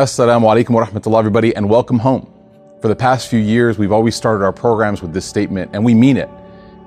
Assalamu 0.00 0.44
alaikum 0.44 0.70
wa 0.70 0.86
rahmatullah, 0.86 1.18
everybody, 1.18 1.54
and 1.54 1.68
welcome 1.68 1.98
home. 1.98 2.26
For 2.80 2.88
the 2.88 2.96
past 2.96 3.28
few 3.28 3.38
years, 3.38 3.76
we've 3.76 3.92
always 3.92 4.16
started 4.16 4.42
our 4.42 4.50
programs 4.50 5.02
with 5.02 5.12
this 5.12 5.26
statement, 5.26 5.72
and 5.74 5.84
we 5.84 5.92
mean 5.92 6.16
it, 6.16 6.30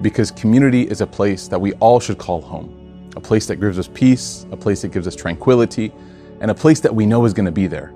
because 0.01 0.31
community 0.31 0.81
is 0.89 0.99
a 0.99 1.05
place 1.05 1.47
that 1.47 1.61
we 1.61 1.73
all 1.73 1.99
should 1.99 2.17
call 2.17 2.41
home. 2.41 3.11
A 3.15 3.21
place 3.21 3.45
that 3.45 3.57
gives 3.57 3.77
us 3.77 3.87
peace, 3.87 4.47
a 4.51 4.57
place 4.57 4.81
that 4.81 4.87
gives 4.91 5.05
us 5.05 5.15
tranquility, 5.15 5.93
and 6.41 6.49
a 6.49 6.55
place 6.55 6.79
that 6.79 6.95
we 6.95 7.05
know 7.05 7.23
is 7.25 7.35
going 7.35 7.45
to 7.45 7.51
be 7.51 7.67
there. 7.67 7.89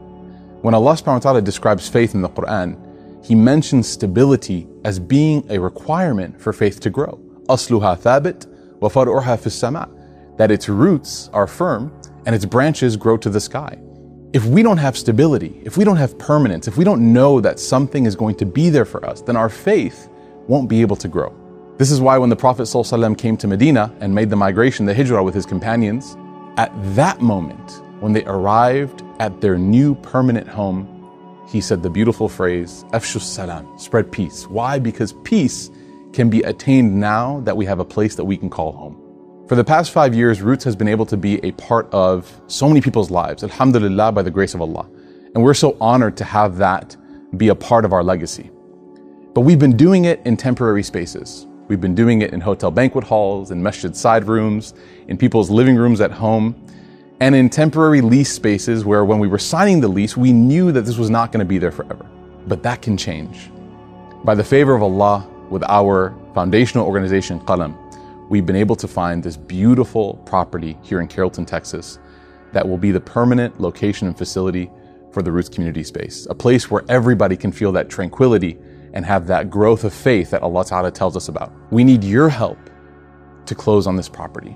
When 0.61 0.75
Allah 0.75 0.93
subhanahu 0.93 1.13
wa 1.13 1.19
ta'ala 1.19 1.41
describes 1.41 1.89
faith 1.89 2.13
in 2.13 2.21
the 2.21 2.29
Quran, 2.29 2.77
He 3.25 3.33
mentions 3.33 3.87
stability 3.87 4.67
as 4.85 4.99
being 4.99 5.43
a 5.49 5.57
requirement 5.57 6.39
for 6.39 6.53
faith 6.53 6.79
to 6.81 6.91
grow. 6.91 7.19
Asluha 7.49 7.97
thabit 7.97 8.45
wa 8.79 8.87
far'uha 8.87 9.39
fis 9.39 9.55
sama. 9.55 9.89
That 10.37 10.51
its 10.51 10.69
roots 10.69 11.31
are 11.33 11.47
firm 11.47 11.91
and 12.27 12.35
its 12.35 12.45
branches 12.45 12.95
grow 12.95 13.17
to 13.17 13.31
the 13.31 13.41
sky. 13.41 13.79
If 14.37 14.45
we 14.45 14.61
don't 14.61 14.77
have 14.77 14.95
stability, 14.95 15.59
if 15.63 15.77
we 15.77 15.83
don't 15.83 15.97
have 15.97 16.15
permanence, 16.19 16.67
if 16.67 16.77
we 16.77 16.83
don't 16.83 17.11
know 17.11 17.41
that 17.41 17.59
something 17.59 18.05
is 18.05 18.15
going 18.15 18.35
to 18.35 18.45
be 18.45 18.69
there 18.69 18.85
for 18.85 19.03
us, 19.03 19.21
then 19.21 19.35
our 19.35 19.49
faith 19.49 20.09
won't 20.47 20.69
be 20.69 20.81
able 20.81 20.95
to 20.97 21.07
grow. 21.07 21.35
This 21.77 21.89
is 21.89 21.99
why 21.99 22.19
when 22.19 22.29
the 22.29 22.35
Prophet 22.35 22.67
ﷺ 22.67 23.17
came 23.17 23.35
to 23.37 23.47
Medina 23.47 23.91
and 23.99 24.13
made 24.13 24.29
the 24.29 24.35
migration, 24.35 24.85
the 24.85 24.93
hijrah 24.93 25.23
with 25.23 25.33
his 25.33 25.47
companions, 25.47 26.15
at 26.55 26.71
that 26.95 27.19
moment, 27.19 27.81
when 27.99 28.13
they 28.13 28.23
arrived 28.25 29.01
at 29.17 29.41
their 29.41 29.57
new 29.57 29.95
permanent 29.95 30.47
home, 30.47 30.85
he 31.49 31.59
said 31.59 31.81
the 31.81 31.89
beautiful 31.89 32.29
phrase, 32.29 32.85
Afshu 32.93 33.19
salam, 33.19 33.67
spread 33.79 34.11
peace. 34.11 34.45
Why? 34.47 34.77
Because 34.77 35.13
peace 35.23 35.71
can 36.13 36.29
be 36.29 36.43
attained 36.43 36.99
now 36.99 37.39
that 37.39 37.57
we 37.57 37.65
have 37.65 37.79
a 37.79 37.85
place 37.85 38.13
that 38.13 38.25
we 38.25 38.37
can 38.37 38.51
call 38.51 38.71
home. 38.71 39.01
For 39.47 39.55
the 39.55 39.63
past 39.63 39.91
five 39.91 40.13
years, 40.13 40.41
Roots 40.41 40.65
has 40.65 40.75
been 40.75 40.89
able 40.89 41.05
to 41.05 41.15
be 41.15 41.41
a 41.41 41.53
part 41.53 41.87
of 41.93 42.29
so 42.47 42.67
many 42.67 42.81
people's 42.81 43.09
lives, 43.09 43.43
alhamdulillah, 43.43 44.11
by 44.11 44.21
the 44.21 44.29
grace 44.29 44.53
of 44.53 44.59
Allah. 44.59 44.85
And 45.33 45.41
we're 45.41 45.53
so 45.53 45.77
honored 45.79 46.17
to 46.17 46.25
have 46.25 46.57
that 46.57 46.97
be 47.37 47.47
a 47.47 47.55
part 47.55 47.85
of 47.85 47.93
our 47.93 48.03
legacy. 48.03 48.51
But 49.33 49.41
we've 49.41 49.57
been 49.57 49.77
doing 49.77 50.03
it 50.03 50.19
in 50.25 50.35
temporary 50.35 50.83
spaces. 50.83 51.47
We've 51.69 51.79
been 51.79 51.95
doing 51.95 52.23
it 52.23 52.33
in 52.33 52.41
hotel 52.41 52.71
banquet 52.71 53.05
halls, 53.05 53.51
in 53.51 53.63
masjid 53.63 53.95
side 53.95 54.25
rooms, 54.25 54.73
in 55.07 55.17
people's 55.17 55.49
living 55.49 55.77
rooms 55.77 56.01
at 56.01 56.11
home, 56.11 56.53
and 57.21 57.33
in 57.33 57.49
temporary 57.49 58.01
lease 58.01 58.33
spaces 58.33 58.83
where 58.83 59.05
when 59.05 59.17
we 59.17 59.29
were 59.29 59.39
signing 59.39 59.79
the 59.79 59.87
lease, 59.87 60.17
we 60.17 60.33
knew 60.33 60.73
that 60.73 60.81
this 60.81 60.97
was 60.97 61.09
not 61.09 61.31
going 61.31 61.39
to 61.39 61.45
be 61.45 61.57
there 61.57 61.71
forever. 61.71 62.05
But 62.47 62.63
that 62.63 62.81
can 62.81 62.97
change. 62.97 63.49
By 64.25 64.35
the 64.35 64.43
favor 64.43 64.75
of 64.75 64.83
Allah, 64.83 65.25
with 65.49 65.63
our 65.69 66.13
foundational 66.33 66.85
organization, 66.85 67.39
Qalam, 67.39 67.86
we've 68.29 68.45
been 68.45 68.55
able 68.55 68.75
to 68.75 68.87
find 68.87 69.23
this 69.23 69.37
beautiful 69.37 70.15
property 70.25 70.77
here 70.83 70.99
in 70.99 71.07
Carrollton, 71.07 71.45
Texas, 71.45 71.99
that 72.53 72.67
will 72.67 72.77
be 72.77 72.91
the 72.91 72.99
permanent 72.99 73.59
location 73.59 74.07
and 74.07 74.17
facility 74.17 74.69
for 75.11 75.21
the 75.21 75.31
Roots 75.31 75.49
Community 75.49 75.83
Space, 75.83 76.27
a 76.29 76.35
place 76.35 76.69
where 76.69 76.83
everybody 76.89 77.35
can 77.35 77.51
feel 77.51 77.71
that 77.73 77.89
tranquility 77.89 78.57
and 78.93 79.05
have 79.05 79.27
that 79.27 79.49
growth 79.49 79.83
of 79.83 79.93
faith 79.93 80.31
that 80.31 80.41
Allah 80.41 80.65
Ta'ala 80.65 80.91
tells 80.91 81.15
us 81.15 81.27
about. 81.27 81.51
We 81.71 81.83
need 81.83 82.03
your 82.03 82.29
help 82.29 82.57
to 83.45 83.55
close 83.55 83.87
on 83.87 83.95
this 83.95 84.09
property. 84.09 84.55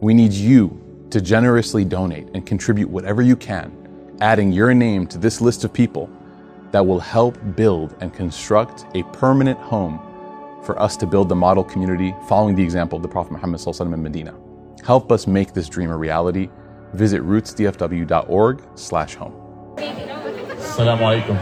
We 0.00 0.14
need 0.14 0.32
you 0.32 1.06
to 1.10 1.20
generously 1.20 1.84
donate 1.84 2.28
and 2.34 2.46
contribute 2.46 2.88
whatever 2.88 3.22
you 3.22 3.36
can, 3.36 4.16
adding 4.20 4.52
your 4.52 4.74
name 4.74 5.06
to 5.08 5.18
this 5.18 5.40
list 5.40 5.64
of 5.64 5.72
people 5.72 6.10
that 6.72 6.84
will 6.84 7.00
help 7.00 7.38
build 7.56 7.94
and 8.00 8.12
construct 8.12 8.86
a 8.94 9.02
permanent 9.04 9.58
home 9.58 10.00
for 10.66 10.78
us 10.82 10.96
to 10.96 11.06
build 11.06 11.28
the 11.28 11.34
model 11.36 11.62
community 11.62 12.12
following 12.28 12.56
the 12.56 12.62
example 12.62 12.96
of 12.96 13.02
the 13.02 13.08
Prophet 13.08 13.32
Muhammad 13.32 13.60
in 13.80 14.02
Medina. 14.02 14.34
Help 14.84 15.12
us 15.12 15.26
make 15.26 15.54
this 15.54 15.68
dream 15.68 15.90
a 15.90 15.96
reality. 15.96 16.50
Visit 16.92 17.22
rootsdfw.org 17.22 18.62
slash 18.74 19.14
home. 19.14 19.32
Assalamu 19.76 21.02
alaikum. 21.06 21.36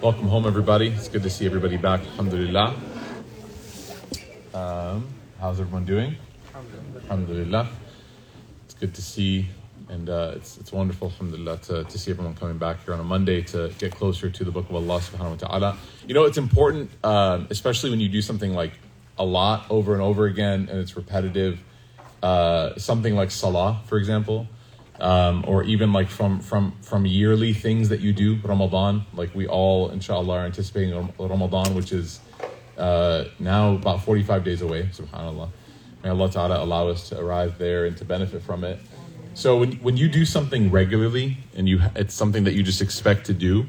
Welcome 0.00 0.28
home 0.28 0.46
everybody. 0.46 0.88
It's 0.88 1.08
good 1.08 1.22
to 1.22 1.30
see 1.30 1.46
everybody 1.46 1.76
back. 1.76 2.00
Alhamdulillah. 2.00 2.74
Um, 4.52 5.08
how's 5.40 5.60
everyone 5.60 5.84
doing? 5.84 6.16
Alhamdulillah. 7.04 7.68
It's 8.64 8.74
good 8.74 8.94
to 8.94 9.02
see 9.02 9.48
and 9.94 10.10
uh, 10.10 10.32
it's, 10.34 10.58
it's 10.58 10.72
wonderful, 10.72 11.08
alhamdulillah, 11.08 11.58
to, 11.58 11.84
to 11.84 11.98
see 11.98 12.10
everyone 12.10 12.34
coming 12.34 12.58
back 12.58 12.84
here 12.84 12.94
on 12.94 13.00
a 13.00 13.04
Monday 13.04 13.42
to 13.42 13.72
get 13.78 13.94
closer 13.94 14.28
to 14.28 14.44
the 14.44 14.50
book 14.50 14.68
of 14.68 14.74
Allah 14.74 14.98
subhanahu 14.98 15.30
wa 15.30 15.48
ta'ala. 15.48 15.76
You 16.06 16.14
know, 16.14 16.24
it's 16.24 16.36
important, 16.36 16.90
um, 17.04 17.46
especially 17.48 17.90
when 17.90 18.00
you 18.00 18.08
do 18.08 18.20
something 18.20 18.52
like 18.52 18.72
a 19.18 19.24
lot 19.24 19.66
over 19.70 19.92
and 19.92 20.02
over 20.02 20.26
again 20.26 20.68
and 20.68 20.80
it's 20.80 20.96
repetitive. 20.96 21.60
Uh, 22.22 22.76
something 22.76 23.14
like 23.14 23.30
salah, 23.30 23.82
for 23.86 23.96
example, 23.98 24.48
um, 24.98 25.44
or 25.46 25.62
even 25.62 25.92
like 25.92 26.08
from, 26.08 26.40
from, 26.40 26.72
from 26.82 27.06
yearly 27.06 27.52
things 27.52 27.88
that 27.90 28.00
you 28.00 28.12
do, 28.12 28.36
Ramadan, 28.42 29.04
like 29.14 29.32
we 29.34 29.46
all, 29.46 29.90
inshallah, 29.90 30.38
are 30.38 30.46
anticipating 30.46 31.12
Ramadan, 31.18 31.74
which 31.74 31.92
is 31.92 32.20
uh, 32.78 33.26
now 33.38 33.74
about 33.74 34.02
45 34.02 34.42
days 34.42 34.60
away, 34.60 34.88
subhanAllah. 34.92 35.50
May 36.02 36.10
Allah 36.10 36.30
Ta'ala 36.30 36.62
allow 36.62 36.88
us 36.88 37.08
to 37.10 37.20
arrive 37.20 37.56
there 37.58 37.86
and 37.86 37.96
to 37.98 38.04
benefit 38.04 38.42
from 38.42 38.64
it. 38.64 38.78
So 39.34 39.58
when 39.58 39.72
when 39.74 39.96
you 39.96 40.08
do 40.08 40.24
something 40.24 40.70
regularly 40.70 41.38
and 41.56 41.68
you 41.68 41.80
it's 41.96 42.14
something 42.14 42.44
that 42.44 42.54
you 42.54 42.62
just 42.62 42.80
expect 42.80 43.26
to 43.26 43.34
do, 43.34 43.66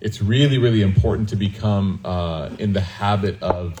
it's 0.00 0.22
really 0.22 0.56
really 0.56 0.80
important 0.80 1.28
to 1.28 1.36
become 1.36 2.00
uh, 2.04 2.48
in 2.58 2.72
the 2.72 2.80
habit 2.80 3.40
of 3.42 3.78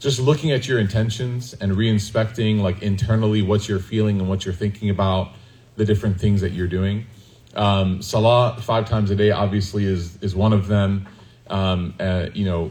just 0.00 0.18
looking 0.18 0.50
at 0.50 0.66
your 0.66 0.80
intentions 0.80 1.54
and 1.54 1.76
re-inspecting 1.76 2.58
like 2.58 2.82
internally 2.82 3.42
what 3.42 3.68
you're 3.68 3.78
feeling 3.78 4.18
and 4.18 4.28
what 4.28 4.44
you're 4.44 4.54
thinking 4.54 4.90
about 4.90 5.32
the 5.76 5.84
different 5.84 6.20
things 6.20 6.40
that 6.40 6.50
you're 6.50 6.66
doing. 6.66 7.06
Um, 7.54 8.00
salah 8.00 8.56
five 8.60 8.88
times 8.88 9.10
a 9.10 9.14
day 9.14 9.30
obviously 9.30 9.84
is 9.84 10.16
is 10.22 10.34
one 10.34 10.54
of 10.54 10.68
them. 10.68 11.06
Um, 11.48 11.94
uh, 12.00 12.28
you 12.32 12.46
know, 12.46 12.70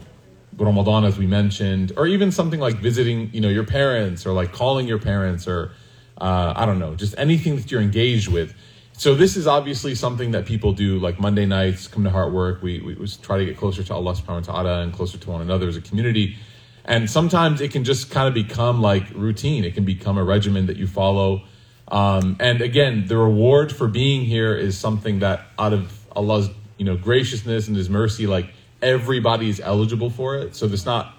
Ramadan 0.58 1.06
as 1.06 1.20
we 1.20 1.28
mentioned, 1.28 1.92
or 1.96 2.08
even 2.08 2.32
something 2.32 2.60
like 2.60 2.78
visiting 2.78 3.30
you 3.32 3.42
know 3.42 3.50
your 3.50 3.66
parents 3.66 4.26
or 4.26 4.34
like 4.34 4.52
calling 4.54 4.88
your 4.88 4.98
parents 4.98 5.48
or 5.48 5.72
uh, 6.18 6.54
I 6.56 6.66
don't 6.66 6.80
know, 6.80 6.96
just 6.96 7.16
anything 7.18 7.56
that 7.56 7.72
you're 7.72 7.82
engaged 7.82 8.28
with. 8.28 8.54
So 8.94 9.16
this 9.16 9.36
is 9.36 9.48
obviously 9.48 9.96
something 9.96 10.32
that 10.32 10.46
people 10.46 10.74
do 10.74 11.00
like 11.00 11.20
Monday 11.20 11.46
nights, 11.46 11.88
come 11.88 12.04
to 12.04 12.12
Heart 12.12 12.34
Work. 12.34 12.62
We, 12.62 12.82
we 12.82 13.08
try 13.24 13.40
to 13.40 13.46
get 13.46 13.58
closer 13.58 13.84
to 13.84 13.94
Allah 13.96 14.14
subhanahu 14.14 14.48
wa 14.48 14.54
ta'ala 14.54 14.82
and 14.82 14.94
closer 14.94 15.18
to 15.18 15.30
one 15.30 15.42
another 15.42 15.68
as 15.68 15.76
a 15.76 15.82
community. 15.82 16.38
And 16.86 17.10
sometimes 17.10 17.62
it 17.62 17.72
can 17.72 17.84
just 17.84 18.12
kind 18.12 18.28
of 18.28 18.34
become 18.34 18.82
like 18.82 19.10
routine. 19.16 19.64
It 19.64 19.74
can 19.74 19.86
become 19.86 20.18
a 20.18 20.24
regimen 20.24 20.68
that 20.68 20.78
you 20.78 20.88
follow. 20.88 21.44
Um, 21.88 22.38
and 22.40 22.62
again, 22.62 23.08
the 23.08 23.18
reward 23.18 23.72
for 23.72 23.88
being 23.88 24.24
here 24.24 24.56
is 24.56 24.78
something 24.78 25.20
that 25.20 25.48
out 25.58 25.74
of 25.74 26.06
Allah's, 26.16 26.50
you 26.78 26.86
know, 26.86 26.96
graciousness 26.96 27.68
and 27.68 27.76
his 27.76 27.90
mercy, 27.90 28.28
like 28.28 28.54
everybody 28.82 29.50
is 29.50 29.60
eligible 29.60 30.10
for 30.10 30.38
it. 30.38 30.56
So 30.56 30.68
there's 30.68 30.86
not 30.86 31.16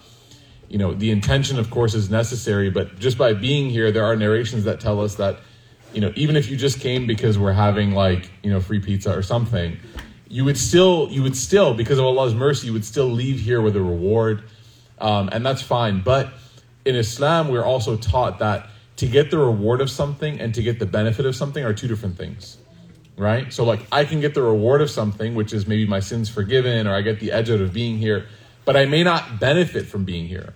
you 0.72 0.78
know, 0.78 0.94
the 0.94 1.10
intention, 1.10 1.58
of 1.58 1.68
course, 1.68 1.92
is 1.92 2.08
necessary, 2.08 2.70
but 2.70 2.98
just 2.98 3.18
by 3.18 3.34
being 3.34 3.68
here, 3.68 3.92
there 3.92 4.06
are 4.06 4.16
narrations 4.16 4.64
that 4.64 4.80
tell 4.80 5.02
us 5.02 5.16
that, 5.16 5.36
you 5.92 6.00
know, 6.00 6.10
even 6.16 6.34
if 6.34 6.48
you 6.48 6.56
just 6.56 6.80
came 6.80 7.06
because 7.06 7.38
we're 7.38 7.52
having 7.52 7.92
like, 7.92 8.30
you 8.42 8.50
know, 8.50 8.58
free 8.58 8.80
pizza 8.80 9.14
or 9.14 9.22
something, 9.22 9.76
you 10.28 10.46
would 10.46 10.56
still, 10.56 11.08
you 11.10 11.22
would 11.22 11.36
still, 11.36 11.74
because 11.74 11.98
of 11.98 12.06
Allah's 12.06 12.34
mercy, 12.34 12.68
you 12.68 12.72
would 12.72 12.86
still 12.86 13.08
leave 13.08 13.38
here 13.38 13.60
with 13.60 13.76
a 13.76 13.82
reward. 13.82 14.44
Um, 14.98 15.28
and 15.30 15.44
that's 15.44 15.60
fine. 15.60 16.00
But 16.00 16.32
in 16.86 16.96
Islam, 16.96 17.48
we're 17.48 17.66
also 17.66 17.98
taught 17.98 18.38
that 18.38 18.70
to 18.96 19.06
get 19.06 19.30
the 19.30 19.36
reward 19.36 19.82
of 19.82 19.90
something 19.90 20.40
and 20.40 20.54
to 20.54 20.62
get 20.62 20.78
the 20.78 20.86
benefit 20.86 21.26
of 21.26 21.36
something 21.36 21.62
are 21.62 21.74
two 21.74 21.86
different 21.86 22.16
things. 22.16 22.56
Right? 23.18 23.52
So, 23.52 23.64
like, 23.64 23.86
I 23.92 24.06
can 24.06 24.20
get 24.20 24.32
the 24.32 24.40
reward 24.40 24.80
of 24.80 24.88
something, 24.88 25.34
which 25.34 25.52
is 25.52 25.66
maybe 25.66 25.86
my 25.86 26.00
sins 26.00 26.30
forgiven, 26.30 26.86
or 26.86 26.94
I 26.94 27.02
get 27.02 27.20
the 27.20 27.30
edge 27.30 27.50
out 27.50 27.60
of 27.60 27.74
being 27.74 27.98
here, 27.98 28.26
but 28.64 28.74
I 28.74 28.86
may 28.86 29.02
not 29.02 29.38
benefit 29.38 29.84
from 29.84 30.06
being 30.06 30.26
here 30.26 30.54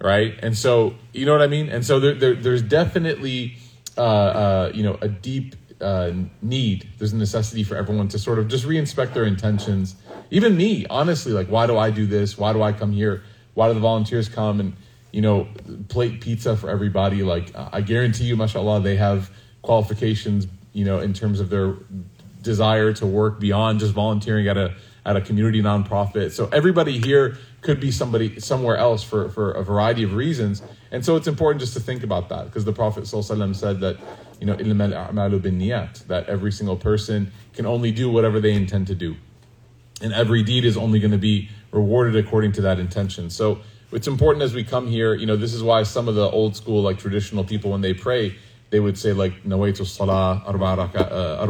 right? 0.00 0.38
And 0.42 0.56
so 0.56 0.94
you 1.12 1.26
know 1.26 1.32
what 1.32 1.42
I 1.42 1.46
mean. 1.46 1.68
And 1.68 1.84
so 1.84 2.00
there, 2.00 2.14
there 2.14 2.34
there's 2.34 2.62
definitely 2.62 3.56
uh, 3.96 4.02
uh, 4.02 4.72
you 4.74 4.82
know 4.82 4.98
a 5.00 5.08
deep 5.08 5.56
uh, 5.80 6.12
need. 6.42 6.88
There's 6.98 7.12
a 7.12 7.16
necessity 7.16 7.62
for 7.64 7.76
everyone 7.76 8.08
to 8.08 8.18
sort 8.18 8.38
of 8.38 8.48
just 8.48 8.64
reinspect 8.64 9.14
their 9.14 9.24
intentions. 9.24 9.96
Even 10.30 10.56
me, 10.56 10.86
honestly, 10.88 11.32
like 11.32 11.48
why 11.48 11.66
do 11.66 11.76
I 11.76 11.90
do 11.90 12.06
this? 12.06 12.38
Why 12.38 12.52
do 12.52 12.62
I 12.62 12.72
come 12.72 12.92
here? 12.92 13.22
Why 13.54 13.68
do 13.68 13.74
the 13.74 13.80
volunteers 13.80 14.28
come 14.28 14.60
and 14.60 14.76
you 15.12 15.20
know 15.20 15.48
plate 15.88 16.20
pizza 16.20 16.56
for 16.56 16.70
everybody? 16.70 17.22
Like 17.22 17.52
I 17.54 17.80
guarantee 17.80 18.24
you, 18.24 18.36
mashallah, 18.36 18.80
they 18.80 18.96
have 18.96 19.30
qualifications. 19.62 20.46
You 20.72 20.84
know, 20.84 21.00
in 21.00 21.12
terms 21.12 21.40
of 21.40 21.50
their 21.50 21.74
desire 22.42 22.92
to 22.92 23.06
work 23.06 23.40
beyond 23.40 23.80
just 23.80 23.92
volunteering 23.92 24.48
at 24.48 24.56
a 24.56 24.74
at 25.04 25.16
a 25.16 25.20
community 25.20 25.62
nonprofit. 25.62 26.30
So 26.32 26.48
everybody 26.52 26.98
here 26.98 27.38
could 27.60 27.80
be 27.80 27.90
somebody 27.90 28.40
somewhere 28.40 28.76
else 28.76 29.02
for, 29.02 29.28
for 29.30 29.52
a 29.52 29.62
variety 29.62 30.02
of 30.02 30.14
reasons. 30.14 30.62
And 30.90 31.04
so 31.04 31.16
it's 31.16 31.28
important 31.28 31.60
just 31.60 31.74
to 31.74 31.80
think 31.80 32.02
about 32.02 32.28
that 32.30 32.46
because 32.46 32.64
the 32.64 32.72
Prophet 32.72 33.04
ﷺ 33.04 33.54
said 33.54 33.80
that, 33.80 33.98
you 34.40 34.46
know, 34.46 34.56
that 34.56 36.24
every 36.28 36.52
single 36.52 36.76
person 36.76 37.32
can 37.52 37.66
only 37.66 37.92
do 37.92 38.10
whatever 38.10 38.40
they 38.40 38.52
intend 38.52 38.86
to 38.86 38.94
do. 38.94 39.16
And 40.02 40.12
every 40.14 40.42
deed 40.42 40.64
is 40.64 40.76
only 40.76 40.98
going 40.98 41.10
to 41.10 41.18
be 41.18 41.50
rewarded 41.72 42.16
according 42.16 42.52
to 42.52 42.62
that 42.62 42.78
intention. 42.78 43.28
So 43.28 43.60
it's 43.92 44.06
important 44.06 44.42
as 44.42 44.54
we 44.54 44.64
come 44.64 44.86
here. 44.86 45.14
You 45.14 45.26
know, 45.26 45.36
this 45.36 45.52
is 45.52 45.62
why 45.62 45.82
some 45.82 46.08
of 46.08 46.14
the 46.14 46.30
old 46.30 46.56
school, 46.56 46.82
like 46.82 46.98
traditional 46.98 47.44
people, 47.44 47.70
when 47.70 47.82
they 47.82 47.92
pray, 47.92 48.36
they 48.70 48.80
would 48.80 48.96
say 48.96 49.12
like 49.12 49.42
nawaitu 49.44 49.84
salah 49.84 50.42
arba 50.46 50.90
uh, 50.94 51.46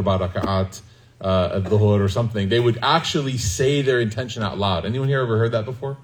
uh, 1.21 1.49
raka'at 1.49 1.65
uh, 1.65 1.69
dhuhr 1.69 2.03
or 2.03 2.09
something. 2.09 2.49
They 2.49 2.59
would 2.59 2.79
actually 2.81 3.37
say 3.37 3.81
their 3.81 3.99
intention 3.99 4.43
out 4.43 4.57
loud. 4.57 4.85
Anyone 4.85 5.07
here 5.07 5.21
ever 5.21 5.37
heard 5.37 5.51
that 5.51 5.65
before? 5.65 5.97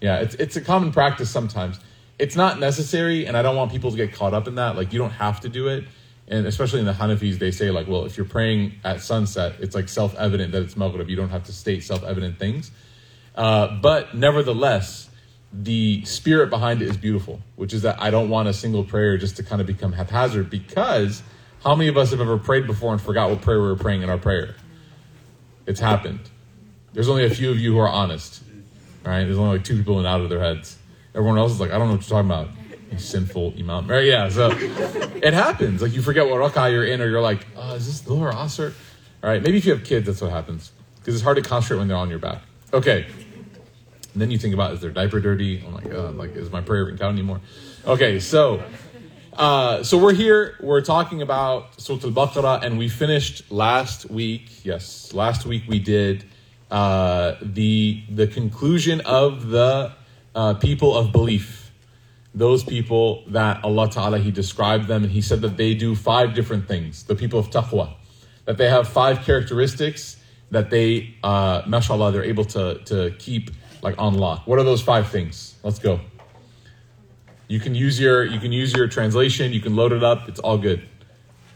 Yeah, 0.00 0.18
it's 0.18 0.34
it's 0.34 0.56
a 0.56 0.60
common 0.60 0.92
practice 0.92 1.30
sometimes. 1.30 1.80
It's 2.18 2.36
not 2.36 2.58
necessary, 2.58 3.26
and 3.26 3.36
I 3.36 3.42
don't 3.42 3.56
want 3.56 3.70
people 3.70 3.90
to 3.90 3.96
get 3.96 4.12
caught 4.12 4.34
up 4.34 4.48
in 4.48 4.56
that. 4.56 4.76
Like 4.76 4.92
you 4.92 4.98
don't 4.98 5.10
have 5.10 5.40
to 5.40 5.48
do 5.48 5.68
it. 5.68 5.84
And 6.28 6.46
especially 6.46 6.80
in 6.80 6.86
the 6.86 6.92
Hanafis, 6.92 7.38
they 7.38 7.52
say 7.52 7.70
like, 7.70 7.86
well, 7.86 8.04
if 8.04 8.16
you're 8.16 8.26
praying 8.26 8.72
at 8.82 9.00
sunset, 9.00 9.54
it's 9.60 9.76
like 9.76 9.88
self-evident 9.88 10.50
that 10.52 10.62
it's 10.62 10.76
Maghrib. 10.76 11.08
You 11.08 11.14
don't 11.14 11.28
have 11.28 11.44
to 11.44 11.52
state 11.52 11.84
self-evident 11.84 12.38
things. 12.38 12.72
Uh, 13.36 13.68
but 13.80 14.14
nevertheless, 14.14 15.08
the 15.52 16.04
spirit 16.04 16.50
behind 16.50 16.82
it 16.82 16.88
is 16.88 16.96
beautiful, 16.96 17.40
which 17.54 17.72
is 17.72 17.82
that 17.82 18.02
I 18.02 18.10
don't 18.10 18.28
want 18.28 18.48
a 18.48 18.52
single 18.52 18.82
prayer 18.82 19.16
just 19.16 19.36
to 19.36 19.44
kind 19.44 19.60
of 19.60 19.68
become 19.68 19.92
haphazard 19.92 20.50
because 20.50 21.22
how 21.62 21.74
many 21.74 21.88
of 21.88 21.96
us 21.96 22.10
have 22.10 22.20
ever 22.20 22.38
prayed 22.38 22.66
before 22.66 22.92
and 22.92 23.00
forgot 23.00 23.30
what 23.30 23.42
prayer 23.42 23.60
we 23.60 23.68
were 23.68 23.76
praying 23.76 24.02
in 24.02 24.10
our 24.10 24.18
prayer? 24.18 24.54
It's 25.66 25.80
happened. 25.80 26.20
There's 26.92 27.08
only 27.08 27.24
a 27.24 27.30
few 27.30 27.50
of 27.50 27.58
you 27.58 27.72
who 27.72 27.78
are 27.78 27.88
honest, 27.88 28.42
right? 29.04 29.24
There's 29.24 29.38
only 29.38 29.58
like 29.58 29.66
two 29.66 29.76
people 29.76 29.98
in 30.00 30.06
out 30.06 30.20
of 30.20 30.28
their 30.28 30.40
heads. 30.40 30.78
Everyone 31.14 31.38
else 31.38 31.52
is 31.52 31.60
like, 31.60 31.70
I 31.70 31.78
don't 31.78 31.88
know 31.88 31.94
what 31.94 32.08
you're 32.08 32.22
talking 32.22 32.30
about. 32.30 32.48
You 32.92 32.98
sinful 32.98 33.54
imam. 33.58 33.88
Right? 33.88 34.04
Yeah. 34.04 34.28
So 34.28 34.50
it 34.52 35.34
happens. 35.34 35.82
Like 35.82 35.92
you 35.92 36.02
forget 36.02 36.28
what 36.28 36.36
rak'ah 36.36 36.70
you're 36.70 36.86
in, 36.86 37.00
or 37.00 37.08
you're 37.08 37.20
like, 37.20 37.46
oh, 37.56 37.74
is 37.74 37.86
this 37.86 38.02
Dhuhr 38.02 38.32
Asr? 38.32 38.72
All 39.24 39.30
right. 39.30 39.42
Maybe 39.42 39.58
if 39.58 39.66
you 39.66 39.72
have 39.72 39.84
kids, 39.84 40.06
that's 40.06 40.20
what 40.20 40.30
happens 40.30 40.70
because 41.06 41.14
it's 41.14 41.24
hard 41.24 41.36
to 41.36 41.42
concentrate 41.42 41.78
when 41.78 41.88
they're 41.88 41.96
on 41.96 42.10
your 42.10 42.18
back. 42.18 42.42
Okay. 42.72 43.06
And 44.12 44.22
then 44.22 44.30
you 44.30 44.38
think 44.38 44.54
about 44.54 44.72
is 44.72 44.80
their 44.80 44.90
diaper 44.90 45.20
dirty? 45.20 45.62
Oh 45.66 45.70
my 45.70 45.82
god, 45.82 46.16
like 46.16 46.34
is 46.36 46.50
my 46.50 46.60
prayer 46.60 46.82
even 46.82 46.98
count 46.98 47.12
anymore? 47.12 47.40
Okay, 47.86 48.18
so 48.18 48.62
uh, 49.36 49.82
so 49.82 49.98
we're 49.98 50.14
here. 50.14 50.56
We're 50.60 50.80
talking 50.80 51.22
about 51.22 51.80
Surah 51.80 52.00
Al-Baqarah, 52.04 52.62
and 52.62 52.78
we 52.78 52.88
finished 52.88 53.50
last 53.50 54.10
week. 54.10 54.64
Yes, 54.64 55.12
last 55.12 55.44
week 55.44 55.64
we 55.68 55.78
did 55.78 56.24
uh, 56.70 57.36
the 57.42 58.02
the 58.10 58.26
conclusion 58.26 59.00
of 59.02 59.48
the 59.48 59.92
uh, 60.34 60.54
people 60.54 60.96
of 60.96 61.12
belief. 61.12 61.70
Those 62.34 62.64
people 62.64 63.24
that 63.28 63.62
Allah 63.64 63.88
Taala 63.88 64.20
He 64.20 64.30
described 64.30 64.88
them, 64.88 65.02
and 65.04 65.12
He 65.12 65.20
said 65.20 65.42
that 65.42 65.56
they 65.56 65.74
do 65.74 65.94
five 65.94 66.34
different 66.34 66.66
things. 66.66 67.04
The 67.04 67.14
people 67.14 67.38
of 67.38 67.50
taqwa, 67.50 67.94
that 68.46 68.56
they 68.56 68.68
have 68.68 68.88
five 68.88 69.22
characteristics 69.22 70.16
that 70.50 70.70
they, 70.70 71.14
uh, 71.22 71.62
mashallah, 71.66 72.12
they're 72.12 72.24
able 72.24 72.44
to 72.44 72.78
to 72.84 73.14
keep 73.18 73.50
like 73.82 73.94
on 73.98 74.14
lock. 74.14 74.46
What 74.46 74.58
are 74.58 74.64
those 74.64 74.82
five 74.82 75.08
things? 75.08 75.56
Let's 75.62 75.78
go. 75.78 76.00
You 77.48 77.60
can 77.60 77.74
use 77.74 78.00
your 78.00 78.24
you 78.24 78.40
can 78.40 78.52
use 78.52 78.72
your 78.72 78.88
translation. 78.88 79.52
You 79.52 79.60
can 79.60 79.76
load 79.76 79.92
it 79.92 80.02
up. 80.02 80.28
It's 80.28 80.40
all 80.40 80.58
good. 80.58 80.86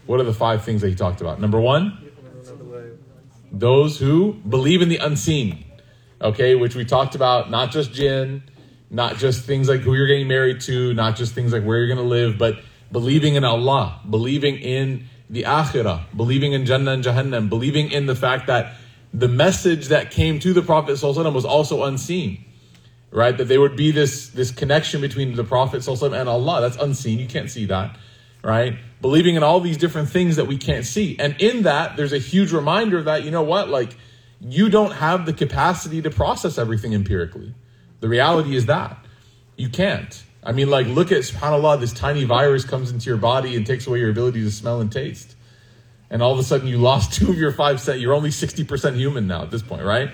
What 0.06 0.20
are 0.20 0.24
the 0.24 0.34
five 0.34 0.64
things 0.64 0.80
that 0.82 0.88
he 0.88 0.94
talked 0.94 1.20
about? 1.20 1.40
Number 1.40 1.60
one, 1.60 2.10
those 3.52 3.98
who 3.98 4.34
believe 4.34 4.82
in 4.82 4.88
the 4.88 4.98
unseen. 4.98 5.64
Okay, 6.22 6.54
which 6.54 6.74
we 6.74 6.84
talked 6.84 7.14
about. 7.14 7.50
Not 7.50 7.70
just 7.70 7.92
jinn, 7.92 8.42
not 8.90 9.16
just 9.16 9.44
things 9.44 9.68
like 9.68 9.80
who 9.80 9.94
you're 9.94 10.06
getting 10.06 10.28
married 10.28 10.60
to, 10.62 10.92
not 10.94 11.16
just 11.16 11.34
things 11.34 11.52
like 11.52 11.64
where 11.64 11.78
you're 11.78 11.86
going 11.86 11.98
to 11.98 12.04
live, 12.04 12.36
but 12.38 12.60
believing 12.92 13.36
in 13.36 13.44
Allah, 13.44 14.00
believing 14.08 14.56
in 14.56 15.06
the 15.30 15.44
akhirah, 15.44 16.04
believing 16.14 16.52
in 16.52 16.66
Jannah 16.66 16.92
and 16.92 17.04
Jahannam, 17.04 17.48
believing 17.48 17.90
in 17.90 18.06
the 18.06 18.16
fact 18.16 18.48
that 18.48 18.74
the 19.14 19.28
message 19.28 19.88
that 19.88 20.10
came 20.10 20.38
to 20.40 20.52
the 20.52 20.62
Prophet 20.62 21.02
was 21.02 21.44
also 21.44 21.84
unseen. 21.84 22.44
Right? 23.10 23.36
That 23.36 23.48
there 23.48 23.60
would 23.60 23.76
be 23.76 23.90
this, 23.90 24.28
this 24.28 24.50
connection 24.50 25.00
between 25.00 25.34
the 25.34 25.44
Prophet 25.44 25.86
and 25.86 26.28
Allah. 26.28 26.60
That's 26.60 26.76
unseen. 26.76 27.18
You 27.18 27.26
can't 27.26 27.50
see 27.50 27.66
that. 27.66 27.96
Right? 28.42 28.78
Believing 29.00 29.34
in 29.34 29.42
all 29.42 29.60
these 29.60 29.76
different 29.76 30.08
things 30.08 30.36
that 30.36 30.46
we 30.46 30.56
can't 30.56 30.86
see. 30.86 31.16
And 31.18 31.34
in 31.40 31.62
that, 31.62 31.96
there's 31.96 32.12
a 32.12 32.18
huge 32.18 32.52
reminder 32.52 33.02
that, 33.02 33.24
you 33.24 33.30
know 33.30 33.42
what, 33.42 33.68
like, 33.68 33.96
you 34.40 34.70
don't 34.70 34.92
have 34.92 35.26
the 35.26 35.32
capacity 35.32 36.00
to 36.02 36.10
process 36.10 36.56
everything 36.56 36.94
empirically. 36.94 37.54
The 38.00 38.08
reality 38.08 38.56
is 38.56 38.66
that. 38.66 38.96
You 39.56 39.68
can't. 39.68 40.22
I 40.42 40.52
mean, 40.52 40.70
like, 40.70 40.86
look 40.86 41.12
at, 41.12 41.18
subhanAllah, 41.18 41.80
this 41.80 41.92
tiny 41.92 42.24
virus 42.24 42.64
comes 42.64 42.90
into 42.90 43.10
your 43.10 43.18
body 43.18 43.56
and 43.56 43.66
takes 43.66 43.86
away 43.86 43.98
your 43.98 44.10
ability 44.10 44.42
to 44.42 44.50
smell 44.50 44.80
and 44.80 44.90
taste 44.90 45.34
and 46.10 46.22
all 46.22 46.32
of 46.32 46.38
a 46.38 46.42
sudden 46.42 46.66
you 46.66 46.76
lost 46.76 47.12
two 47.14 47.30
of 47.30 47.38
your 47.38 47.52
five 47.52 47.80
cent. 47.80 48.00
You're 48.00 48.14
only 48.14 48.32
sixty 48.32 48.64
percent 48.64 48.96
human 48.96 49.26
now 49.26 49.42
at 49.42 49.50
this 49.50 49.62
point, 49.62 49.84
right? 49.84 50.10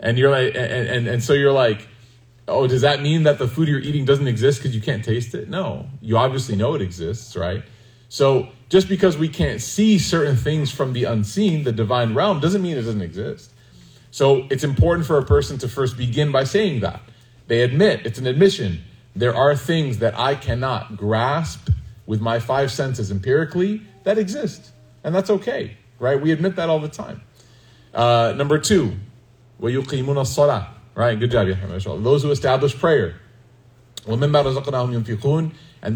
And 0.00 0.18
you're 0.18 0.30
like, 0.30 0.54
and, 0.54 0.88
and 0.88 1.08
and 1.08 1.22
so 1.22 1.32
you're 1.32 1.52
like, 1.52 1.88
oh, 2.47 2.67
does 2.67 2.81
that 2.81 3.01
mean 3.01 3.23
that 3.23 3.39
the 3.39 3.47
food 3.47 3.67
you're 3.67 3.79
eating 3.79 4.05
doesn't 4.05 4.27
exist 4.27 4.59
because 4.59 4.75
you 4.75 4.81
can't 4.81 5.03
taste 5.03 5.33
it? 5.33 5.49
No, 5.49 5.87
you 6.01 6.17
obviously 6.17 6.55
know 6.55 6.73
it 6.75 6.81
exists, 6.81 7.35
right? 7.35 7.63
So 8.09 8.49
just 8.69 8.87
because 8.89 9.17
we 9.17 9.29
can't 9.29 9.61
see 9.61 9.97
certain 9.97 10.35
things 10.35 10.71
from 10.71 10.93
the 10.93 11.05
unseen, 11.05 11.63
the 11.63 11.71
divine 11.71 12.13
realm, 12.13 12.39
doesn't 12.39 12.61
mean 12.61 12.77
it 12.77 12.83
doesn't 12.83 13.01
exist. 13.01 13.51
So 14.11 14.47
it's 14.51 14.63
important 14.63 15.07
for 15.07 15.17
a 15.17 15.25
person 15.25 15.57
to 15.59 15.67
first 15.67 15.97
begin 15.97 16.31
by 16.31 16.43
saying 16.43 16.81
that. 16.81 17.01
They 17.47 17.61
admit, 17.61 18.05
it's 18.05 18.19
an 18.19 18.27
admission. 18.27 18.83
There 19.15 19.35
are 19.35 19.55
things 19.55 19.97
that 19.99 20.17
I 20.17 20.35
cannot 20.35 20.97
grasp 20.97 21.69
with 22.05 22.21
my 22.21 22.39
five 22.39 22.71
senses 22.71 23.09
empirically 23.09 23.81
that 24.03 24.17
exist. 24.17 24.71
And 25.03 25.15
that's 25.15 25.29
okay, 25.29 25.77
right? 25.99 26.21
We 26.21 26.31
admit 26.31 26.55
that 26.57 26.69
all 26.69 26.79
the 26.79 26.89
time. 26.89 27.21
Uh, 27.93 28.33
number 28.35 28.59
two, 28.59 28.93
وَيُقِيمُونَ 29.61 30.05
الصَّلَاةِ 30.05 30.67
Right, 30.97 31.19
good 31.19 31.31
job, 31.31 31.47
Yahya, 31.47 31.79
Those 31.99 32.21
who 32.23 32.29
establish 32.31 32.77
prayer. 32.77 33.15
And 34.05 34.21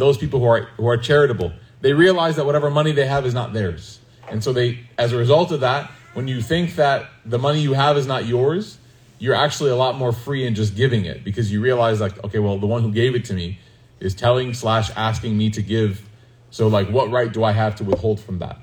those 0.02 0.18
people 0.18 0.40
who 0.40 0.46
are, 0.46 0.62
who 0.78 0.88
are 0.88 0.98
charitable. 0.98 1.54
They 1.82 1.94
realize 1.94 2.36
that 2.38 2.46
whatever 2.46 2.70
money 2.70 2.92
they 2.92 3.06
have 3.06 3.26
is 3.26 3.34
not 3.34 3.54
theirs. 3.54 4.00
And 4.30 4.44
so 4.44 4.52
they, 4.54 4.80
as 4.98 5.14
a 5.14 5.18
result 5.18 5.52
of 5.52 5.60
that, 5.60 5.92
when 6.14 6.28
you 6.28 6.42
think 6.42 6.76
that 6.76 7.10
the 7.26 7.38
money 7.38 7.60
you 7.62 7.74
have 7.74 7.96
is 7.98 8.08
not 8.08 8.26
yours, 8.26 8.80
you're 9.20 9.36
actually 9.36 9.70
a 9.70 9.76
lot 9.76 9.96
more 9.96 10.12
free 10.12 10.46
in 10.46 10.56
just 10.56 10.76
giving 10.76 11.06
it 11.06 11.24
because 11.24 11.52
you 11.52 11.62
realize 11.62 12.02
like, 12.02 12.24
okay, 12.24 12.40
well, 12.40 12.58
the 12.58 12.68
one 12.68 12.82
who 12.82 12.92
gave 12.92 13.16
it 13.16 13.26
to 13.26 13.34
me 13.34 13.60
is 14.00 14.14
telling 14.16 14.54
slash 14.54 14.90
asking 14.96 15.38
me 15.38 15.50
to 15.52 15.62
give. 15.62 16.08
So 16.50 16.68
like, 16.68 16.90
what 16.90 17.12
right 17.12 17.32
do 17.32 17.44
I 17.44 17.52
have 17.52 17.76
to 17.78 17.84
withhold 17.84 18.20
from 18.20 18.40
that? 18.40 18.58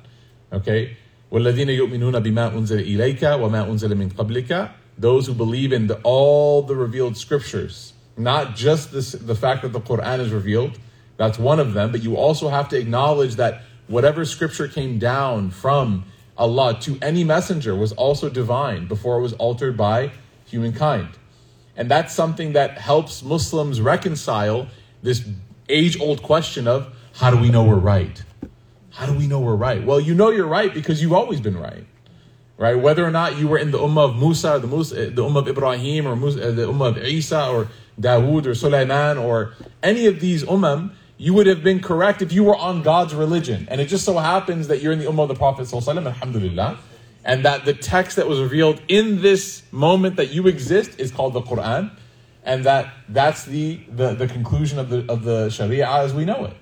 Okay? 0.52 0.96
وَالَّذِينَ 1.32 1.68
يُؤْمِنُونَ 1.78 2.22
بِمَا 2.22 2.52
أُنزِلَ 2.52 2.84
إِلَيْكَ 2.86 3.20
وَمَا 3.20 3.68
أُنزِلَ 3.68 3.92
مِن 3.94 4.12
قَبْلِكَ 4.12 4.70
Those 4.99 5.25
who 5.25 5.33
believe 5.33 5.71
in 5.71 5.87
the, 5.87 5.99
all 6.03 6.61
the 6.61 6.75
revealed 6.75 7.15
scriptures. 7.17 7.93
Not 8.17 8.55
just 8.55 8.91
this, 8.91 9.13
the 9.13 9.33
fact 9.33 9.61
that 9.61 9.69
the 9.69 9.79
Quran 9.79 10.19
is 10.19 10.31
revealed. 10.31 10.77
That's 11.15 11.39
one 11.39 11.59
of 11.59 11.73
them. 11.73 11.91
But 11.91 12.03
you 12.03 12.17
also 12.17 12.49
have 12.49 12.67
to 12.69 12.77
acknowledge 12.77 13.35
that 13.35 13.61
whatever 13.87 14.25
scripture 14.25 14.67
came 14.67 14.99
down 14.99 15.51
from 15.51 16.05
Allah 16.37 16.77
to 16.81 16.97
any 17.01 17.23
messenger 17.23 17.75
was 17.75 17.93
also 17.93 18.29
divine 18.29 18.87
before 18.87 19.17
it 19.17 19.21
was 19.21 19.33
altered 19.33 19.77
by 19.77 20.11
humankind. 20.45 21.09
And 21.77 21.89
that's 21.89 22.13
something 22.13 22.53
that 22.53 22.77
helps 22.77 23.23
Muslims 23.23 23.79
reconcile 23.79 24.67
this 25.01 25.25
age 25.69 25.99
old 25.99 26.21
question 26.21 26.67
of 26.67 26.93
how 27.13 27.31
do 27.31 27.37
we 27.37 27.49
know 27.49 27.63
we're 27.63 27.75
right? 27.75 28.21
How 28.91 29.05
do 29.05 29.13
we 29.13 29.27
know 29.27 29.39
we're 29.39 29.55
right? 29.55 29.85
Well, 29.85 29.99
you 29.99 30.13
know 30.13 30.29
you're 30.29 30.47
right 30.47 30.73
because 30.73 31.01
you've 31.01 31.13
always 31.13 31.39
been 31.39 31.57
right. 31.57 31.85
Right? 32.59 32.75
Whether 32.75 33.05
or 33.05 33.09
not 33.09 33.37
you 33.37 33.47
were 33.47 33.57
in 33.57 33.71
the 33.71 33.77
ummah 33.77 34.09
of 34.09 34.17
Musa, 34.17 34.55
or 34.55 34.59
the, 34.59 34.67
Musa, 34.67 35.07
eh, 35.07 35.09
the 35.11 35.23
ummah 35.23 35.37
of 35.37 35.47
Ibrahim, 35.47 36.05
or 36.05 36.17
Musa, 36.17 36.45
eh, 36.45 36.51
the 36.51 36.67
ummah 36.67 36.89
of 36.89 36.97
Isa, 36.97 37.47
or 37.47 37.69
Dawood, 37.99 38.45
or 38.45 38.53
Sulaiman, 38.53 39.17
or 39.17 39.53
any 39.81 40.07
of 40.07 40.19
these 40.19 40.43
ummah, 40.43 40.91
you 41.17 41.33
would 41.33 41.47
have 41.47 41.63
been 41.63 41.79
correct 41.81 42.21
if 42.21 42.33
you 42.33 42.43
were 42.43 42.57
on 42.57 42.81
God's 42.81 43.15
religion. 43.15 43.65
And 43.71 43.79
it 43.79 43.85
just 43.85 44.03
so 44.03 44.17
happens 44.17 44.67
that 44.67 44.81
you're 44.81 44.91
in 44.91 44.99
the 44.99 45.05
ummah 45.05 45.23
of 45.23 45.29
the 45.29 45.35
Prophet, 45.35 45.71
alhamdulillah, 45.73 46.77
and 47.23 47.45
that 47.45 47.63
the 47.63 47.73
text 47.73 48.17
that 48.17 48.27
was 48.27 48.41
revealed 48.41 48.81
in 48.89 49.21
this 49.21 49.63
moment 49.71 50.17
that 50.17 50.31
you 50.31 50.45
exist 50.47 50.99
is 50.99 51.11
called 51.11 51.35
the 51.35 51.41
Quran, 51.41 51.91
and 52.43 52.65
that 52.65 52.93
that's 53.07 53.45
the, 53.45 53.79
the, 53.89 54.15
the 54.15 54.27
conclusion 54.27 54.79
of 54.79 54.89
the, 54.89 55.05
of 55.09 55.23
the 55.23 55.49
Sharia 55.49 55.89
as 55.89 56.13
we 56.13 56.25
know 56.25 56.43
it. 56.43 56.57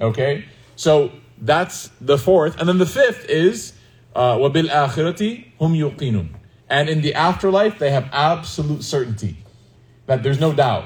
Okay? 0.00 0.44
So 0.76 1.10
that's 1.38 1.90
the 2.00 2.16
fourth. 2.16 2.60
And 2.60 2.68
then 2.68 2.78
the 2.78 2.86
fifth 2.86 3.28
is 3.28 3.72
وَبِالْآخِرَةِ 4.15 5.45
هُمْ 5.59 5.95
يُقِينُونَ 5.95 6.29
And 6.69 6.89
in 6.89 7.01
the 7.01 7.13
afterlife, 7.13 7.79
they 7.79 7.91
have 7.91 8.09
absolute 8.11 8.83
certainty 8.83 9.37
that 10.07 10.23
there's 10.23 10.39
no 10.39 10.53
doubt. 10.53 10.85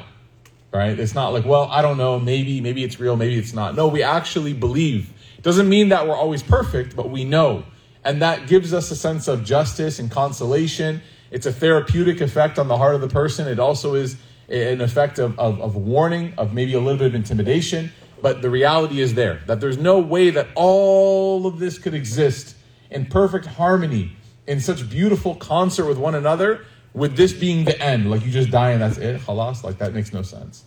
Right? 0.73 0.97
It's 0.97 1.13
not 1.13 1.33
like, 1.33 1.45
well, 1.45 1.67
I 1.69 1.81
don't 1.81 1.97
know, 1.97 2.17
maybe, 2.17 2.61
maybe 2.61 2.83
it's 2.83 2.99
real, 2.99 3.17
maybe 3.17 3.37
it's 3.37 3.53
not. 3.53 3.75
No, 3.75 3.89
we 3.89 4.03
actually 4.03 4.53
believe. 4.53 5.11
It 5.37 5.43
doesn't 5.43 5.67
mean 5.67 5.89
that 5.89 6.07
we're 6.07 6.15
always 6.15 6.41
perfect, 6.41 6.95
but 6.95 7.09
we 7.09 7.25
know. 7.25 7.65
And 8.05 8.21
that 8.21 8.47
gives 8.47 8.73
us 8.73 8.89
a 8.89 8.95
sense 8.95 9.27
of 9.27 9.43
justice 9.43 9.99
and 9.99 10.09
consolation. 10.09 11.01
It's 11.29 11.45
a 11.45 11.51
therapeutic 11.51 12.21
effect 12.21 12.57
on 12.57 12.67
the 12.67 12.77
heart 12.77 12.95
of 12.95 13.01
the 13.01 13.09
person. 13.09 13.47
It 13.47 13.59
also 13.59 13.95
is 13.95 14.15
an 14.47 14.81
effect 14.81 15.19
of, 15.19 15.37
of, 15.37 15.59
of 15.61 15.75
warning, 15.75 16.33
of 16.37 16.53
maybe 16.53 16.73
a 16.73 16.79
little 16.79 16.97
bit 16.97 17.07
of 17.07 17.15
intimidation. 17.15 17.91
But 18.21 18.41
the 18.41 18.49
reality 18.49 19.01
is 19.01 19.13
there 19.13 19.41
that 19.47 19.59
there's 19.59 19.77
no 19.77 19.99
way 19.99 20.29
that 20.29 20.47
all 20.55 21.47
of 21.47 21.59
this 21.59 21.79
could 21.79 21.93
exist 21.93 22.54
in 22.89 23.05
perfect 23.05 23.45
harmony, 23.45 24.15
in 24.47 24.59
such 24.59 24.89
beautiful 24.89 25.35
concert 25.35 25.85
with 25.85 25.97
one 25.97 26.15
another, 26.15 26.65
with 26.93 27.15
this 27.15 27.33
being 27.33 27.65
the 27.65 27.79
end. 27.81 28.09
Like 28.09 28.25
you 28.25 28.31
just 28.31 28.51
die 28.51 28.71
and 28.71 28.81
that's 28.81 28.97
it, 28.97 29.21
halas, 29.21 29.63
like 29.63 29.77
that 29.77 29.93
makes 29.93 30.13
no 30.13 30.21
sense. 30.21 30.63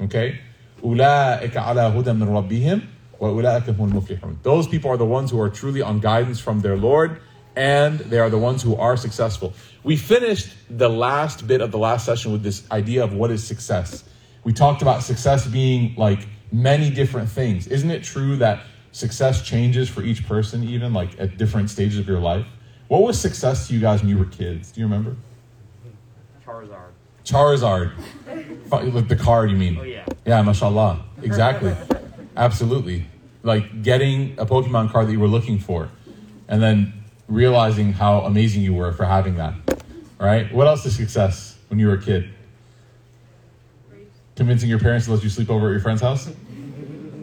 Okay? 0.00 0.38
أولئك 0.82 1.56
على 1.56 1.92
هدى 1.92 2.12
من 2.12 2.28
ربهم 2.28 2.82
وأولئك 3.20 3.70
هم 3.70 3.92
المفلحون. 3.92 4.42
Those 4.42 4.66
people 4.66 4.90
are 4.90 4.96
the 4.96 5.04
ones 5.04 5.30
who 5.30 5.40
are 5.40 5.48
truly 5.48 5.82
on 5.82 6.00
guidance 6.00 6.38
from 6.38 6.60
their 6.60 6.76
Lord 6.76 7.20
and 7.56 7.98
they 8.00 8.18
are 8.18 8.30
the 8.30 8.38
ones 8.38 8.62
who 8.62 8.76
are 8.76 8.96
successful. 8.96 9.54
We 9.82 9.96
finished 9.96 10.54
the 10.68 10.88
last 10.88 11.46
bit 11.46 11.60
of 11.60 11.70
the 11.70 11.78
last 11.78 12.04
session 12.04 12.32
with 12.32 12.42
this 12.42 12.68
idea 12.70 13.04
of 13.04 13.12
what 13.12 13.30
is 13.30 13.44
success. 13.44 14.04
We 14.42 14.52
talked 14.52 14.82
about 14.82 15.02
success 15.02 15.46
being 15.46 15.94
like 15.96 16.26
many 16.52 16.90
different 16.90 17.28
things. 17.28 17.66
Isn't 17.66 17.90
it 17.90 18.02
true 18.02 18.36
that 18.36 18.60
success 18.91 19.41
changes 19.41 19.89
for 19.89 20.01
each 20.01 20.27
person, 20.27 20.63
even 20.63 20.93
like 20.93 21.19
at 21.19 21.37
different 21.37 21.69
stages 21.69 21.99
of 21.99 22.07
your 22.07 22.19
life? 22.19 22.45
What 22.87 23.03
was 23.03 23.19
success 23.19 23.67
to 23.67 23.73
you 23.73 23.79
guys 23.79 24.01
when 24.01 24.09
you 24.09 24.17
were 24.17 24.25
kids? 24.25 24.71
Do 24.71 24.81
you 24.81 24.87
remember? 24.87 25.15
Charizard. 26.45 26.91
Charizard. 27.23 27.91
Like 28.71 29.07
the 29.07 29.15
card, 29.15 29.49
you 29.49 29.57
mean? 29.57 29.79
Oh, 29.79 29.83
yeah. 29.83 30.05
Yeah, 30.27 30.43
mashallah. 30.43 31.03
Exactly. 31.23 31.75
Absolutely. 32.37 33.07
Like 33.41 33.81
getting 33.81 34.37
a 34.37 34.45
Pokemon 34.45 34.91
card 34.91 35.07
that 35.07 35.11
you 35.11 35.19
were 35.19 35.27
looking 35.27 35.57
for 35.57 35.89
and 36.47 36.61
then 36.61 36.93
realizing 37.27 37.93
how 37.93 38.19
amazing 38.21 38.61
you 38.61 38.75
were 38.75 38.91
for 38.91 39.05
having 39.05 39.37
that. 39.37 39.55
Right? 40.19 40.53
What 40.53 40.67
else 40.67 40.85
is 40.85 40.95
success 40.95 41.57
when 41.69 41.79
you 41.79 41.87
were 41.87 41.95
a 41.95 42.01
kid? 42.01 42.29
Convincing 44.35 44.69
your 44.69 44.79
parents 44.79 45.07
to 45.07 45.13
let 45.13 45.23
you 45.23 45.29
sleep 45.29 45.49
over 45.49 45.67
at 45.67 45.71
your 45.71 45.79
friend's 45.79 46.01
house? 46.01 46.29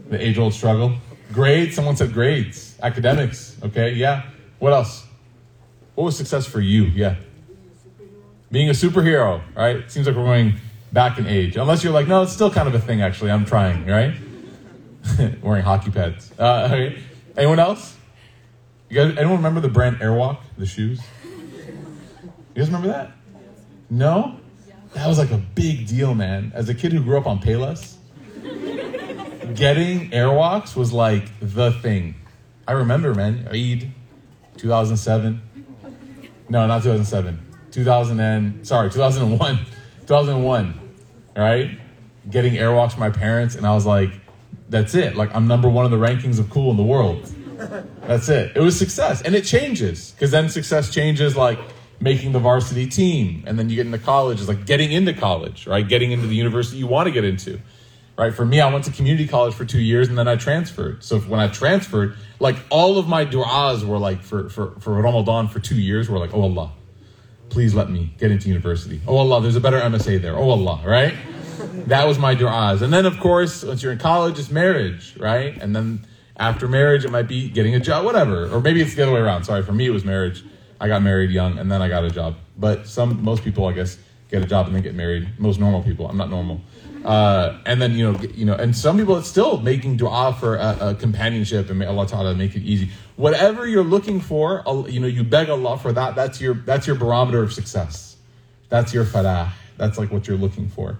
The 0.08 0.20
age 0.20 0.36
old 0.36 0.52
struggle. 0.52 0.96
Grades, 1.36 1.76
someone 1.76 1.96
said 1.96 2.14
grades. 2.14 2.78
Academics, 2.82 3.58
okay? 3.62 3.92
Yeah. 3.92 4.22
What 4.58 4.72
else? 4.72 5.04
What 5.94 6.04
was 6.04 6.16
success 6.16 6.46
for 6.46 6.60
you? 6.62 6.84
Yeah. 6.84 7.16
Being 8.50 8.70
a 8.70 8.72
superhero, 8.72 9.42
right? 9.54 9.90
Seems 9.90 10.06
like 10.06 10.16
we're 10.16 10.24
going 10.24 10.54
back 10.94 11.18
in 11.18 11.26
age. 11.26 11.58
Unless 11.58 11.84
you're 11.84 11.92
like, 11.92 12.08
no, 12.08 12.22
it's 12.22 12.32
still 12.32 12.50
kind 12.50 12.66
of 12.66 12.74
a 12.74 12.78
thing, 12.78 13.02
actually. 13.02 13.30
I'm 13.30 13.44
trying, 13.44 13.84
right? 13.84 14.14
Wearing 15.42 15.62
hockey 15.62 15.90
pads. 15.90 16.32
Uh. 16.38 16.92
Anyone 17.36 17.58
else? 17.58 17.94
You 18.88 18.96
guys, 18.96 19.18
anyone 19.18 19.36
remember 19.36 19.60
the 19.60 19.68
brand 19.68 19.98
Airwalk, 19.98 20.38
the 20.56 20.64
shoes? 20.64 21.02
You 21.22 22.30
guys 22.54 22.68
remember 22.68 22.88
that? 22.88 23.12
No? 23.90 24.40
That 24.94 25.06
was 25.06 25.18
like 25.18 25.32
a 25.32 25.44
big 25.54 25.86
deal, 25.86 26.14
man. 26.14 26.52
As 26.54 26.70
a 26.70 26.74
kid 26.74 26.94
who 26.94 27.02
grew 27.02 27.18
up 27.18 27.26
on 27.26 27.40
Payless, 27.40 27.95
getting 29.54 30.10
Airwalks 30.10 30.76
was 30.76 30.92
like 30.92 31.28
the 31.40 31.72
thing. 31.72 32.14
I 32.66 32.72
remember, 32.72 33.14
man. 33.14 33.48
Eid, 33.50 33.92
2007. 34.56 35.42
No, 36.48 36.66
not 36.66 36.82
2007. 36.82 37.46
2000 37.70 38.20
and 38.20 38.66
sorry, 38.66 38.90
2001. 38.90 39.58
2001. 40.00 40.80
Right? 41.36 41.78
Getting 42.30 42.54
Airwalks 42.54 42.92
from 42.92 43.00
my 43.00 43.10
parents, 43.10 43.54
and 43.54 43.66
I 43.66 43.74
was 43.74 43.86
like, 43.86 44.10
that's 44.68 44.94
it. 44.94 45.16
Like 45.16 45.34
I'm 45.34 45.46
number 45.46 45.68
one 45.68 45.84
in 45.84 45.90
the 45.90 45.98
rankings 45.98 46.38
of 46.38 46.50
cool 46.50 46.70
in 46.70 46.76
the 46.76 46.82
world. 46.82 47.32
That's 48.02 48.28
it. 48.28 48.52
It 48.54 48.60
was 48.60 48.78
success, 48.78 49.22
and 49.22 49.34
it 49.34 49.44
changes 49.44 50.12
because 50.12 50.30
then 50.30 50.48
success 50.48 50.90
changes 50.90 51.36
like 51.36 51.58
making 52.00 52.32
the 52.32 52.38
varsity 52.38 52.86
team, 52.86 53.44
and 53.46 53.58
then 53.58 53.70
you 53.70 53.76
get 53.76 53.86
into 53.86 53.98
college. 53.98 54.40
Is 54.40 54.48
like 54.48 54.66
getting 54.66 54.92
into 54.92 55.12
college, 55.12 55.66
right? 55.66 55.86
Getting 55.86 56.12
into 56.12 56.26
the 56.26 56.34
university 56.34 56.78
you 56.78 56.86
want 56.86 57.06
to 57.06 57.10
get 57.12 57.24
into, 57.24 57.60
right? 58.16 58.34
For 58.34 58.44
me, 58.44 58.60
I 58.60 58.72
went 58.72 58.84
to 58.86 58.90
community 58.90 59.28
college 59.28 59.54
for 59.54 59.64
two 59.64 59.80
years, 59.80 60.08
and 60.08 60.16
then 60.16 60.28
I 60.28 60.36
transferred. 60.36 61.02
So 61.04 61.20
when 61.20 61.40
I 61.40 61.48
transferred, 61.48 62.16
like 62.40 62.56
all 62.70 62.98
of 62.98 63.08
my 63.08 63.24
du'as 63.24 63.84
were 63.84 63.98
like 63.98 64.22
for 64.22 64.48
for 64.48 64.78
for 64.80 64.92
Ramadan 64.94 65.48
for 65.48 65.60
two 65.60 65.80
years 65.80 66.08
were 66.08 66.18
like, 66.18 66.34
oh 66.34 66.42
Allah, 66.42 66.72
please 67.50 67.74
let 67.74 67.90
me 67.90 68.14
get 68.18 68.30
into 68.30 68.48
university. 68.48 69.00
Oh 69.06 69.16
Allah, 69.18 69.40
there's 69.40 69.56
a 69.56 69.60
better 69.60 69.80
MSA 69.80 70.20
there. 70.20 70.36
Oh 70.36 70.50
Allah, 70.50 70.82
right? 70.84 71.14
That 71.86 72.06
was 72.06 72.18
my 72.18 72.34
du'as. 72.34 72.82
And 72.82 72.92
then 72.92 73.06
of 73.06 73.18
course, 73.20 73.62
once 73.62 73.82
you're 73.82 73.92
in 73.92 73.98
college, 73.98 74.38
it's 74.38 74.50
marriage, 74.50 75.16
right? 75.18 75.56
And 75.56 75.74
then 75.74 76.04
after 76.36 76.68
marriage, 76.68 77.04
it 77.04 77.10
might 77.10 77.28
be 77.28 77.48
getting 77.48 77.74
a 77.74 77.80
job, 77.80 78.04
whatever. 78.04 78.48
Or 78.48 78.60
maybe 78.60 78.82
it's 78.82 78.94
the 78.94 79.02
other 79.02 79.12
way 79.12 79.20
around. 79.20 79.44
Sorry, 79.44 79.62
for 79.62 79.72
me, 79.72 79.86
it 79.86 79.90
was 79.90 80.04
marriage. 80.04 80.44
I 80.80 80.88
got 80.88 81.02
married 81.02 81.30
young 81.30 81.58
and 81.58 81.70
then 81.70 81.80
I 81.80 81.88
got 81.88 82.04
a 82.04 82.10
job. 82.10 82.36
But 82.58 82.86
some, 82.86 83.22
most 83.22 83.42
people, 83.42 83.66
I 83.66 83.72
guess, 83.72 83.98
get 84.30 84.42
a 84.42 84.46
job 84.46 84.66
and 84.66 84.74
then 84.74 84.82
get 84.82 84.94
married. 84.94 85.28
Most 85.38 85.58
normal 85.58 85.82
people. 85.82 86.08
I'm 86.08 86.16
not 86.16 86.28
normal. 86.28 86.60
Uh, 87.06 87.56
and 87.64 87.80
then 87.80 87.92
you 87.92 88.10
know, 88.10 88.20
you 88.34 88.44
know, 88.44 88.54
and 88.54 88.76
some 88.76 88.98
people 88.98 89.16
it's 89.16 89.28
still 89.28 89.58
making 89.60 89.96
du'a 89.96 90.36
for 90.36 90.56
a, 90.56 90.76
a 90.80 90.94
companionship 90.96 91.70
and 91.70 91.78
may 91.78 91.86
Allah 91.86 92.04
Taala 92.04 92.36
make 92.36 92.56
it 92.56 92.62
easy. 92.62 92.90
Whatever 93.14 93.64
you're 93.64 93.84
looking 93.84 94.20
for, 94.20 94.64
you 94.88 94.98
know, 94.98 95.06
you 95.06 95.22
beg 95.22 95.48
Allah 95.48 95.78
for 95.78 95.92
that. 95.92 96.16
That's 96.16 96.40
your 96.40 96.54
that's 96.54 96.84
your 96.88 96.96
barometer 96.96 97.44
of 97.44 97.52
success. 97.52 98.16
That's 98.70 98.92
your 98.92 99.04
falah. 99.04 99.52
That's 99.76 99.98
like 99.98 100.10
what 100.10 100.26
you're 100.26 100.36
looking 100.36 100.68
for. 100.68 100.98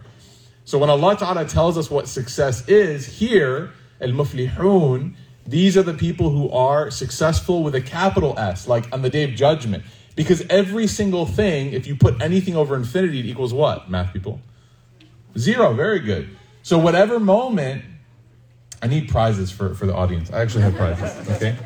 So 0.65 0.79
when 0.79 0.91
Allah 0.91 1.17
Taala 1.17 1.51
tells 1.51 1.77
us 1.77 1.91
what 1.91 2.07
success 2.07 2.69
is 2.69 3.05
here, 3.07 3.73
al 4.01 4.11
muflihun, 4.11 5.17
these 5.45 5.77
are 5.77 5.83
the 5.83 5.95
people 5.95 6.31
who 6.31 6.49
are 6.51 6.89
successful 6.93 7.65
with 7.65 7.75
a 7.75 7.81
capital 7.81 8.39
S, 8.39 8.69
like 8.69 8.93
on 8.93 9.03
the 9.03 9.11
day 9.11 9.25
of 9.25 9.31
judgment. 9.33 9.83
Because 10.15 10.43
every 10.49 10.87
single 10.87 11.27
thing, 11.27 11.73
if 11.73 11.89
you 11.89 11.97
put 11.97 12.23
anything 12.23 12.55
over 12.55 12.77
infinity, 12.77 13.19
it 13.19 13.27
equals 13.27 13.53
what, 13.53 13.91
math 13.91 14.13
people? 14.13 14.41
Zero. 15.37 15.75
Very 15.75 16.01
good. 16.01 16.29
So 16.63 16.79
whatever 16.79 17.21
moment, 17.21 17.85
I 18.83 18.87
need 18.87 19.09
prizes 19.09 19.51
for, 19.51 19.75
for 19.75 19.87
the 19.87 19.95
audience. 19.95 20.31
I 20.33 20.41
actually 20.41 20.63
have 20.63 20.75
prizes. 20.75 21.31
Okay. 21.31 21.57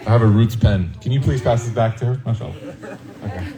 I 0.00 0.10
have 0.10 0.22
a 0.22 0.26
Roots 0.26 0.54
pen. 0.54 0.94
Can 1.00 1.12
you 1.12 1.20
please 1.20 1.42
pass 1.42 1.64
this 1.64 1.72
back 1.74 1.96
to 1.98 2.06
her? 2.06 2.22
Mashallah. 2.24 2.54
Okay. 3.24 3.52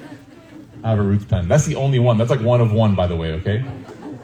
I 0.83 0.91
have 0.91 0.99
a 0.99 1.03
Roots 1.03 1.27
pen. 1.27 1.47
That's 1.47 1.67
the 1.67 1.77
only 1.77 1.99
one. 1.99 2.17
That's 2.17 2.31
like 2.31 2.41
one 2.41 2.61
of 2.61 2.73
one, 2.73 2.95
by 2.95 3.07
the 3.07 3.17
way. 3.17 3.33
Okay. 3.35 3.65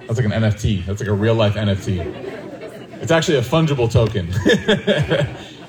That's 0.06 0.16
like 0.16 0.24
an 0.24 0.32
NFT. 0.32 0.86
That's 0.86 1.00
like 1.00 1.08
a 1.08 1.14
real 1.14 1.34
life 1.34 1.54
NFT. 1.54 3.02
It's 3.02 3.12
actually 3.12 3.38
a 3.38 3.42
fungible 3.42 3.90
token. 3.90 4.32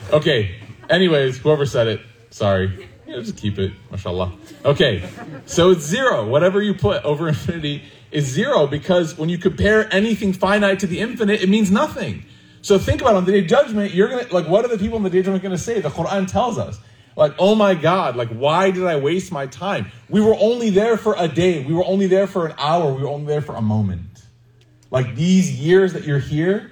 okay. 0.13 0.55
Anyways, 0.89 1.37
whoever 1.37 1.65
said 1.65 1.87
it, 1.87 2.01
sorry. 2.29 2.87
Yeah, 3.15 3.21
just 3.21 3.37
keep 3.37 3.57
it, 3.59 3.71
mashallah. 3.91 4.33
Okay, 4.65 5.07
so 5.45 5.71
it's 5.71 5.85
zero. 5.85 6.27
Whatever 6.27 6.61
you 6.61 6.73
put 6.73 7.01
over 7.05 7.29
infinity 7.29 7.83
is 8.11 8.25
zero 8.25 8.67
because 8.67 9.17
when 9.17 9.29
you 9.29 9.37
compare 9.37 9.87
anything 9.93 10.33
finite 10.33 10.79
to 10.81 10.87
the 10.87 10.99
infinite, 10.99 11.41
it 11.41 11.47
means 11.47 11.71
nothing. 11.71 12.25
So 12.61 12.77
think 12.77 12.99
about 12.99 13.13
it, 13.13 13.17
on 13.17 13.25
the 13.25 13.31
day 13.31 13.39
of 13.39 13.47
judgment, 13.47 13.93
you're 13.93 14.09
gonna 14.09 14.27
like 14.31 14.49
what 14.49 14.65
are 14.65 14.67
the 14.67 14.77
people 14.77 14.97
in 14.97 15.03
the 15.03 15.09
day 15.09 15.19
of 15.19 15.25
judgment 15.25 15.43
gonna 15.43 15.57
say? 15.57 15.79
The 15.79 15.89
Quran 15.89 16.29
tells 16.29 16.57
us. 16.57 16.77
Like, 17.15 17.35
oh 17.39 17.55
my 17.55 17.73
God, 17.73 18.17
like 18.17 18.27
why 18.27 18.71
did 18.71 18.83
I 18.83 18.97
waste 18.97 19.31
my 19.31 19.47
time? 19.47 19.89
We 20.09 20.19
were 20.19 20.35
only 20.37 20.69
there 20.69 20.97
for 20.97 21.15
a 21.17 21.29
day, 21.29 21.63
we 21.63 21.73
were 21.73 21.85
only 21.85 22.07
there 22.07 22.27
for 22.27 22.47
an 22.47 22.55
hour, 22.57 22.93
we 22.93 23.03
were 23.03 23.09
only 23.09 23.27
there 23.27 23.41
for 23.41 23.55
a 23.55 23.61
moment. 23.61 24.25
Like 24.91 25.15
these 25.15 25.57
years 25.57 25.93
that 25.93 26.03
you're 26.03 26.19
here, 26.19 26.71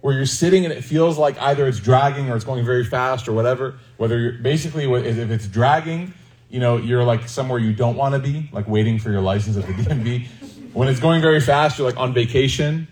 where 0.00 0.14
you're 0.14 0.26
sitting 0.26 0.64
and 0.64 0.72
it 0.72 0.82
feels 0.82 1.18
like 1.18 1.40
either 1.40 1.66
it's 1.66 1.80
dragging 1.80 2.30
or 2.30 2.36
it's 2.36 2.44
going 2.44 2.64
very 2.64 2.84
fast 2.84 3.28
or 3.28 3.32
whatever. 3.32 3.78
Whether 4.00 4.18
you're 4.18 4.32
basically 4.32 4.90
if 4.90 5.30
it's 5.30 5.46
dragging, 5.46 6.14
you 6.48 6.58
know, 6.58 6.78
you're 6.78 7.04
like 7.04 7.28
somewhere 7.28 7.58
you 7.58 7.74
don't 7.74 7.96
want 7.96 8.14
to 8.14 8.18
be, 8.18 8.48
like 8.50 8.66
waiting 8.66 8.98
for 8.98 9.10
your 9.10 9.20
license 9.20 9.58
at 9.58 9.66
the 9.66 9.72
DMV. 9.82 10.26
when 10.72 10.88
it's 10.88 11.00
going 11.00 11.20
very 11.20 11.38
fast, 11.38 11.76
you're 11.76 11.86
like 11.86 11.98
on 11.98 12.14
vacation. 12.14 12.88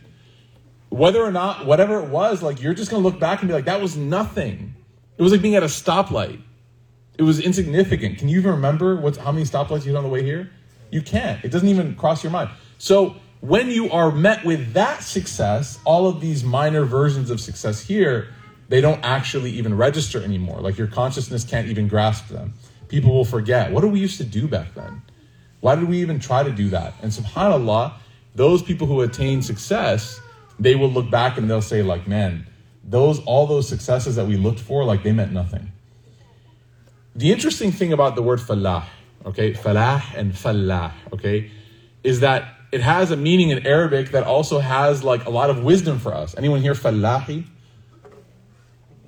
Whether 0.90 1.24
or 1.24 1.32
not, 1.32 1.64
whatever 1.64 1.98
it 2.04 2.10
was, 2.10 2.42
like 2.42 2.60
you're 2.60 2.74
just 2.74 2.90
gonna 2.90 3.02
look 3.02 3.18
back 3.18 3.40
and 3.40 3.48
be 3.48 3.54
like, 3.54 3.64
that 3.64 3.80
was 3.80 3.96
nothing. 3.96 4.74
It 5.16 5.22
was 5.22 5.32
like 5.32 5.40
being 5.40 5.54
at 5.54 5.62
a 5.62 5.66
stoplight. 5.66 6.42
It 7.16 7.22
was 7.22 7.40
insignificant. 7.40 8.18
Can 8.18 8.28
you 8.28 8.40
even 8.40 8.50
remember 8.50 8.96
what 8.96 9.16
how 9.16 9.32
many 9.32 9.46
stoplights 9.46 9.86
you 9.86 9.92
had 9.92 9.96
on 9.96 10.04
the 10.04 10.10
way 10.10 10.22
here? 10.22 10.50
You 10.90 11.00
can't. 11.00 11.42
It 11.42 11.50
doesn't 11.50 11.68
even 11.68 11.94
cross 11.94 12.22
your 12.22 12.32
mind. 12.32 12.50
So 12.76 13.16
when 13.40 13.70
you 13.70 13.90
are 13.92 14.12
met 14.12 14.44
with 14.44 14.74
that 14.74 15.02
success, 15.02 15.78
all 15.86 16.06
of 16.06 16.20
these 16.20 16.44
minor 16.44 16.84
versions 16.84 17.30
of 17.30 17.40
success 17.40 17.80
here, 17.80 18.28
they 18.68 18.80
don't 18.80 19.00
actually 19.02 19.50
even 19.52 19.76
register 19.76 20.22
anymore. 20.22 20.60
Like 20.60 20.78
your 20.78 20.86
consciousness 20.86 21.44
can't 21.44 21.68
even 21.68 21.88
grasp 21.88 22.28
them. 22.28 22.54
People 22.88 23.14
will 23.14 23.24
forget. 23.24 23.72
What 23.72 23.80
do 23.80 23.88
we 23.88 24.00
used 24.00 24.18
to 24.18 24.24
do 24.24 24.46
back 24.46 24.74
then? 24.74 25.02
Why 25.60 25.74
did 25.74 25.88
we 25.88 26.00
even 26.00 26.20
try 26.20 26.42
to 26.42 26.50
do 26.50 26.68
that? 26.70 26.94
And 27.02 27.10
subhanAllah, 27.10 27.94
those 28.34 28.62
people 28.62 28.86
who 28.86 29.00
attain 29.00 29.42
success, 29.42 30.20
they 30.58 30.74
will 30.74 30.90
look 30.90 31.10
back 31.10 31.36
and 31.36 31.50
they'll 31.50 31.62
say, 31.62 31.82
like, 31.82 32.06
man, 32.06 32.46
those 32.84 33.20
all 33.24 33.46
those 33.46 33.68
successes 33.68 34.16
that 34.16 34.26
we 34.26 34.36
looked 34.36 34.60
for, 34.60 34.84
like 34.84 35.02
they 35.02 35.12
meant 35.12 35.32
nothing. 35.32 35.72
The 37.14 37.32
interesting 37.32 37.72
thing 37.72 37.92
about 37.92 38.14
the 38.14 38.22
word 38.22 38.38
falah, 38.38 38.84
okay, 39.26 39.52
falah 39.52 40.02
and 40.14 40.32
falah, 40.32 40.92
okay, 41.12 41.50
is 42.04 42.20
that 42.20 42.54
it 42.70 42.80
has 42.80 43.10
a 43.10 43.16
meaning 43.16 43.50
in 43.50 43.66
Arabic 43.66 44.10
that 44.10 44.24
also 44.24 44.60
has 44.60 45.02
like 45.02 45.26
a 45.26 45.30
lot 45.30 45.50
of 45.50 45.64
wisdom 45.64 45.98
for 45.98 46.14
us. 46.14 46.36
Anyone 46.36 46.60
here 46.60 46.74
fallahi? 46.74 47.44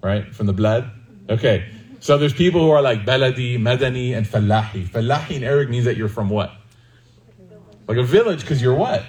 Right? 0.02 0.34
From 0.34 0.46
the 0.46 0.52
blood? 0.52 0.90
Okay. 1.28 1.68
So 2.00 2.16
there's 2.16 2.32
people 2.32 2.62
who 2.62 2.70
are 2.70 2.80
like 2.80 3.04
baladi, 3.04 3.58
madani, 3.58 4.16
and 4.16 4.26
fallahi. 4.26 4.88
Fallahi 4.88 5.36
in 5.36 5.44
Arabic 5.44 5.68
means 5.68 5.84
that 5.84 5.96
you're 5.96 6.08
from 6.08 6.30
what? 6.30 6.52
Like 7.86 7.98
a 7.98 8.02
village, 8.02 8.40
because 8.40 8.62
you're 8.62 8.74
what? 8.74 9.04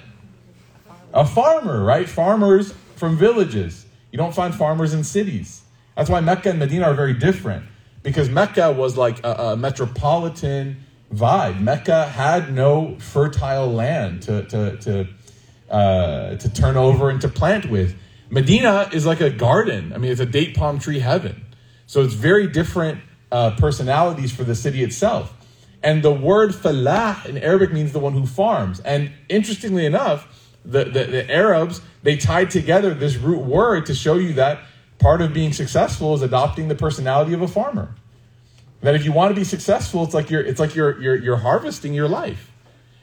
A 1.14 1.24
farmer, 1.24 1.82
right? 1.82 2.08
Farmers 2.08 2.74
from 2.96 3.16
villages. 3.16 3.86
You 4.10 4.18
don't 4.18 4.34
find 4.34 4.54
farmers 4.54 4.92
in 4.92 5.04
cities. 5.04 5.62
That's 5.96 6.10
why 6.10 6.20
Mecca 6.20 6.50
and 6.50 6.58
Medina 6.58 6.86
are 6.86 6.94
very 6.94 7.14
different. 7.14 7.64
Because 8.02 8.28
Mecca 8.28 8.72
was 8.72 8.96
like 8.96 9.24
a, 9.24 9.32
a 9.32 9.56
metropolitan 9.56 10.84
vibe. 11.14 11.60
Mecca 11.60 12.06
had 12.06 12.52
no 12.52 12.96
fertile 12.98 13.72
land 13.72 14.22
to, 14.22 14.44
to, 14.44 14.76
to 14.78 15.08
uh, 15.70 16.36
to 16.36 16.52
turn 16.52 16.76
over 16.76 17.08
and 17.08 17.20
to 17.22 17.28
plant 17.28 17.70
with. 17.70 17.96
Medina 18.32 18.88
is 18.94 19.04
like 19.04 19.20
a 19.20 19.28
garden. 19.28 19.92
I 19.92 19.98
mean, 19.98 20.10
it's 20.10 20.20
a 20.20 20.26
date 20.26 20.56
palm 20.56 20.78
tree 20.78 21.00
heaven. 21.00 21.44
So 21.86 22.00
it's 22.00 22.14
very 22.14 22.46
different 22.46 23.02
uh, 23.30 23.50
personalities 23.58 24.34
for 24.34 24.42
the 24.42 24.54
city 24.54 24.82
itself. 24.82 25.34
And 25.82 26.02
the 26.02 26.10
word 26.10 26.52
falah 26.52 27.26
in 27.26 27.36
Arabic 27.36 27.74
means 27.74 27.92
the 27.92 27.98
one 27.98 28.14
who 28.14 28.24
farms. 28.24 28.80
And 28.80 29.12
interestingly 29.28 29.84
enough, 29.84 30.50
the, 30.64 30.84
the, 30.84 31.04
the 31.04 31.30
Arabs, 31.30 31.82
they 32.02 32.16
tied 32.16 32.50
together 32.50 32.94
this 32.94 33.16
root 33.16 33.44
word 33.44 33.84
to 33.86 33.94
show 33.94 34.14
you 34.14 34.32
that 34.32 34.60
part 34.98 35.20
of 35.20 35.34
being 35.34 35.52
successful 35.52 36.14
is 36.14 36.22
adopting 36.22 36.68
the 36.68 36.74
personality 36.74 37.34
of 37.34 37.42
a 37.42 37.48
farmer. 37.48 37.94
That 38.80 38.94
if 38.94 39.04
you 39.04 39.12
want 39.12 39.34
to 39.34 39.38
be 39.38 39.44
successful, 39.44 40.04
it's 40.04 40.14
like 40.14 40.30
you're 40.30 40.40
it's 40.42 40.58
like 40.58 40.74
you're 40.74 40.98
you're, 41.02 41.16
you're 41.16 41.36
harvesting 41.36 41.92
your 41.92 42.08
life. 42.08 42.50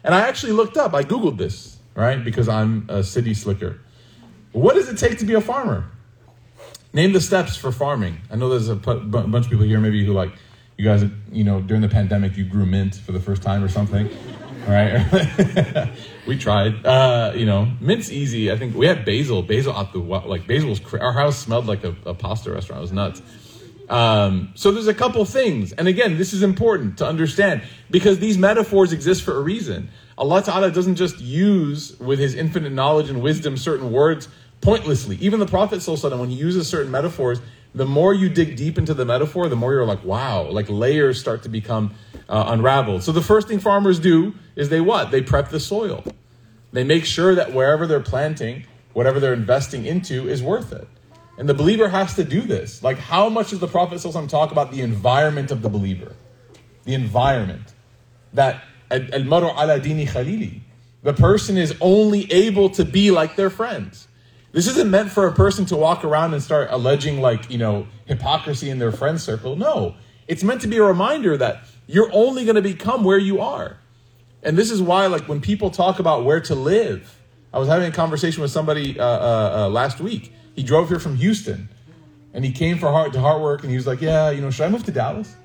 And 0.03 0.15
I 0.15 0.21
actually 0.21 0.53
looked 0.53 0.75
up, 0.75 0.95
I 0.95 1.03
Googled 1.03 1.37
this, 1.37 1.77
right? 1.93 2.23
Because 2.23 2.49
I'm 2.49 2.87
a 2.89 3.03
city 3.03 3.35
slicker. 3.35 3.79
What 4.51 4.75
does 4.75 4.89
it 4.89 4.97
take 4.97 5.19
to 5.19 5.25
be 5.25 5.33
a 5.33 5.41
farmer? 5.41 5.85
Name 6.91 7.13
the 7.13 7.21
steps 7.21 7.55
for 7.55 7.71
farming. 7.71 8.17
I 8.31 8.35
know 8.35 8.49
there's 8.49 8.69
a 8.69 8.75
bunch 8.75 9.45
of 9.45 9.51
people 9.51 9.65
here, 9.65 9.79
maybe 9.79 10.03
who 10.03 10.13
like, 10.13 10.31
you 10.77 10.85
guys, 10.85 11.03
you 11.31 11.43
know, 11.43 11.61
during 11.61 11.81
the 11.81 11.89
pandemic, 11.89 12.35
you 12.35 12.45
grew 12.45 12.65
mint 12.65 12.95
for 12.95 13.11
the 13.11 13.19
first 13.19 13.43
time 13.43 13.63
or 13.63 13.67
something, 13.67 14.09
right? 14.67 15.91
we 16.27 16.37
tried. 16.37 16.83
Uh, 16.85 17.33
you 17.35 17.45
know, 17.45 17.71
mint's 17.79 18.11
easy. 18.11 18.51
I 18.51 18.57
think 18.57 18.75
we 18.75 18.87
had 18.87 19.05
basil. 19.05 19.43
Basil 19.43 19.75
at 19.75 19.93
the 19.93 19.99
like 19.99 20.47
basil 20.47 20.69
was 20.69 20.81
our 20.95 21.13
house 21.13 21.37
smelled 21.37 21.67
like 21.67 21.83
a, 21.83 21.95
a 22.05 22.13
pasta 22.13 22.51
restaurant. 22.51 22.79
It 22.79 22.81
was 22.81 22.91
nuts. 22.91 23.21
Um, 23.89 24.51
so 24.55 24.71
there's 24.71 24.87
a 24.87 24.93
couple 24.93 25.25
things, 25.25 25.73
and 25.73 25.87
again, 25.87 26.17
this 26.17 26.31
is 26.31 26.43
important 26.43 26.99
to 26.99 27.07
understand 27.07 27.63
because 27.89 28.19
these 28.19 28.37
metaphors 28.37 28.93
exist 28.93 29.23
for 29.23 29.35
a 29.35 29.41
reason. 29.41 29.89
Allah 30.19 30.43
Ta'ala 30.43 30.69
doesn't 30.69 30.95
just 30.95 31.19
use 31.19 31.97
with 31.99 32.19
His 32.19 32.35
infinite 32.35 32.73
knowledge 32.73 33.09
and 33.09 33.21
wisdom 33.21 33.55
certain 33.55 33.91
words 33.91 34.27
pointlessly. 34.59 35.15
Even 35.21 35.39
the 35.39 35.45
Prophet 35.45 35.81
when 35.87 36.29
he 36.29 36.35
uses 36.35 36.67
certain 36.67 36.91
metaphors, 36.91 37.39
the 37.73 37.85
more 37.85 38.13
you 38.13 38.27
dig 38.27 38.57
deep 38.57 38.77
into 38.77 38.93
the 38.93 39.05
metaphor, 39.05 39.47
the 39.47 39.55
more 39.55 39.71
you're 39.73 39.85
like, 39.85 40.03
wow, 40.03 40.49
like 40.49 40.69
layers 40.69 41.19
start 41.19 41.43
to 41.43 41.49
become 41.49 41.93
uh, 42.27 42.45
unraveled. 42.47 43.03
So 43.03 43.13
the 43.13 43.21
first 43.21 43.47
thing 43.47 43.59
farmers 43.59 43.97
do 43.97 44.33
is 44.57 44.67
they 44.67 44.81
what? 44.81 45.11
They 45.11 45.21
prep 45.21 45.49
the 45.49 45.59
soil. 45.59 46.03
They 46.73 46.83
make 46.83 47.05
sure 47.05 47.35
that 47.35 47.53
wherever 47.53 47.87
they're 47.87 48.01
planting, 48.01 48.65
whatever 48.93 49.21
they're 49.21 49.33
investing 49.33 49.85
into 49.85 50.27
is 50.27 50.43
worth 50.43 50.73
it. 50.73 50.87
And 51.37 51.47
the 51.47 51.53
believer 51.53 51.87
has 51.87 52.15
to 52.15 52.25
do 52.25 52.41
this. 52.41 52.83
Like, 52.83 52.97
how 52.97 53.29
much 53.29 53.51
does 53.51 53.59
the 53.59 53.67
Prophet 53.67 54.01
talk 54.27 54.51
about 54.51 54.71
the 54.71 54.81
environment 54.81 55.51
of 55.51 55.61
the 55.61 55.69
believer? 55.69 56.13
The 56.83 56.93
environment. 56.93 57.73
That 58.33 58.61
The 61.03 61.13
person 61.13 61.57
is 61.57 61.75
only 61.79 62.31
able 62.31 62.69
to 62.71 62.85
be 62.85 63.11
like 63.11 63.35
their 63.35 63.49
friends. 63.49 64.07
This 64.51 64.67
isn't 64.67 64.89
meant 64.89 65.11
for 65.11 65.27
a 65.27 65.31
person 65.31 65.65
to 65.65 65.75
walk 65.75 66.03
around 66.03 66.33
and 66.33 66.41
start 66.41 66.69
alleging, 66.71 67.21
like, 67.21 67.49
you 67.51 67.57
know, 67.57 67.87
hypocrisy 68.05 68.69
in 68.69 68.79
their 68.79 68.91
friend 68.91 69.21
circle. 69.21 69.55
No. 69.55 69.95
It's 70.27 70.43
meant 70.43 70.61
to 70.61 70.67
be 70.67 70.77
a 70.77 70.83
reminder 70.83 71.37
that 71.37 71.63
you're 71.87 72.09
only 72.11 72.45
going 72.45 72.55
to 72.55 72.61
become 72.61 73.03
where 73.03 73.17
you 73.17 73.41
are. 73.41 73.77
And 74.41 74.57
this 74.57 74.71
is 74.71 74.81
why, 74.81 75.05
like, 75.05 75.27
when 75.27 75.39
people 75.39 75.69
talk 75.69 75.99
about 75.99 76.25
where 76.25 76.41
to 76.41 76.55
live, 76.55 77.15
I 77.53 77.59
was 77.59 77.67
having 77.67 77.87
a 77.87 77.91
conversation 77.91 78.41
with 78.41 78.51
somebody 78.51 78.99
uh, 78.99 79.05
uh, 79.05 79.51
uh, 79.65 79.69
last 79.69 79.99
week. 79.99 80.33
He 80.55 80.63
drove 80.63 80.89
here 80.89 80.99
from 80.99 81.15
Houston 81.15 81.69
and 82.33 82.45
he 82.45 82.51
came 82.51 82.77
for 82.77 82.91
heart 82.91 83.13
to 83.13 83.19
heart 83.19 83.41
work 83.41 83.61
and 83.61 83.69
he 83.69 83.75
was 83.75 83.87
like, 83.87 84.01
Yeah, 84.01 84.29
you 84.29 84.41
know, 84.41 84.51
should 84.51 84.65
I 84.65 84.69
move 84.69 84.83
to 84.85 84.91
Dallas? 84.91 85.35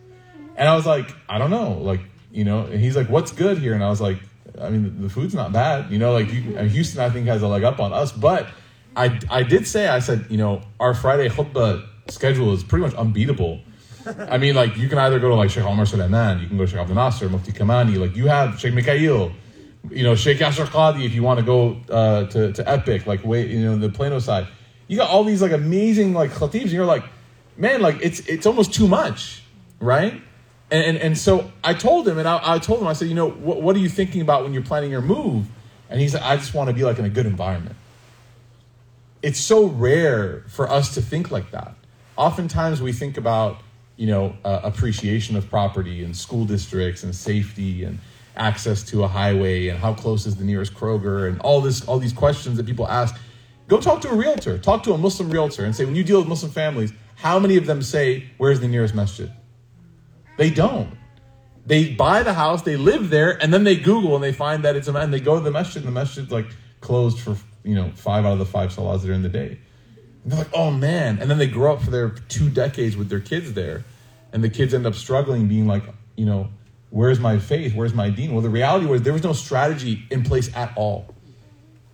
And 0.56 0.68
I 0.68 0.76
was 0.76 0.86
like, 0.86 1.14
I 1.28 1.38
don't 1.38 1.50
know. 1.50 1.72
Like, 1.72 2.00
you 2.35 2.45
know, 2.45 2.67
and 2.67 2.81
he's 2.81 2.97
like, 2.97 3.09
What's 3.09 3.33
good 3.33 3.59
here? 3.59 3.75
And 3.75 3.83
I 3.83 3.88
was 3.88 4.00
like, 4.00 4.19
I 4.61 4.69
mean, 4.69 5.00
the 5.00 5.09
food's 5.09 5.35
not 5.35 5.53
bad. 5.53 5.91
You 5.91 5.99
know, 5.99 6.12
like 6.12 6.33
you, 6.33 6.43
Houston, 6.57 7.00
I 7.00 7.11
think, 7.11 7.26
has 7.26 7.43
a 7.43 7.49
leg 7.49 7.64
up 7.64 7.81
on 7.81 7.93
us. 7.93 8.12
But 8.12 8.49
I, 8.97 9.19
I 9.31 9.43
did 9.43 9.67
say, 9.67 9.88
I 9.88 10.00
said, 10.00 10.26
you 10.29 10.37
know, 10.37 10.62
our 10.79 10.95
Friday 10.95 11.29
khutbah 11.29 11.87
schedule 12.09 12.53
is 12.53 12.62
pretty 12.62 12.85
much 12.85 12.95
unbeatable. 12.95 13.61
I 14.29 14.38
mean, 14.38 14.55
like, 14.55 14.77
you 14.77 14.88
can 14.88 14.99
either 14.99 15.18
go 15.18 15.31
to 15.31 15.35
like 15.35 15.51
Sheikh 15.51 15.64
Omar 15.64 15.87
Suleiman, 15.87 16.40
you 16.40 16.47
can 16.47 16.59
go 16.59 16.64
to 16.64 16.70
Sheikh 16.70 16.81
Abdul 16.81 16.97
Nasser, 16.97 17.29
Mufti 17.29 17.53
Kamani, 17.53 17.97
like, 17.97 18.14
you 18.14 18.27
have 18.27 18.61
Sheikh 18.61 18.75
Mikhail, 18.75 19.33
you 19.90 20.03
know, 20.03 20.14
Sheikh 20.14 20.38
Yasir 20.38 20.66
Qadhi 20.66 21.05
if 21.07 21.14
you 21.14 21.23
want 21.23 21.40
to 21.40 21.47
go 21.47 21.81
uh, 21.88 22.27
to, 22.27 22.53
to 22.53 22.68
Epic, 22.68 23.07
like, 23.07 23.25
wait, 23.25 23.51
you 23.51 23.61
know, 23.61 23.77
the 23.77 23.88
Plano 23.88 24.18
side. 24.18 24.47
You 24.88 24.99
got 24.99 25.09
all 25.09 25.25
these, 25.25 25.40
like, 25.40 25.53
amazing, 25.53 26.12
like, 26.12 26.31
khatibs, 26.31 26.64
and 26.64 26.73
you're 26.73 26.85
like, 26.85 27.05
man, 27.57 27.81
like, 27.81 27.97
it's 28.03 28.20
it's 28.20 28.44
almost 28.44 28.75
too 28.75 28.87
much, 28.87 29.42
right? 29.81 30.20
And, 30.74 30.82
and, 30.84 30.98
and 30.98 31.18
so 31.18 31.52
I 31.62 31.74
told 31.74 32.08
him, 32.08 32.18
and 32.18 32.26
I, 32.26 32.40
I 32.42 32.58
told 32.58 32.80
him, 32.80 32.88
I 32.88 32.94
said, 32.94 33.08
you 33.08 33.14
know, 33.14 33.30
what, 33.30 33.62
what 33.62 33.76
are 33.76 33.78
you 33.78 33.88
thinking 33.88 34.20
about 34.20 34.42
when 34.42 34.52
you're 34.52 34.62
planning 34.62 34.90
your 34.90 35.02
move? 35.02 35.46
And 35.88 36.00
he 36.00 36.08
said, 36.08 36.22
I 36.22 36.37
just 36.37 36.52
want 36.52 36.68
to 36.68 36.74
be, 36.74 36.82
like, 36.82 36.98
in 36.98 37.04
a 37.04 37.10
good 37.10 37.26
environment 37.26 37.76
it's 39.24 39.40
so 39.40 39.64
rare 39.64 40.44
for 40.48 40.70
us 40.70 40.92
to 40.92 41.00
think 41.00 41.30
like 41.30 41.50
that. 41.50 41.74
Oftentimes 42.16 42.82
we 42.82 42.92
think 42.92 43.16
about, 43.16 43.62
you 43.96 44.06
know, 44.06 44.37
uh, 44.44 44.60
appreciation 44.62 45.34
of 45.34 45.48
property 45.48 46.04
and 46.04 46.14
school 46.14 46.44
districts 46.44 47.02
and 47.02 47.14
safety 47.14 47.84
and 47.84 47.98
access 48.37 48.82
to 48.82 49.02
a 49.02 49.08
highway 49.08 49.68
and 49.68 49.78
how 49.78 49.94
close 49.94 50.26
is 50.26 50.37
the 50.37 50.44
nearest 50.44 50.74
Kroger 50.74 51.26
and 51.26 51.40
all 51.40 51.62
this, 51.62 51.82
all 51.87 51.98
these 51.98 52.12
questions 52.12 52.58
that 52.58 52.66
people 52.66 52.87
ask. 52.87 53.16
Go 53.66 53.80
talk 53.80 54.02
to 54.02 54.10
a 54.10 54.14
realtor. 54.14 54.58
Talk 54.58 54.82
to 54.82 54.92
a 54.92 54.98
Muslim 54.98 55.30
realtor 55.30 55.64
and 55.64 55.74
say, 55.74 55.87
when 55.87 55.94
you 55.94 56.04
deal 56.04 56.18
with 56.18 56.28
Muslim 56.28 56.52
families, 56.52 56.92
how 57.16 57.38
many 57.38 57.56
of 57.56 57.64
them 57.64 57.80
say, 57.80 58.28
"Where's 58.37 58.60
the 58.60 58.68
nearest 58.68 58.94
masjid?" 58.94 59.30
They 60.37 60.51
don't. 60.51 60.97
They 61.66 61.94
buy 61.94 62.23
the 62.23 62.35
house, 62.35 62.62
they 62.62 62.77
live 62.77 63.09
there, 63.11 63.42
and 63.42 63.53
then 63.53 63.64
they 63.64 63.77
Google 63.77 64.14
and 64.14 64.23
they 64.23 64.33
find 64.33 64.64
that 64.64 64.77
it's 64.77 64.88
a 64.88 64.92
man. 64.92 65.11
They 65.11 65.20
go 65.20 65.37
to 65.37 65.40
the 65.40 65.51
masjid, 65.51 65.77
and 65.77 65.87
the 65.87 65.92
masjid's 65.92 66.31
like 66.31 66.47
closed 66.81 67.18
for 67.18 67.37
you 67.64 67.75
know, 67.75 67.90
five 67.97 68.25
out 68.25 68.35
of 68.35 68.38
the 68.38 68.47
five 68.47 68.70
salahs 68.70 69.05
in 69.05 69.23
the 69.23 69.29
day. 69.29 69.59
And 70.23 70.33
they're 70.33 70.38
like, 70.38 70.51
oh 70.55 70.70
man. 70.70 71.18
And 71.18 71.31
then 71.31 71.38
they 71.38 71.47
grow 71.47 71.73
up 71.73 71.83
for 71.83 71.90
their 71.90 72.11
two 72.11 72.49
decades 72.49 72.97
with 72.97 73.09
their 73.09 73.20
kids 73.20 73.55
there. 73.55 73.85
And 74.33 74.44
the 74.44 74.51
kids 74.51 74.75
end 74.75 74.87
up 74.87 74.94
struggling, 74.94 75.49
being 75.49 75.66
like, 75.66 75.83
you 76.16 76.27
know, 76.27 76.51
where's 76.90 77.18
my 77.18 77.38
faith? 77.38 77.75
Where's 77.75 77.94
my 77.94 78.11
deen? 78.11 78.33
Well, 78.33 78.42
the 78.42 78.51
reality 78.51 78.87
was 78.87 79.03
there 79.03 79.12
was 79.12 79.25
no 79.25 79.33
strategy 79.33 80.05
in 80.11 80.23
place 80.23 80.55
at 80.55 80.73
all. 80.77 81.14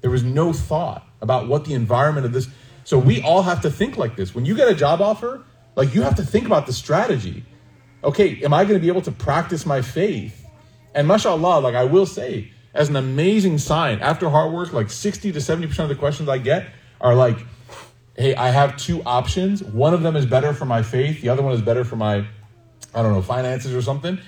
There 0.01 0.11
was 0.11 0.25
no 0.25 0.53
thought 0.53 1.07
about 1.21 1.49
what 1.49 1.65
the 1.65 1.75
environment 1.75 2.27
of 2.27 2.33
this. 2.33 2.49
So 2.85 2.99
we 2.99 3.23
all 3.23 3.43
have 3.43 3.63
to 3.63 3.71
think 3.71 3.97
like 3.97 4.17
this. 4.17 4.35
When 4.35 4.45
you 4.45 4.57
get 4.57 4.69
a 4.69 4.75
job 4.75 5.01
offer, 5.01 5.45
like 5.77 5.95
you 5.95 6.03
have 6.03 6.17
to 6.17 6.25
think 6.25 6.47
about 6.47 6.67
the 6.67 6.73
strategy. 6.73 7.45
Okay, 8.03 8.43
am 8.43 8.55
I 8.55 8.65
going 8.65 8.75
to 8.75 8.81
be 8.81 8.89
able 8.89 9.03
to 9.03 9.13
practice 9.13 9.67
my 9.67 9.83
faith? 9.83 10.47
And 10.95 11.07
mashallah, 11.07 11.61
like 11.61 11.75
I 11.75 11.85
will 11.85 12.07
say, 12.07 12.51
as 12.75 12.89
an 12.89 12.97
amazing 12.97 13.59
sign. 13.59 14.01
After 14.01 14.29
Heart 14.31 14.53
Work, 14.53 14.73
like 14.73 14.91
60 14.91 15.33
to 15.33 15.39
70% 15.39 15.79
of 15.81 15.89
the 15.89 15.95
questions 15.95 16.29
I 16.29 16.39
get 16.39 16.69
are 17.01 17.15
like, 17.15 17.39
hey, 18.17 18.35
I 18.35 18.51
have 18.51 18.77
two 18.77 19.03
options. 19.05 19.63
One 19.63 19.95
of 19.95 20.03
them 20.03 20.17
is 20.17 20.27
better 20.27 20.53
for 20.53 20.65
my 20.65 20.83
faith, 20.83 21.21
the 21.21 21.29
other 21.29 21.43
one 21.43 21.53
is 21.53 21.63
better 21.63 21.85
for 21.85 21.97
my, 21.97 22.27
I 22.95 23.03
don't 23.03 23.13
know, 23.13 23.23
finances 23.23 23.75
or 23.75 23.83
something. 23.83 24.19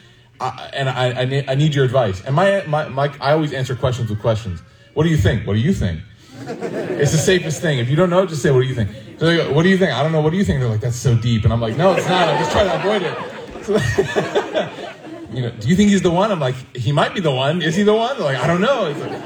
I, 0.41 0.71
and 0.73 0.89
I, 0.89 1.23
I, 1.23 1.25
need, 1.25 1.49
I 1.49 1.55
need 1.55 1.75
your 1.75 1.85
advice. 1.85 2.23
And 2.23 2.35
my, 2.35 2.65
my, 2.67 2.89
my, 2.89 3.15
I 3.21 3.33
always 3.33 3.53
answer 3.53 3.77
questions 3.77 4.11
with 4.11 4.21
questions. 4.21 4.61
What 4.95 5.05
do 5.05 5.09
you 5.09 5.17
think? 5.17 5.47
What 5.47 5.55
do 5.55 5.61
you 5.61 5.73
think? 5.73 6.01
it's 6.45 7.13
the 7.13 7.19
safest 7.19 7.63
thing. 7.63 7.79
If 7.79 7.89
you 7.89 7.95
don't 7.95 8.11
know, 8.11 8.27
just 8.27 8.43
say, 8.43 8.51
what 8.51 8.63
do 8.63 8.67
you 8.67 8.75
think? 8.75 8.91
So 9.19 9.27
they 9.27 9.37
go, 9.37 9.53
what 9.53 9.63
do 9.63 9.69
you 9.69 9.79
think? 9.79 9.93
I 9.93 10.03
don't 10.03 10.11
know. 10.11 10.21
What 10.21 10.31
do 10.31 10.37
you 10.37 10.45
think? 10.45 10.61
They're 10.61 10.69
like, 10.69 10.81
that's 10.81 10.97
so 10.97 11.15
deep. 11.15 11.45
And 11.45 11.53
I'm 11.53 11.61
like, 11.61 11.77
no, 11.77 11.93
it's 11.93 12.09
not. 12.09 12.29
I'm 12.29 12.39
just 12.41 12.51
trying 12.51 12.67
to 12.67 12.81
avoid 12.81 13.03
it. 13.03 13.42
You 15.33 15.43
know, 15.43 15.51
do 15.51 15.69
you 15.69 15.77
think 15.77 15.91
he's 15.91 16.03
the 16.03 16.11
one? 16.11 16.31
I'm 16.31 16.41
like, 16.41 16.77
he 16.77 16.93
might 16.93 17.15
be 17.15 17.21
the 17.21 17.31
one. 17.31 17.63
Is 17.63 17.75
he 17.75 17.85
the 17.85 17.95
one? 17.95 18.19
like, 18.21 18.37
I 18.37 18.47
don't 18.47 18.61
know. 18.61 18.91
Like, 18.91 19.23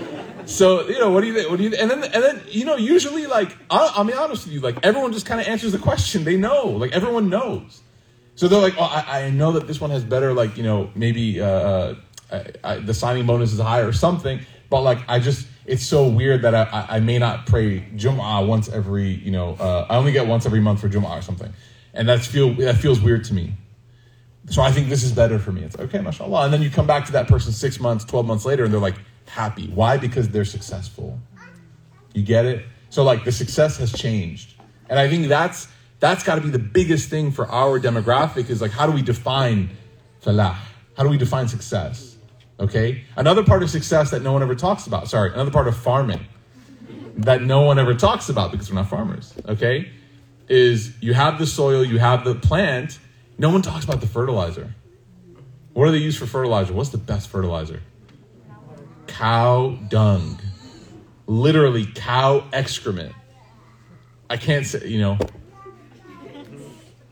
so 0.49 0.87
you 0.89 1.01
know, 1.01 1.11
what 1.11 1.23
do 1.23 1.27
you 1.27 1.35
think? 1.35 1.51
What 1.51 1.57
do 1.57 1.65
you? 1.65 1.71
Think? 1.71 1.83
And 1.83 1.91
then 1.91 2.05
and 2.05 2.23
then 2.23 2.43
you 2.49 2.65
know, 2.65 2.77
usually 2.77 3.27
like 3.27 3.57
I'll, 3.69 3.91
I'll 3.95 4.05
be 4.05 4.13
honest 4.13 4.45
with 4.45 4.55
you, 4.55 4.61
like 4.61 4.79
everyone 4.85 5.13
just 5.13 5.27
kind 5.27 5.41
of 5.41 5.49
answers 5.49 5.73
the 5.73 5.79
question. 5.79 6.23
They 6.23 6.37
know, 6.37 6.69
like 6.69 6.93
everyone 6.93 7.29
knows. 7.29 7.83
So 8.37 8.47
they're 8.47 8.61
like, 8.61 8.75
oh, 8.79 8.85
I, 8.85 9.23
I 9.23 9.31
know 9.31 9.53
that 9.53 9.67
this 9.67 9.81
one 9.81 9.91
has 9.91 10.05
better, 10.05 10.33
like 10.33 10.57
you 10.57 10.63
know, 10.63 10.91
maybe 10.95 11.41
uh, 11.41 11.47
uh 11.47 11.95
I, 12.31 12.45
I, 12.63 12.79
the 12.79 12.95
signing 12.95 13.27
bonus 13.27 13.53
is 13.53 13.59
higher 13.59 13.89
or 13.89 13.93
something. 13.93 14.41
But 14.71 14.83
like, 14.83 14.99
I 15.09 15.19
just 15.19 15.49
it's 15.65 15.85
so 15.85 16.09
weird 16.09 16.43
that 16.43 16.55
I, 16.55 16.87
I 16.89 17.01
may 17.01 17.19
not 17.19 17.47
pray 17.47 17.81
Jum'ah 17.97 18.47
once 18.47 18.69
every, 18.69 19.09
you 19.09 19.33
know, 19.33 19.55
uh, 19.55 19.87
I 19.91 19.97
only 19.97 20.13
get 20.13 20.29
once 20.29 20.47
every 20.47 20.61
month 20.61 20.81
for 20.81 20.89
Jum'ah 20.89 21.19
or 21.19 21.23
something, 21.23 21.53
and 21.93 22.09
that's 22.09 22.27
feel 22.29 22.55
that 22.55 22.77
feels 22.77 23.01
weird 23.01 23.25
to 23.25 23.35
me. 23.35 23.55
So 24.49 24.63
I 24.63 24.71
think 24.71 24.89
this 24.89 25.03
is 25.03 25.13
better 25.13 25.39
for 25.39 25.53
me. 25.53 25.63
It's 25.63 25.77
okay, 25.77 26.01
mashallah. 26.01 26.45
And 26.45 26.53
then 26.53 26.63
you 26.63 26.71
come 26.71 26.87
back 26.87 27.05
to 27.07 27.13
that 27.13 27.29
person 27.29 27.53
six 27.53 27.81
months, 27.81 28.05
12 28.05 28.27
months 28.27 28.45
later, 28.45 28.65
and 28.65 28.73
they're 28.73 28.81
like 28.81 28.97
happy. 29.27 29.69
Why? 29.69 29.97
Because 29.97 30.29
they're 30.29 30.45
successful. 30.45 31.19
You 32.15 32.23
get 32.23 32.45
it? 32.47 32.65
So 32.91 33.03
like 33.03 33.25
the 33.25 33.33
success 33.33 33.77
has 33.79 33.93
changed. 33.93 34.55
And 34.89 34.99
I 34.99 35.09
think 35.09 35.29
that's 35.29 35.69
that's 35.99 36.23
got 36.23 36.37
to 36.37 36.41
be 36.41 36.51
the 36.51 36.59
biggest 36.59 37.09
thing 37.09 37.33
for 37.33 37.47
our 37.49 37.81
demographic 37.81 38.51
is 38.51 38.61
like 38.61 38.71
how 38.71 38.87
do 38.87 38.93
we 38.93 39.03
define 39.03 39.71
falah? 40.25 40.57
How 40.97 41.03
do 41.03 41.09
we 41.09 41.19
define 41.19 41.49
success? 41.49 42.17
Okay? 42.61 43.05
Another 43.17 43.45
part 43.45 43.63
of 43.63 43.71
success 43.71 44.11
that 44.13 44.23
no 44.23 44.33
one 44.33 44.43
ever 44.43 44.55
talks 44.55 44.87
about, 44.87 45.09
sorry, 45.09 45.33
another 45.33 45.51
part 45.51 45.69
of 45.69 45.77
farming 45.77 46.27
that 47.19 47.43
no 47.43 47.63
one 47.63 47.79
ever 47.79 47.95
talks 47.95 48.29
about 48.29 48.53
because 48.53 48.71
we're 48.71 48.77
not 48.77 48.89
farmers, 48.89 49.33
okay? 49.47 49.91
Is 50.49 50.95
you 51.03 51.15
have 51.15 51.39
the 51.39 51.47
soil, 51.47 51.85
you 51.85 51.99
have 51.99 52.25
the 52.25 52.35
plant, 52.35 52.99
no 53.39 53.51
one 53.51 53.63
talks 53.63 53.85
about 53.85 54.01
the 54.01 54.07
fertilizer. 54.07 54.75
What 55.73 55.87
do 55.87 55.93
they 55.93 55.99
use 55.99 56.17
for 56.17 56.27
fertilizer? 56.27 56.73
What's 56.73 56.91
the 56.91 56.99
best 56.99 57.29
fertilizer? 57.29 57.83
Cow 59.07 59.79
dung. 59.89 60.39
literally 61.27 61.87
cow 61.87 62.45
excrement. 62.53 63.15
I 64.29 64.37
can't 64.37 64.67
say, 64.67 64.89
you 64.89 65.01
know, 65.01 65.19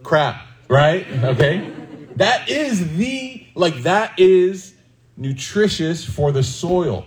crap, 0.02 0.46
right? 0.68 1.06
Okay? 1.10 1.72
That 2.16 2.48
is 2.48 2.96
the, 2.96 3.46
like, 3.54 3.82
that 3.82 4.18
is 4.18 4.74
nutritious 5.16 6.04
for 6.04 6.32
the 6.32 6.42
soil. 6.42 7.06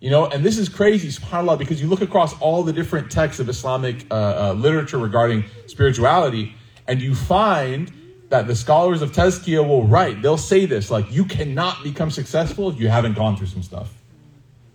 You 0.00 0.10
know, 0.10 0.26
and 0.26 0.44
this 0.44 0.58
is 0.58 0.68
crazy, 0.68 1.08
subhanAllah, 1.08 1.58
because 1.58 1.80
you 1.80 1.88
look 1.88 2.02
across 2.02 2.38
all 2.40 2.62
the 2.62 2.72
different 2.72 3.10
texts 3.10 3.40
of 3.40 3.48
Islamic 3.48 4.04
uh, 4.10 4.14
uh, 4.14 4.52
literature 4.52 4.98
regarding 4.98 5.44
spirituality, 5.66 6.54
and 6.86 7.00
you 7.00 7.14
find 7.14 7.90
that 8.28 8.46
the 8.46 8.56
scholars 8.56 9.02
of 9.02 9.12
Tazkiyah 9.12 9.66
will 9.66 9.84
write, 9.84 10.20
they'll 10.22 10.36
say 10.36 10.66
this, 10.66 10.90
like, 10.90 11.10
you 11.12 11.24
cannot 11.24 11.82
become 11.82 12.10
successful 12.10 12.68
if 12.68 12.80
you 12.80 12.88
haven't 12.88 13.14
gone 13.14 13.36
through 13.36 13.46
some 13.46 13.62
stuff. 13.62 13.92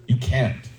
You 0.07 0.17
can't. 0.17 0.69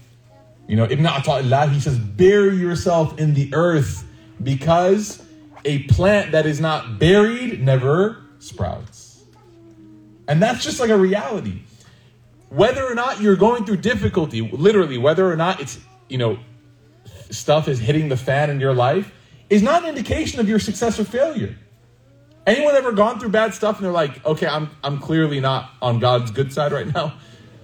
You 0.69 0.77
know, 0.77 0.85
Ibn 0.85 1.05
Ata'illah, 1.05 1.71
he 1.71 1.81
says, 1.81 1.99
bury 1.99 2.57
yourself 2.57 3.19
in 3.19 3.35
the 3.35 3.53
earth 3.53 4.05
because 4.43 5.23
a 5.65 5.81
plant 5.85 6.33
that 6.33 6.47
is 6.47 6.61
not 6.61 6.99
buried 6.99 7.63
never 7.63 8.23
sprouts. 8.39 9.23
And 10.29 10.43
that's 10.43 10.65
just 10.65 10.81
like 10.81 10.91
a 10.91 10.97
reality. 10.97 11.63
Whether 12.49 12.85
or 12.85 12.95
not 12.95 13.21
you're 13.21 13.37
going 13.37 13.65
through 13.65 13.79
difficulty, 13.79 14.41
literally, 14.41 14.99
whether 14.99 15.31
or 15.31 15.37
not 15.37 15.61
it's, 15.61 15.79
you 16.09 16.19
know, 16.19 16.39
stuff 17.31 17.69
is 17.69 17.79
hitting 17.79 18.09
the 18.09 18.17
fan 18.17 18.51
in 18.51 18.61
your 18.61 18.75
life, 18.75 19.13
is 19.51 19.63
not 19.63 19.83
an 19.83 19.89
indication 19.89 20.41
of 20.41 20.49
your 20.49 20.59
success 20.59 20.99
or 20.99 21.05
failure. 21.05 21.57
Anyone 22.47 22.75
ever 22.75 22.93
gone 22.93 23.21
through 23.21 23.29
bad 23.29 23.55
stuff 23.55 23.77
and 23.77 23.85
they're 23.85 23.93
like, 23.93 24.25
okay, 24.25 24.47
I'm, 24.47 24.71
I'm 24.83 24.99
clearly 24.99 25.39
not 25.41 25.71
on 25.81 26.01
God's 26.01 26.31
good 26.31 26.53
side 26.53 26.73
right 26.73 26.93
now? 26.93 27.15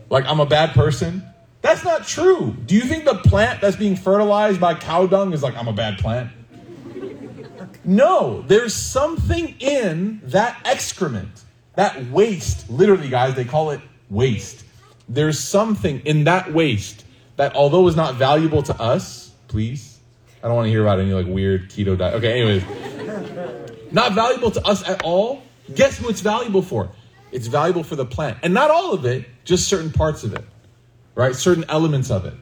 Like, 0.08 0.24
I'm 0.26 0.40
a 0.40 0.46
bad 0.46 0.70
person? 0.70 1.22
That's 1.62 1.84
not 1.84 2.06
true. 2.06 2.56
Do 2.66 2.74
you 2.76 2.82
think 2.82 3.04
the 3.04 3.16
plant 3.16 3.60
that's 3.60 3.76
being 3.76 3.96
fertilized 3.96 4.60
by 4.60 4.74
cow 4.74 5.06
dung 5.06 5.32
is 5.32 5.42
like, 5.42 5.56
I'm 5.56 5.68
a 5.68 5.72
bad 5.72 5.98
plant? 5.98 6.30
No, 7.84 8.42
there's 8.42 8.74
something 8.74 9.56
in 9.58 10.20
that 10.24 10.60
excrement, 10.64 11.42
that 11.74 12.06
waste. 12.06 12.70
Literally, 12.70 13.08
guys, 13.08 13.34
they 13.34 13.44
call 13.44 13.70
it 13.70 13.80
waste. 14.10 14.64
There's 15.08 15.38
something 15.38 16.00
in 16.00 16.24
that 16.24 16.52
waste 16.52 17.04
that, 17.36 17.56
although 17.56 17.88
is 17.88 17.96
not 17.96 18.14
valuable 18.14 18.62
to 18.64 18.80
us, 18.80 19.32
please, 19.48 19.98
I 20.42 20.46
don't 20.46 20.56
want 20.56 20.66
to 20.66 20.70
hear 20.70 20.82
about 20.82 21.00
any 21.00 21.12
like 21.12 21.26
weird 21.26 21.70
keto 21.70 21.98
diet. 21.98 22.14
Okay, 22.14 22.40
anyways, 22.40 22.62
not 23.92 24.12
valuable 24.12 24.51
to 24.51 24.66
us 24.66 24.87
at 24.88 25.03
all. 25.03 25.42
Guess 25.74 25.98
who 25.98 26.09
it's 26.09 26.20
valuable 26.20 26.62
for? 26.62 26.90
It's 27.31 27.46
valuable 27.46 27.85
for 27.85 27.96
the 27.96 28.07
plant, 28.07 28.38
and 28.42 28.55
not 28.55 28.70
all 28.70 28.94
of 28.94 29.05
it, 29.05 29.27
just 29.44 29.68
certain 29.68 29.92
parts 29.92 30.24
of 30.24 30.35
it, 30.35 30.44
right? 31.14 31.35
Certain 31.35 31.64
elements 31.68 32.11
of 32.11 32.24
it. 32.24 32.35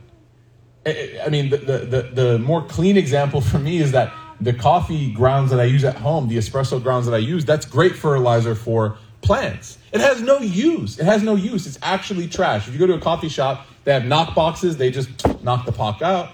I 1.25 1.29
mean, 1.31 1.51
the, 1.51 1.57
the, 1.57 2.11
the, 2.13 2.39
more 2.39 2.65
clean 2.65 2.97
example 2.97 3.41
for 3.41 3.59
me 3.59 3.79
is 3.79 3.91
that 3.91 4.13
the 4.41 4.53
coffee 4.53 5.11
grounds 5.11 5.51
that 5.51 5.59
I 5.59 5.65
use 5.65 5.83
at 5.83 5.97
home, 5.97 6.29
the 6.29 6.37
espresso 6.37 6.81
grounds 6.81 7.07
that 7.07 7.15
I 7.15 7.19
use, 7.19 7.45
that's 7.45 7.67
great 7.67 7.97
fertilizer 7.97 8.55
for 8.55 8.97
plants. 9.21 9.79
It 9.93 10.01
has 10.01 10.23
no 10.23 10.39
use. 10.39 10.99
It 11.01 11.05
has 11.05 11.25
no 11.25 11.35
use. 11.35 11.67
It's 11.67 11.79
actually 11.83 12.29
trash. 12.29 12.69
If 12.69 12.75
you 12.75 12.79
go 12.79 12.87
to 12.87 12.95
a 12.95 13.01
coffee 13.01 13.29
shop, 13.29 13.67
they 13.83 13.93
have 13.93 14.05
knock 14.05 14.35
boxes, 14.35 14.77
they 14.77 14.93
just 14.93 15.09
knock 15.43 15.67
the 15.67 15.73
puck 15.73 16.03
out. 16.03 16.31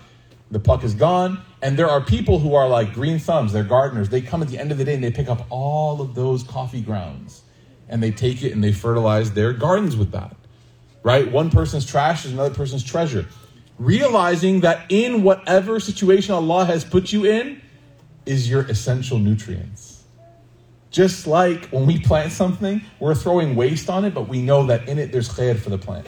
The 0.50 0.60
puck 0.60 0.84
is 0.84 0.94
gone. 0.94 1.40
And 1.62 1.78
there 1.78 1.88
are 1.88 2.00
people 2.00 2.40
who 2.40 2.54
are 2.54 2.68
like 2.68 2.92
green 2.92 3.18
thumbs, 3.18 3.52
they're 3.52 3.64
gardeners. 3.64 4.08
They 4.08 4.20
come 4.20 4.42
at 4.42 4.48
the 4.48 4.58
end 4.58 4.72
of 4.72 4.78
the 4.78 4.84
day 4.84 4.94
and 4.94 5.02
they 5.02 5.12
pick 5.12 5.28
up 5.28 5.46
all 5.48 6.02
of 6.02 6.14
those 6.14 6.42
coffee 6.42 6.82
grounds 6.82 7.42
and 7.88 8.02
they 8.02 8.10
take 8.10 8.42
it 8.42 8.52
and 8.52 8.62
they 8.62 8.72
fertilize 8.72 9.32
their 9.32 9.52
gardens 9.52 9.96
with 9.96 10.10
that. 10.10 10.36
Right? 11.04 11.30
One 11.30 11.50
person's 11.50 11.86
trash 11.86 12.24
is 12.24 12.32
another 12.32 12.54
person's 12.54 12.84
treasure. 12.84 13.26
Realizing 13.78 14.60
that 14.60 14.86
in 14.90 15.22
whatever 15.22 15.80
situation 15.80 16.34
Allah 16.34 16.64
has 16.64 16.84
put 16.84 17.12
you 17.12 17.24
in, 17.24 17.62
is 18.26 18.48
your 18.48 18.62
essential 18.62 19.18
nutrients. 19.18 20.04
Just 20.90 21.26
like 21.26 21.66
when 21.70 21.86
we 21.86 21.98
plant 21.98 22.32
something, 22.32 22.82
we're 23.00 23.14
throwing 23.14 23.56
waste 23.56 23.88
on 23.88 24.04
it, 24.04 24.14
but 24.14 24.28
we 24.28 24.42
know 24.42 24.66
that 24.66 24.88
in 24.88 24.98
it 24.98 25.10
there's 25.10 25.28
khair 25.28 25.58
for 25.58 25.70
the 25.70 25.78
plant, 25.78 26.06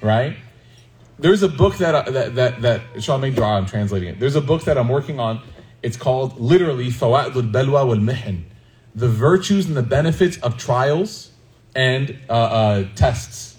right? 0.00 0.36
There's 1.22 1.42
a 1.42 1.48
book 1.48 1.78
that 1.78 1.94
uh, 1.94 2.10
that 2.10 2.34
that, 2.34 2.62
that 2.62 3.34
Draw, 3.34 3.56
I'm 3.56 3.66
translating 3.66 4.08
it. 4.10 4.20
There's 4.20 4.36
a 4.36 4.40
book 4.40 4.64
that 4.64 4.76
I'm 4.76 4.88
working 4.88 5.18
on. 5.18 5.40
It's 5.82 5.96
called 5.96 6.38
literally 6.40 6.88
Fawaid 6.88 7.34
al-Balwa 7.34 7.86
wal-Mihan, 7.86 8.44
the 8.94 9.08
virtues 9.08 9.66
and 9.66 9.76
the 9.76 9.82
benefits 9.82 10.36
of 10.38 10.56
trials 10.56 11.30
and 11.74 12.18
uh, 12.28 12.32
uh, 12.32 12.84
tests. 12.94 13.56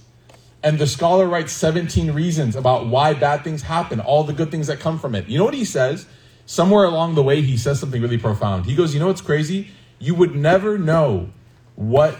And 0.61 0.79
the 0.79 0.87
scholar 0.87 1.27
writes 1.27 1.51
17 1.51 2.13
reasons 2.13 2.55
about 2.55 2.87
why 2.87 3.13
bad 3.13 3.43
things 3.43 3.63
happen, 3.63 3.99
all 3.99 4.23
the 4.23 4.31
good 4.31 4.49
things 4.51 4.67
that 4.67 4.79
come 4.79 4.97
from 4.97 5.15
it. 5.15 5.27
You 5.27 5.37
know 5.37 5.43
what 5.43 5.53
he 5.53 5.65
says? 5.65 6.05
somewhere 6.45 6.85
along 6.85 7.15
the 7.15 7.23
way, 7.23 7.41
he 7.41 7.57
says 7.57 7.79
something 7.79 8.01
really 8.01 8.17
profound. 8.17 8.65
He 8.65 8.75
goes, 8.75 8.93
You 8.93 8.99
know 8.99 9.07
what's 9.07 9.21
crazy? 9.21 9.69
You 9.99 10.15
would 10.15 10.35
never 10.35 10.77
know 10.77 11.29
what 11.75 12.17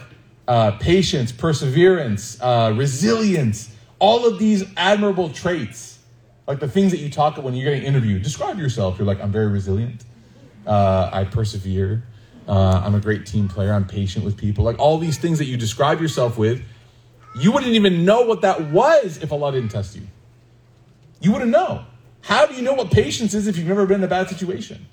uh, 0.48 0.72
patience, 0.72 1.32
perseverance, 1.32 2.40
uh, 2.40 2.72
resilience, 2.76 3.73
all 4.04 4.26
of 4.26 4.38
these 4.38 4.62
admirable 4.76 5.30
traits, 5.30 5.98
like 6.46 6.60
the 6.60 6.68
things 6.68 6.92
that 6.92 6.98
you 6.98 7.08
talk 7.08 7.32
about 7.32 7.44
when 7.46 7.54
you're 7.54 7.72
getting 7.72 7.88
interviewed. 7.88 8.22
Describe 8.22 8.58
yourself. 8.58 8.98
You're 8.98 9.06
like, 9.06 9.18
I'm 9.18 9.32
very 9.32 9.46
resilient. 9.46 10.04
Uh, 10.66 11.08
I 11.10 11.24
persevere. 11.24 12.04
Uh, 12.46 12.82
I'm 12.84 12.94
a 12.94 13.00
great 13.00 13.24
team 13.24 13.48
player. 13.48 13.72
I'm 13.72 13.86
patient 13.86 14.22
with 14.22 14.36
people. 14.36 14.62
Like 14.62 14.78
all 14.78 14.98
these 14.98 15.16
things 15.16 15.38
that 15.38 15.46
you 15.46 15.56
describe 15.56 16.02
yourself 16.02 16.36
with, 16.36 16.62
you 17.40 17.50
wouldn't 17.50 17.72
even 17.72 18.04
know 18.04 18.20
what 18.20 18.42
that 18.42 18.70
was 18.70 19.16
if 19.22 19.32
Allah 19.32 19.52
didn't 19.52 19.70
test 19.70 19.96
you. 19.96 20.02
You 21.22 21.32
wouldn't 21.32 21.50
know. 21.50 21.86
How 22.20 22.44
do 22.44 22.54
you 22.54 22.60
know 22.60 22.74
what 22.74 22.90
patience 22.90 23.32
is 23.32 23.46
if 23.46 23.56
you've 23.56 23.66
never 23.66 23.86
been 23.86 24.00
in 24.00 24.04
a 24.04 24.08
bad 24.08 24.28
situation? 24.28 24.86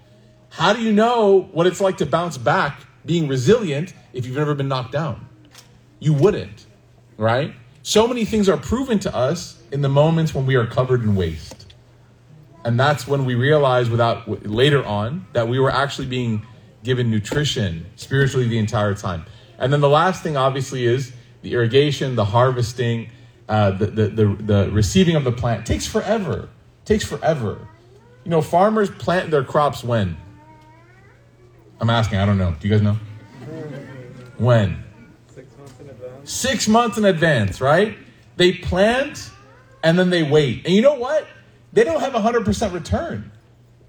How 0.51 0.71
do 0.71 0.81
you 0.81 0.93
know 0.93 1.49
what 1.51 1.67
it's 1.67 1.81
like 1.81 1.97
to 1.97 2.05
bounce 2.05 2.37
back, 2.37 2.79
being 3.05 3.27
resilient, 3.27 3.93
if 4.13 4.25
you've 4.25 4.37
never 4.37 4.55
been 4.55 4.69
knocked 4.69 4.93
down? 4.93 5.27
You 5.99 6.13
wouldn't, 6.13 6.65
right? 7.17 7.53
So 7.83 8.07
many 8.07 8.25
things 8.25 8.47
are 8.47 8.57
proven 8.57 8.99
to 8.99 9.15
us 9.15 9.61
in 9.71 9.81
the 9.81 9.89
moments 9.89 10.33
when 10.33 10.45
we 10.45 10.55
are 10.55 10.67
covered 10.67 11.01
in 11.03 11.15
waste. 11.15 11.73
And 12.63 12.79
that's 12.79 13.07
when 13.07 13.25
we 13.25 13.35
realize 13.35 13.89
without 13.89 14.47
later 14.47 14.85
on 14.85 15.25
that 15.33 15.47
we 15.47 15.59
were 15.59 15.71
actually 15.71 16.07
being 16.07 16.45
given 16.83 17.09
nutrition 17.09 17.85
spiritually 17.95 18.47
the 18.47 18.59
entire 18.59 18.93
time. 18.93 19.25
And 19.57 19.73
then 19.73 19.81
the 19.81 19.89
last 19.89 20.21
thing 20.21 20.37
obviously 20.37 20.85
is 20.85 21.11
the 21.41 21.53
irrigation, 21.53 22.15
the 22.15 22.25
harvesting, 22.25 23.09
uh, 23.49 23.71
the, 23.71 23.87
the, 23.87 24.07
the, 24.07 24.25
the 24.35 24.69
receiving 24.71 25.15
of 25.15 25.23
the 25.23 25.31
plant 25.31 25.61
it 25.61 25.65
takes 25.65 25.87
forever 25.87 26.49
takes 26.85 27.05
forever. 27.05 27.67
You 28.23 28.31
know, 28.31 28.41
farmers 28.41 28.89
plant 28.89 29.31
their 29.31 29.43
crops 29.43 29.83
when? 29.83 30.17
I'm 31.79 31.89
asking, 31.89 32.19
I 32.19 32.25
don't 32.25 32.37
know. 32.37 32.55
Do 32.59 32.67
you 32.67 32.73
guys 32.73 32.81
know? 32.83 32.97
When? 34.37 34.83
Six 35.27 35.57
months 35.57 35.79
in 35.79 35.89
advance. 35.89 36.20
Six 36.31 36.69
months 36.69 36.97
in 36.97 37.03
advance, 37.03 37.59
right? 37.59 37.97
They 38.37 38.53
plant 38.53 39.29
and 39.83 39.99
then 39.99 40.11
they 40.11 40.23
wait. 40.23 40.65
And 40.65 40.73
you 40.73 40.81
know 40.81 40.93
what? 40.93 41.27
They 41.73 41.83
don't 41.83 41.99
have 41.99 42.13
100% 42.13 42.73
return. 42.73 43.33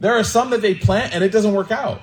There 0.01 0.13
are 0.19 0.25
some 0.25 0.51
that 0.51 0.61
they 0.61 0.75
plant 0.75 1.15
and 1.15 1.23
it 1.23 1.31
doesn't 1.31 1.55
work 1.55 1.71
out. 1.71 2.03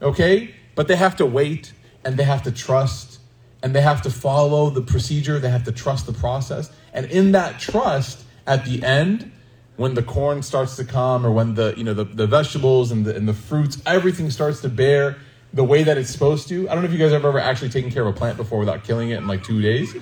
Okay? 0.00 0.54
But 0.74 0.88
they 0.88 0.96
have 0.96 1.16
to 1.16 1.26
wait 1.26 1.74
and 2.06 2.16
they 2.16 2.24
have 2.24 2.42
to 2.44 2.50
trust 2.50 3.20
and 3.62 3.74
they 3.74 3.82
have 3.82 4.00
to 4.02 4.10
follow 4.10 4.70
the 4.70 4.80
procedure. 4.80 5.38
They 5.38 5.50
have 5.50 5.64
to 5.64 5.72
trust 5.72 6.06
the 6.06 6.14
process. 6.14 6.72
And 6.94 7.04
in 7.10 7.32
that 7.32 7.60
trust, 7.60 8.24
at 8.46 8.64
the 8.64 8.82
end, 8.82 9.30
when 9.76 9.92
the 9.92 10.02
corn 10.02 10.42
starts 10.42 10.76
to 10.76 10.84
come 10.86 11.26
or 11.26 11.30
when 11.30 11.54
the 11.54 11.74
you 11.76 11.84
know 11.84 11.92
the, 11.92 12.04
the 12.04 12.26
vegetables 12.26 12.90
and 12.90 13.04
the, 13.04 13.14
and 13.14 13.28
the 13.28 13.34
fruits 13.34 13.82
everything 13.84 14.30
starts 14.30 14.62
to 14.62 14.70
bear 14.70 15.18
the 15.54 15.64
way 15.64 15.84
that 15.84 15.96
it's 15.96 16.10
supposed 16.10 16.48
to 16.48 16.68
i 16.68 16.74
don't 16.74 16.82
know 16.82 16.88
if 16.88 16.92
you 16.92 16.98
guys 16.98 17.12
have 17.12 17.24
ever 17.24 17.38
actually 17.38 17.70
taken 17.70 17.90
care 17.90 18.02
of 18.06 18.14
a 18.14 18.18
plant 18.18 18.36
before 18.36 18.58
without 18.58 18.84
killing 18.84 19.10
it 19.10 19.18
in 19.18 19.26
like 19.26 19.42
two 19.42 19.62
days. 19.62 19.94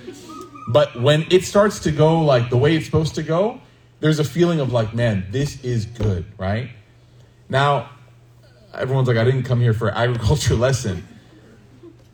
But 0.68 1.00
when 1.00 1.26
it 1.30 1.44
starts 1.44 1.80
to 1.80 1.90
go 1.90 2.20
like 2.20 2.48
the 2.48 2.56
way 2.56 2.76
it's 2.76 2.86
supposed 2.86 3.14
to 3.16 3.22
go 3.22 3.60
there's 4.00 4.18
a 4.18 4.24
feeling 4.24 4.58
of 4.58 4.72
like 4.72 4.94
man 4.94 5.26
this 5.30 5.62
is 5.62 5.86
good 5.86 6.24
right? 6.38 6.70
Now 7.48 7.90
everyone's 8.74 9.08
like 9.08 9.18
i 9.18 9.24
didn't 9.24 9.44
come 9.44 9.60
here 9.60 9.74
for 9.74 9.90
agriculture 10.04 10.54
lesson. 10.54 11.06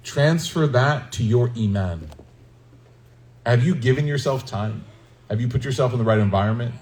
Transfer 0.03 0.66
that 0.66 1.12
to 1.12 1.22
your 1.22 1.51
iman. 1.57 2.11
Have 3.46 3.64
you 3.64 3.74
given 3.74 4.07
yourself 4.07 4.44
time? 4.44 4.85
Have 5.31 5.40
you 5.40 5.48
put 5.48 5.64
yourself 5.64 5.92
in 5.92 5.98
the 5.98 6.05
right 6.05 6.18
environment? 6.18 6.74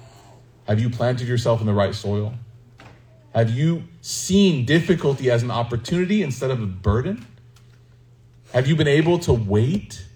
Have 0.67 0.81
you 0.81 0.91
planted 0.91 1.29
yourself 1.29 1.61
in 1.61 1.67
the 1.67 1.75
right 1.75 1.95
soil? 1.95 2.35
Have 3.37 3.51
you 3.51 3.85
seen 4.01 4.65
difficulty 4.65 5.31
as 5.31 5.43
an 5.43 5.51
opportunity 5.51 6.23
instead 6.23 6.51
of 6.51 6.63
a 6.63 6.67
burden? 6.67 7.27
Have 8.55 8.67
you 8.67 8.75
been 8.75 8.89
able 8.89 9.19
to 9.19 9.35
wait 9.35 10.07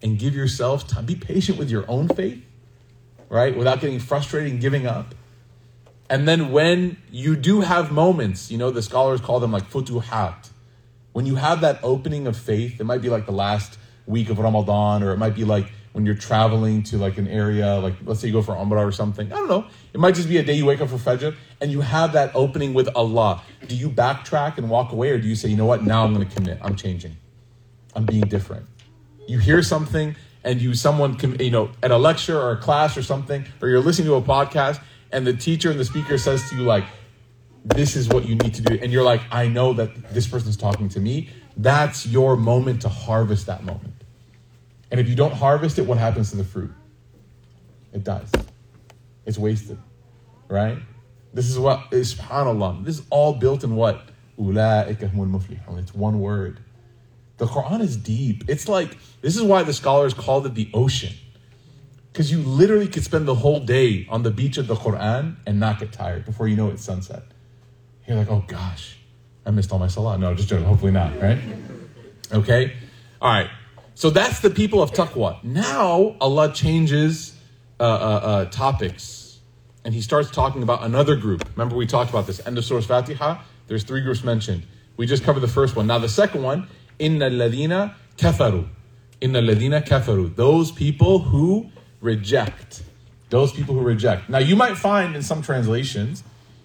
and 0.00 0.16
give 0.16 0.36
yourself 0.36 0.86
time? 0.86 1.04
Be 1.04 1.16
patient 1.16 1.58
with 1.58 1.68
your 1.68 1.84
own 1.90 2.06
faith, 2.06 2.44
right? 3.28 3.56
Without 3.56 3.80
getting 3.80 3.98
frustrated 3.98 4.52
and 4.52 4.60
giving 4.60 4.86
up. 4.86 5.16
And 6.08 6.28
then 6.28 6.52
when 6.52 6.96
you 7.10 7.34
do 7.34 7.62
have 7.62 7.90
moments, 7.90 8.52
you 8.52 8.58
know, 8.58 8.70
the 8.70 8.82
scholars 8.82 9.20
call 9.20 9.40
them 9.40 9.50
like 9.50 9.68
futuhat. 9.68 10.50
When 11.12 11.26
you 11.26 11.34
have 11.34 11.62
that 11.62 11.80
opening 11.82 12.28
of 12.28 12.36
faith, 12.36 12.80
it 12.80 12.84
might 12.84 13.02
be 13.02 13.08
like 13.08 13.26
the 13.26 13.32
last 13.32 13.80
week 14.06 14.30
of 14.30 14.38
Ramadan, 14.38 15.02
or 15.02 15.10
it 15.10 15.16
might 15.16 15.34
be 15.34 15.44
like 15.44 15.72
when 15.92 16.06
you're 16.06 16.14
traveling 16.14 16.82
to 16.84 16.98
like 16.98 17.18
an 17.18 17.26
area, 17.26 17.78
like 17.78 17.94
let's 18.04 18.20
say 18.20 18.28
you 18.28 18.32
go 18.32 18.42
for 18.42 18.54
Umrah 18.54 18.86
or 18.86 18.92
something. 18.92 19.32
I 19.32 19.36
don't 19.36 19.48
know. 19.48 19.66
It 19.92 19.98
might 19.98 20.14
just 20.14 20.28
be 20.28 20.38
a 20.38 20.42
day 20.42 20.54
you 20.54 20.66
wake 20.66 20.80
up 20.80 20.88
for 20.88 20.96
Fajr 20.96 21.34
and 21.60 21.72
you 21.72 21.80
have 21.80 22.12
that 22.12 22.30
opening 22.34 22.74
with 22.74 22.88
Allah. 22.94 23.42
Do 23.66 23.74
you 23.74 23.90
backtrack 23.90 24.58
and 24.58 24.70
walk 24.70 24.92
away, 24.92 25.10
or 25.10 25.18
do 25.18 25.26
you 25.26 25.34
say, 25.34 25.48
you 25.48 25.56
know 25.56 25.66
what, 25.66 25.82
now 25.84 26.04
I'm 26.04 26.14
going 26.14 26.28
to 26.28 26.34
commit. 26.34 26.58
I'm 26.62 26.76
changing. 26.76 27.16
I'm 27.94 28.06
being 28.06 28.22
different. 28.22 28.66
You 29.26 29.38
hear 29.38 29.62
something 29.62 30.16
and 30.44 30.62
you 30.62 30.74
someone 30.74 31.18
you 31.38 31.50
know 31.50 31.70
at 31.82 31.90
a 31.90 31.98
lecture 31.98 32.38
or 32.38 32.52
a 32.52 32.56
class 32.56 32.96
or 32.96 33.02
something, 33.02 33.44
or 33.60 33.68
you're 33.68 33.80
listening 33.80 34.08
to 34.08 34.14
a 34.14 34.22
podcast 34.22 34.80
and 35.12 35.26
the 35.26 35.34
teacher 35.34 35.70
and 35.70 35.78
the 35.78 35.84
speaker 35.84 36.18
says 36.18 36.48
to 36.50 36.56
you 36.56 36.62
like, 36.62 36.84
this 37.64 37.94
is 37.96 38.08
what 38.08 38.26
you 38.26 38.36
need 38.36 38.54
to 38.54 38.62
do, 38.62 38.78
and 38.80 38.90
you're 38.92 39.02
like, 39.02 39.20
I 39.30 39.48
know 39.48 39.74
that 39.74 40.14
this 40.14 40.26
person's 40.26 40.56
talking 40.56 40.88
to 40.90 41.00
me. 41.00 41.28
That's 41.56 42.06
your 42.06 42.36
moment 42.36 42.82
to 42.82 42.88
harvest 42.88 43.46
that 43.46 43.64
moment. 43.64 43.99
And 44.90 45.00
if 45.00 45.08
you 45.08 45.14
don't 45.14 45.32
harvest 45.32 45.78
it, 45.78 45.82
what 45.82 45.98
happens 45.98 46.30
to 46.30 46.36
the 46.36 46.44
fruit? 46.44 46.72
It 47.92 48.04
dies. 48.04 48.30
It's 49.26 49.38
wasted. 49.38 49.78
Right? 50.48 50.78
This 51.32 51.48
is 51.48 51.58
what 51.58 51.92
is 51.92 52.14
subhanAllah. 52.14 52.84
This 52.84 52.98
is 52.98 53.06
all 53.10 53.34
built 53.34 53.62
in 53.62 53.76
what? 53.76 54.08
It's 54.36 55.94
one 55.94 56.20
word. 56.20 56.60
The 57.36 57.46
Quran 57.46 57.80
is 57.80 57.96
deep. 57.96 58.44
It's 58.48 58.68
like, 58.68 58.96
this 59.20 59.36
is 59.36 59.42
why 59.42 59.62
the 59.62 59.72
scholars 59.72 60.12
called 60.12 60.46
it 60.46 60.54
the 60.54 60.68
ocean. 60.74 61.14
Because 62.12 62.32
you 62.32 62.38
literally 62.38 62.88
could 62.88 63.04
spend 63.04 63.28
the 63.28 63.34
whole 63.36 63.60
day 63.60 64.06
on 64.10 64.24
the 64.24 64.30
beach 64.30 64.58
of 64.58 64.66
the 64.66 64.74
Quran 64.74 65.36
and 65.46 65.60
not 65.60 65.78
get 65.78 65.92
tired 65.92 66.24
before 66.24 66.48
you 66.48 66.56
know 66.56 66.68
it's 66.70 66.82
sunset. 66.82 67.22
You're 68.08 68.16
like, 68.16 68.30
oh 68.30 68.44
gosh, 68.48 68.96
I 69.46 69.52
missed 69.52 69.70
all 69.72 69.78
my 69.78 69.86
salah. 69.86 70.18
No, 70.18 70.34
just 70.34 70.48
joking. 70.48 70.66
Hopefully 70.66 70.90
not, 70.90 71.20
right? 71.20 71.38
Okay? 72.32 72.72
All 73.22 73.30
right. 73.30 73.48
So 74.00 74.08
that's 74.08 74.40
the 74.40 74.48
people 74.48 74.82
of 74.82 74.92
taqwa. 74.92 75.44
Now 75.44 76.16
Allah 76.22 76.54
changes 76.54 77.36
uh, 77.78 77.82
uh, 77.82 77.86
uh, 77.86 78.44
topics 78.46 79.40
and 79.84 79.92
he 79.92 80.00
starts 80.00 80.30
talking 80.30 80.62
about 80.62 80.84
another 80.84 81.16
group. 81.16 81.46
Remember, 81.54 81.76
we 81.76 81.86
talked 81.86 82.08
about 82.08 82.26
this. 82.26 82.40
End 82.46 82.56
of 82.56 82.64
Surah 82.64 82.80
Fatiha. 82.80 83.42
There's 83.66 83.84
three 83.84 84.00
groups 84.00 84.24
mentioned. 84.24 84.62
We 84.96 85.04
just 85.04 85.22
covered 85.22 85.40
the 85.40 85.48
first 85.48 85.76
one. 85.76 85.86
Now, 85.86 85.98
the 85.98 86.08
second 86.08 86.42
one, 86.42 86.66
Inna 86.98 87.28
ladina 87.28 87.94
kafaru. 88.16 88.66
Inna 89.20 89.42
ladina 89.42 89.86
kafaru. 89.86 90.34
Those 90.34 90.72
people 90.72 91.18
who 91.18 91.70
reject. 92.00 92.82
Those 93.28 93.52
people 93.52 93.74
who 93.74 93.82
reject. 93.82 94.30
Now, 94.30 94.38
you 94.38 94.56
might 94.56 94.78
find 94.78 95.14
in 95.14 95.22
some 95.22 95.42
translations 95.42 96.24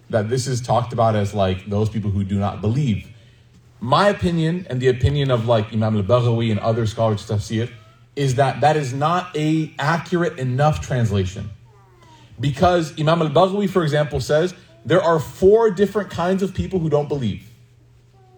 that 0.10 0.30
this 0.30 0.48
is 0.48 0.62
talked 0.62 0.94
about 0.94 1.18
as 1.18 1.34
like 1.34 1.66
those 1.66 1.90
people 1.90 2.12
who 2.12 2.24
do 2.24 2.40
not 2.40 2.62
believe. 2.62 3.10
My 3.86 4.10
opinion 4.10 4.66
and 4.68 4.82
the 4.82 4.88
opinion 4.88 5.30
of 5.30 5.46
like 5.46 5.72
Imam 5.72 5.96
al-Baghawi 5.96 6.50
and 6.50 6.60
other 6.60 6.88
scholars 6.88 7.30
of 7.30 7.38
tafsir 7.38 7.72
is 8.16 8.34
that 8.34 8.62
that 8.62 8.76
is 8.76 8.96
not 8.96 9.30
a 9.38 9.72
accurate 9.78 10.40
enough 10.40 10.82
translation. 10.82 11.52
Because 12.40 13.00
Imam 13.00 13.22
al-Baghawi, 13.22 13.70
for 13.70 13.84
example, 13.84 14.20
says 14.20 14.56
there 14.86 15.04
are 15.04 15.20
four 15.20 15.70
different 15.70 16.10
kinds 16.10 16.42
of 16.42 16.52
people 16.56 16.80
who 16.80 16.90
don't 16.90 17.08
believe. 17.08 17.48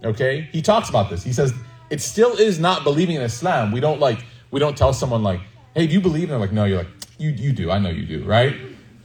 Okay? 0.03 0.49
He 0.51 0.61
talks 0.61 0.89
about 0.89 1.09
this. 1.09 1.23
He 1.23 1.31
says 1.31 1.53
it 1.89 2.01
still 2.01 2.33
is 2.33 2.59
not 2.59 2.83
believing 2.83 3.15
in 3.15 3.21
Islam. 3.21 3.71
We 3.71 3.79
don't 3.79 4.01
like 4.01 4.25
we 4.51 4.59
don't 4.59 4.75
tell 4.75 4.91
someone 4.91 5.23
like, 5.23 5.39
hey, 5.75 5.87
do 5.87 5.93
you 5.93 6.01
believe? 6.01 6.23
And 6.23 6.31
they're 6.31 6.39
like, 6.39 6.51
no, 6.51 6.65
you're 6.65 6.79
like, 6.79 6.91
you 7.19 7.29
you 7.29 7.53
do, 7.53 7.71
I 7.71 7.79
know 7.79 7.89
you 7.89 8.05
do, 8.05 8.25
right? 8.25 8.53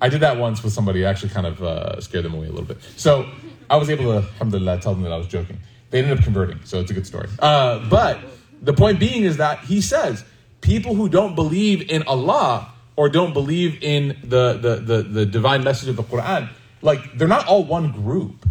I 0.01 0.09
did 0.09 0.19
that 0.23 0.39
once 0.39 0.65
with 0.65 0.73
somebody, 0.73 1.07
I 1.07 1.11
actually 1.11 1.29
kind 1.29 1.47
of 1.47 1.63
uh, 1.63 2.01
scared 2.01 2.25
them 2.25 2.35
away 2.35 2.49
a 2.49 2.51
little 2.51 2.67
bit. 2.67 2.79
So 2.97 3.31
I 3.71 3.77
was 3.77 3.89
able 3.89 4.07
to, 4.07 4.27
alhamdulillah, 4.27 4.81
tell 4.81 4.95
them 4.95 5.05
that 5.05 5.13
I 5.13 5.17
was 5.17 5.29
joking. 5.29 5.61
They 5.93 5.99
ended 5.99 6.19
up 6.19 6.25
converting, 6.25 6.59
so 6.65 6.81
it's 6.81 6.91
a 6.91 6.95
good 6.95 7.07
story. 7.07 7.29
Uh, 7.39 7.87
but 7.91 8.19
the 8.63 8.73
point 8.73 8.99
being 8.99 9.25
is 9.25 9.37
that 9.37 9.61
he 9.61 9.83
says 9.83 10.25
people 10.63 10.95
who 10.95 11.09
don't 11.09 11.35
believe 11.35 11.91
in 11.91 12.03
Allah 12.05 12.73
or 12.97 13.11
don't 13.11 13.35
believe 13.35 13.83
in 13.83 14.17
the, 14.25 14.55
the, 14.55 14.77
the, 14.77 15.03
the 15.03 15.27
divine 15.27 15.63
message 15.63 15.91
of 15.91 15.97
the 15.97 16.03
Quran, 16.03 16.49
like 16.81 17.19
they're 17.19 17.29
not 17.29 17.47
all 17.47 17.63
one 17.63 17.93
group. 17.93 18.49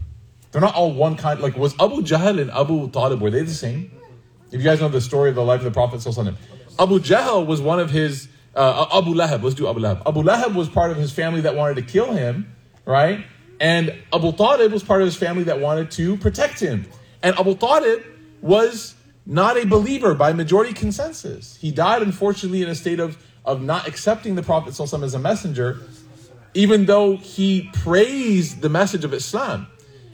They're 0.52 0.62
not 0.62 0.76
all 0.76 0.94
one 0.94 1.18
kind. 1.18 1.42
Like 1.42 1.58
was 1.58 1.74
Abu 1.80 2.04
Jahl 2.04 2.40
and 2.40 2.52
Abu 2.52 2.90
Talib, 2.92 3.20
were 3.22 3.32
they 3.32 3.42
the 3.42 3.54
same? 3.54 3.92
If 4.52 4.60
you 4.60 4.64
guys 4.64 4.80
know 4.80 4.90
the 4.90 5.02
story 5.02 5.30
of 5.30 5.36
the 5.36 5.44
life 5.44 5.62
of 5.62 5.66
the 5.66 5.72
Prophet, 5.72 6.06
Abu 6.78 7.00
Jahl 7.00 7.48
was 7.48 7.60
one 7.60 7.80
of 7.80 7.90
his 7.90 8.28
uh, 8.56 8.86
Abu 8.94 9.16
Lahab, 9.16 9.42
let's 9.42 9.56
do 9.56 9.68
Abu 9.68 9.80
Lahab. 9.80 10.04
Abu 10.06 10.22
Lahab 10.22 10.54
was 10.54 10.70
part 10.70 10.92
of 10.92 10.98
his 10.98 11.12
family 11.12 11.42
that 11.42 11.56
wanted 11.56 11.76
to 11.76 11.82
kill 11.82 12.12
him, 12.12 12.54
right? 12.86 13.26
And 13.60 13.96
Abu 14.14 14.32
Talib 14.34 14.72
was 14.72 14.84
part 14.84 15.02
of 15.02 15.08
his 15.08 15.16
family 15.16 15.44
that 15.44 15.60
wanted 15.60 15.90
to 15.92 16.18
protect 16.18 16.60
him. 16.60 16.86
And 17.24 17.38
Abu 17.38 17.56
Talib 17.56 18.04
was 18.42 18.96
not 19.26 19.58
a 19.58 19.66
believer 19.66 20.14
by 20.16 20.34
majority 20.34 20.74
consensus. 20.74 21.58
He 21.58 21.72
died, 21.72 22.02
unfortunately, 22.02 22.64
in 22.64 22.70
a 22.70 22.76
state 22.76 23.00
of, 23.00 23.18
of 23.46 23.62
not 23.62 23.88
accepting 23.88 24.36
the 24.36 24.44
Prophet 24.44 24.80
as 24.80 25.14
a 25.14 25.20
messenger, 25.20 25.80
even 26.54 26.86
though 26.86 27.18
he 27.18 27.70
praised 27.74 28.62
the 28.62 28.70
message 28.70 29.04
of 29.04 29.14
Islam. 29.14 29.68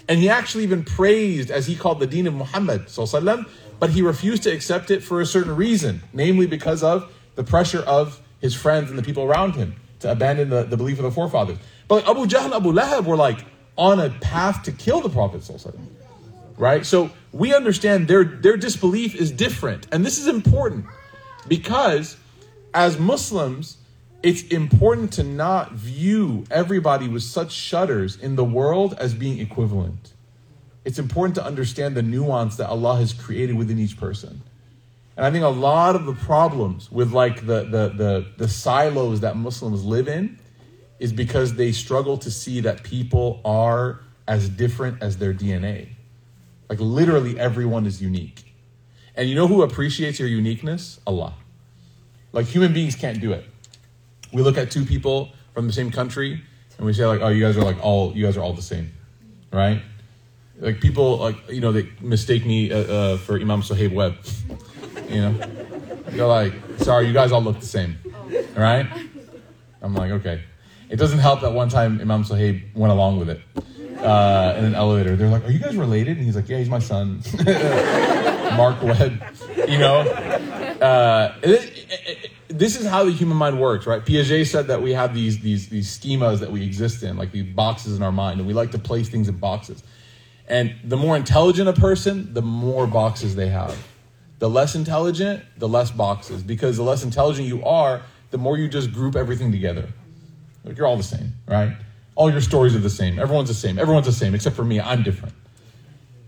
And 0.10 0.20
he 0.20 0.30
actually 0.30 0.64
even 0.64 0.84
praised, 0.84 1.52
as 1.52 1.68
he 1.68 1.76
called 1.76 2.00
the 2.00 2.08
deen 2.08 2.28
of 2.28 2.34
Muhammad, 2.34 2.88
but 3.80 3.90
he 3.90 4.02
refused 4.02 4.44
to 4.44 4.50
accept 4.50 4.92
it 4.92 5.04
for 5.04 5.22
a 5.22 5.26
certain 5.26 5.56
reason, 5.56 6.02
namely 6.14 6.48
because 6.48 6.84
of 6.84 7.12
the 7.36 7.44
pressure 7.44 7.82
of 7.82 8.22
his 8.40 8.54
friends 8.56 8.90
and 8.90 8.98
the 8.98 9.04
people 9.04 9.24
around 9.24 9.56
him 9.56 9.76
to 10.00 10.12
abandon 10.12 10.50
the, 10.50 10.64
the 10.64 10.78
belief 10.78 10.98
of 10.98 11.04
the 11.04 11.12
forefathers. 11.12 11.58
But 11.88 11.96
like 11.96 12.08
Abu 12.08 12.26
Jahl 12.26 12.46
and 12.46 12.54
Abu 12.54 12.72
Lahab 12.72 13.06
were 13.06 13.16
like 13.16 13.46
on 13.78 14.00
a 14.00 14.10
path 14.10 14.64
to 14.64 14.72
kill 14.72 15.02
the 15.02 15.10
Prophet. 15.10 15.44
Right? 16.58 16.86
So 16.86 17.12
we 17.32 17.54
understand 17.54 18.08
their, 18.08 18.24
their 18.24 18.58
disbelief 18.58 19.16
is 19.16 19.32
different. 19.32 19.88
And 19.92 20.06
this 20.06 20.18
is 20.18 20.28
important 20.28 20.86
because 21.48 22.18
as 22.74 22.98
Muslims, 23.00 23.78
it's 24.24 24.44
important 24.44 25.14
to 25.14 25.24
not 25.24 25.74
view 25.74 26.46
everybody 26.50 27.08
with 27.08 27.24
such 27.24 27.52
shutters 27.52 28.16
in 28.16 28.36
the 28.36 28.44
world 28.44 28.96
as 29.00 29.14
being 29.14 29.40
equivalent. 29.40 30.14
It's 30.84 31.00
important 31.00 31.36
to 31.36 31.46
understand 31.46 31.96
the 31.96 32.02
nuance 32.02 32.56
that 32.58 32.70
Allah 32.70 32.98
has 32.98 33.14
created 33.14 33.56
within 33.56 33.78
each 33.78 33.98
person. 33.98 34.42
And 35.18 35.26
I 35.26 35.32
think 35.32 35.44
a 35.44 35.50
lot 35.50 35.96
of 35.96 36.06
the 36.06 36.14
problems 36.14 36.92
with 36.92 37.12
like 37.12 37.46
the, 37.46 37.64
the, 37.64 37.90
the, 37.90 38.26
the 38.38 38.48
silos 38.48 39.20
that 39.22 39.36
Muslims 39.36 39.84
live 39.84 40.08
in 40.08 40.40
is 41.00 41.12
because 41.12 41.56
they 41.56 41.72
struggle 41.72 42.18
to 42.20 42.32
see 42.32 42.62
that 42.62 42.84
people 42.84 43.42
are 43.44 44.02
as 44.28 44.50
different 44.50 45.02
as 45.02 45.18
their 45.18 45.34
DNA. 45.34 45.90
Like 46.70 46.80
literally 46.80 47.40
everyone 47.40 47.86
is 47.86 48.02
unique. 48.02 48.54
And 49.16 49.30
you 49.30 49.36
know 49.36 49.48
who 49.48 49.62
appreciates 49.64 50.20
your 50.20 50.28
uniqueness? 50.28 51.00
Allah. 51.08 51.34
Like 52.34 52.46
human 52.46 52.74
beings 52.74 52.96
can't 52.96 53.20
do 53.20 53.32
it. 53.32 53.46
We 54.34 54.42
look 54.42 54.58
at 54.58 54.70
two 54.70 54.86
people 54.86 55.32
from 55.54 55.68
the 55.68 55.74
same 55.74 55.92
country 55.92 56.44
and 56.78 56.86
we 56.86 56.94
say 56.94 57.06
like, 57.06 57.22
oh, 57.22 57.30
you 57.30 57.44
guys 57.44 57.58
are 57.58 57.64
like 57.64 57.84
all, 57.84 58.16
you 58.16 58.26
guys 58.26 58.38
are 58.38 58.42
all 58.42 58.54
the 58.54 58.62
same, 58.62 58.92
right? 59.52 59.82
Like 60.60 60.82
people 60.82 61.18
like, 61.18 61.50
you 61.50 61.62
know, 61.62 61.72
they 61.72 61.90
mistake 62.02 62.46
me 62.46 62.72
uh, 62.72 62.78
uh, 62.78 63.18
for 63.18 63.40
Imam 63.40 63.62
Suhaib 63.62 63.94
Webb. 63.94 64.18
You 65.10 65.22
know, 65.22 65.50
you're 66.12 66.28
like, 66.28 66.54
sorry, 66.80 67.08
you 67.08 67.14
guys 67.14 67.32
all 67.32 67.42
look 67.42 67.60
the 67.60 67.66
same, 67.66 67.98
all 68.56 68.62
right? 68.62 68.88
I'm 69.82 69.96
like, 69.96 70.12
okay. 70.12 70.44
It 70.90 70.98
doesn't 70.98 71.20
help 71.20 71.42
that 71.42 71.54
one 71.54 71.70
time 71.70 72.00
Imam 72.02 72.24
Suhaib 72.24 72.76
went 72.76 72.92
along 72.92 73.20
with 73.20 73.30
it 73.30 73.42
uh, 73.98 74.56
in 74.58 74.66
an 74.66 74.76
elevator. 74.76 75.16
They're 75.16 75.30
like, 75.30 75.46
are 75.46 75.52
you 75.52 75.60
guys 75.60 75.76
related? 75.76 76.18
And 76.18 76.26
he's 76.26 76.36
like, 76.36 76.50
yeah, 76.50 76.58
he's 76.58 76.70
my 76.70 76.80
son, 76.80 77.22
Mark 78.56 78.82
Webb. 78.82 79.22
You 79.68 79.78
know, 79.78 80.00
uh, 80.82 81.36
this 82.48 82.80
is 82.80 82.88
how 82.88 83.04
the 83.04 83.12
human 83.12 83.38
mind 83.38 83.60
works, 83.60 83.86
right? 83.86 84.04
Piaget 84.04 84.48
said 84.48 84.68
that 84.68 84.82
we 84.82 84.94
have 84.94 85.14
these 85.14 85.40
these 85.40 85.70
these 85.70 85.98
schemas 85.98 86.40
that 86.40 86.52
we 86.52 86.64
exist 86.64 87.04
in, 87.04 87.18
like 87.18 87.32
these 87.32 87.46
boxes 87.46 87.98
in 87.98 88.04
our 88.04 88.12
mind, 88.12 88.40
and 88.40 88.48
we 88.48 88.54
like 88.54 88.72
to 88.72 88.80
place 88.80 89.10
things 89.10 89.28
in 89.28 89.38
boxes. 89.38 89.84
And 90.48 90.76
the 90.84 90.98
more 90.98 91.18
intelligent 91.18 91.68
a 91.68 91.74
person, 91.74 92.34
the 92.34 92.42
more 92.42 92.88
boxes 92.88 93.36
they 93.36 93.50
have. 93.50 93.78
The 94.40 94.50
less 94.50 94.76
intelligent, 94.76 95.44
the 95.58 95.68
less 95.68 95.92
boxes. 95.92 96.42
Because 96.42 96.78
the 96.78 96.84
less 96.84 97.04
intelligent 97.04 97.48
you 97.48 97.66
are, 97.66 98.02
the 98.32 98.38
more 98.38 98.58
you 98.58 98.70
just 98.70 98.94
group 98.94 99.16
everything 99.16 99.52
together. 99.52 99.90
Like 100.64 100.78
you're 100.78 100.88
all 100.88 100.98
the 100.98 101.04
same, 101.04 101.34
right? 101.48 101.76
All 102.18 102.32
your 102.32 102.42
stories 102.42 102.76
are 102.76 102.80
the 102.80 102.90
same. 102.90 103.20
Everyone's 103.20 103.48
the 103.48 103.54
same. 103.54 103.78
Everyone's 103.78 104.08
the 104.08 104.12
same, 104.12 104.34
except 104.34 104.56
for 104.56 104.66
me. 104.66 104.82
I'm 104.82 105.04
different. 105.04 105.36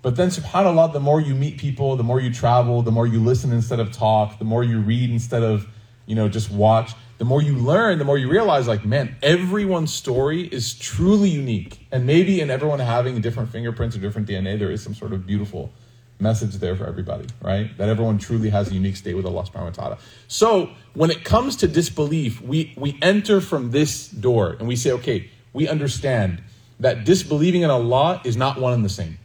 But 0.04 0.16
then, 0.16 0.30
subhanAllah, 0.30 0.94
the 0.94 1.00
more 1.00 1.20
you 1.20 1.34
meet 1.34 1.58
people, 1.58 1.96
the 1.96 2.04
more 2.04 2.22
you 2.22 2.32
travel, 2.32 2.84
the 2.84 2.92
more 2.92 3.08
you 3.08 3.20
listen 3.20 3.52
instead 3.52 3.80
of 3.80 3.92
talk, 3.92 4.38
the 4.38 4.46
more 4.46 4.64
you 4.64 4.80
read 4.82 5.10
instead 5.10 5.42
of, 5.42 5.68
you 6.06 6.14
know, 6.14 6.30
just 6.30 6.52
watch, 6.52 6.94
the 7.18 7.26
more 7.26 7.42
you 7.42 7.58
learn, 7.58 7.98
the 7.98 8.06
more 8.06 8.20
you 8.20 8.30
realize, 8.30 8.68
like, 8.68 8.86
man, 8.86 9.16
everyone's 9.24 9.92
story 9.92 10.44
is 10.44 10.76
truly 10.76 11.30
unique. 11.30 11.88
And 11.92 12.06
maybe 12.06 12.40
in 12.40 12.52
everyone 12.52 12.78
having 12.78 13.20
different 13.20 13.50
fingerprints 13.50 13.96
or 13.96 14.00
different 14.00 14.28
DNA, 14.28 14.60
there 14.60 14.70
is 14.70 14.84
some 14.84 14.94
sort 14.94 15.12
of 15.12 15.26
beautiful 15.26 15.74
message 16.20 16.54
there 16.58 16.76
for 16.76 16.86
everybody, 16.86 17.26
right? 17.42 17.76
That 17.80 17.90
everyone 17.90 18.20
truly 18.20 18.52
has 18.52 18.70
a 18.70 18.76
unique 18.76 18.96
state 18.96 19.16
with 19.16 19.26
Allah 19.26 19.44
subhanahu 19.44 19.66
wa 19.66 19.70
ta'ala. 19.72 19.98
So 20.28 20.70
when 20.94 21.10
it 21.10 21.24
comes 21.24 21.56
to 21.58 21.68
disbelief, 21.68 22.42
we, 22.42 22.74
we 22.78 23.00
enter 23.02 23.42
from 23.42 23.72
this 23.72 24.08
door 24.08 24.56
and 24.60 24.68
we 24.68 24.76
say, 24.76 24.92
okay, 24.92 25.32
we 25.53 25.69
understand 25.69 26.43
that 26.81 27.05
disbelieving 27.05 27.63
in 27.63 27.71
Allah 27.71 28.21
is 28.25 28.37
not 28.37 28.61
one 28.61 28.73
and 28.73 28.85
the 28.85 28.89
same. 28.89 29.19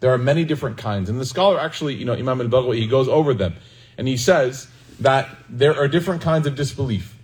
There 0.00 0.12
are 0.12 0.18
many 0.18 0.44
different 0.44 0.78
kinds. 0.78 1.08
And 1.08 1.20
the 1.20 1.26
scholar 1.26 1.60
actually, 1.60 1.94
you 1.94 2.04
know, 2.04 2.14
Imam 2.14 2.40
al-Baghawi, 2.40 2.76
he 2.76 2.86
goes 2.86 3.08
over 3.08 3.34
them. 3.34 3.54
And 3.98 4.08
he 4.08 4.16
says 4.16 4.68
that 5.00 5.28
there 5.48 5.76
are 5.76 5.88
different 5.88 6.22
kinds 6.22 6.46
of 6.46 6.56
disbelief. 6.56 7.16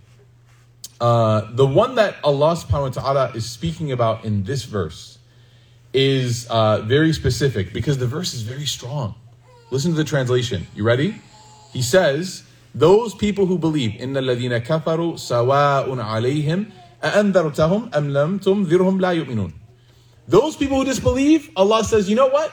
Uh, 1.01 1.49
the 1.53 1.65
one 1.65 1.95
that 1.95 2.17
Allah 2.23 2.55
subhanahu 2.55 2.95
wa 2.95 3.01
ta'ala 3.01 3.31
is 3.33 3.49
speaking 3.49 3.91
about 3.91 4.25
in 4.25 4.43
this 4.43 4.63
verse 4.63 5.17
is 5.93 6.45
uh, 6.49 6.81
very 6.81 7.13
specific 7.13 7.73
because 7.73 7.97
the 7.97 8.07
verse 8.07 8.33
is 8.33 8.41
very 8.41 8.65
strong. 8.65 9.15
Listen 9.71 9.91
to 9.91 9.97
the 9.97 10.03
translation. 10.03 10.67
You 10.75 10.83
ready? 10.83 11.21
He 11.71 11.81
says, 11.81 12.43
Those 12.75 13.13
people 13.15 13.45
who 13.45 13.57
believe, 13.57 13.91
إِنَّ 13.99 14.17
الَّذِينَ 14.17 14.65
كَفَرُوا 14.65 15.13
سَوَاءٌ 15.15 15.87
عَلَيْهِمْ 15.87 16.71
أَأَنذَرْتَهُمْ 17.03 17.91
أَمْ 17.91 18.11
لَمْ 18.11 18.39
تُنذِرْهُمْ 18.39 18.99
لَا 18.99 19.23
يُؤْمِنُونَ 19.25 19.53
Those 20.27 20.55
people 20.57 20.77
who 20.77 20.85
disbelieve, 20.85 21.49
Allah 21.55 21.83
says, 21.83 22.09
you 22.09 22.15
know 22.15 22.27
what? 22.27 22.51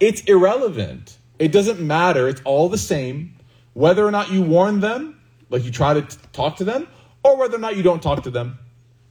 It's 0.00 0.22
irrelevant. 0.22 1.16
It 1.38 1.52
doesn't 1.52 1.80
matter. 1.80 2.28
It's 2.28 2.42
all 2.44 2.68
the 2.68 2.78
same. 2.78 3.36
Whether 3.74 4.06
or 4.06 4.10
not 4.10 4.30
you 4.30 4.42
warn 4.42 4.80
them, 4.80 5.20
like 5.50 5.64
you 5.64 5.70
try 5.70 5.94
to 5.94 6.02
t- 6.02 6.16
talk 6.32 6.56
to 6.56 6.64
them, 6.64 6.88
or 7.22 7.36
whether 7.38 7.56
or 7.56 7.60
not 7.60 7.76
you 7.76 7.82
don't 7.82 8.02
talk 8.02 8.24
to 8.24 8.30
them, 8.30 8.58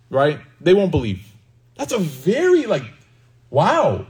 right? 0.10 0.40
They 0.60 0.74
won't 0.74 0.92
believe. 0.92 1.26
That's 1.78 1.94
a 1.94 2.00
very 2.00 2.66
like, 2.66 2.84
wow. 3.50 4.06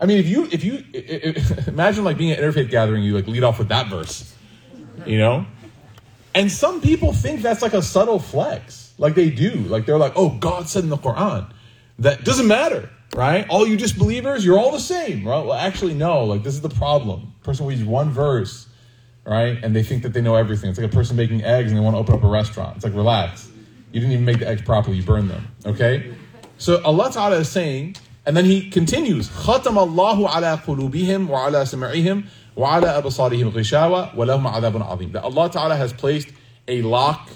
I 0.00 0.06
mean, 0.06 0.18
if 0.18 0.28
you 0.28 0.48
if 0.50 0.64
you 0.64 0.84
i- 0.94 1.34
i- 1.36 1.68
imagine 1.68 2.04
like 2.04 2.16
being 2.16 2.30
at 2.30 2.38
interfaith 2.38 2.70
gathering, 2.70 3.02
you 3.02 3.14
like 3.14 3.26
lead 3.26 3.42
off 3.44 3.58
with 3.58 3.68
that 3.68 3.88
verse, 3.88 4.32
you 5.04 5.18
know, 5.18 5.44
and 6.34 6.50
some 6.50 6.80
people 6.80 7.12
think 7.12 7.42
that's 7.42 7.60
like 7.62 7.74
a 7.74 7.82
subtle 7.82 8.18
flex, 8.18 8.83
like 8.97 9.15
they 9.15 9.29
do. 9.29 9.51
Like 9.51 9.85
they're 9.85 9.97
like, 9.97 10.13
oh, 10.15 10.29
God 10.29 10.67
said 10.67 10.83
in 10.83 10.89
the 10.89 10.97
Quran. 10.97 11.51
That 11.99 12.25
doesn't 12.25 12.47
matter, 12.47 12.89
right? 13.15 13.45
All 13.49 13.65
you 13.65 13.77
disbelievers, 13.77 14.43
you're 14.43 14.59
all 14.59 14.71
the 14.71 14.79
same, 14.79 15.25
right? 15.25 15.45
Well, 15.45 15.53
actually, 15.53 15.93
no. 15.93 16.25
Like 16.25 16.43
this 16.43 16.53
is 16.53 16.61
the 16.61 16.69
problem. 16.69 17.33
Person 17.43 17.65
reads 17.67 17.83
one 17.83 18.09
verse, 18.09 18.67
right, 19.25 19.57
and 19.63 19.75
they 19.75 19.83
think 19.83 20.03
that 20.03 20.13
they 20.13 20.21
know 20.21 20.35
everything. 20.35 20.69
It's 20.69 20.79
like 20.79 20.91
a 20.91 20.93
person 20.93 21.15
making 21.15 21.43
eggs 21.43 21.71
and 21.71 21.79
they 21.79 21.83
want 21.83 21.95
to 21.95 21.99
open 21.99 22.15
up 22.15 22.23
a 22.23 22.27
restaurant. 22.27 22.77
It's 22.77 22.85
like 22.85 22.93
relax. 22.93 23.49
You 23.91 24.01
didn't 24.01 24.13
even 24.13 24.25
make 24.25 24.39
the 24.39 24.47
eggs 24.47 24.61
properly. 24.61 24.97
You 24.97 25.03
burned 25.03 25.29
them. 25.29 25.47
Okay. 25.65 26.13
So 26.57 26.81
Allah 26.83 27.11
Ta'ala 27.11 27.37
is 27.37 27.49
saying, 27.49 27.95
and 28.25 28.35
then 28.35 28.43
he 28.43 28.69
continues, 28.69 29.29
Khatam 29.29 29.77
Allahu 29.77 30.23
ala 30.23 30.61
qulubihim 30.65 31.27
wa 31.27 31.47
ala 31.47 31.61
sam'ihim 31.61 32.25
wa 32.55 32.77
ala 32.77 33.01
abasarihim 33.01 33.53
ghishawa 33.53 34.13
wa 34.13 34.25
lahum 34.25 34.93
azim. 34.93 35.13
That 35.13 35.23
Allah 35.23 35.49
Ta'ala 35.49 35.75
has 35.77 35.93
placed 35.93 36.27
a 36.67 36.81
lock 36.81 37.29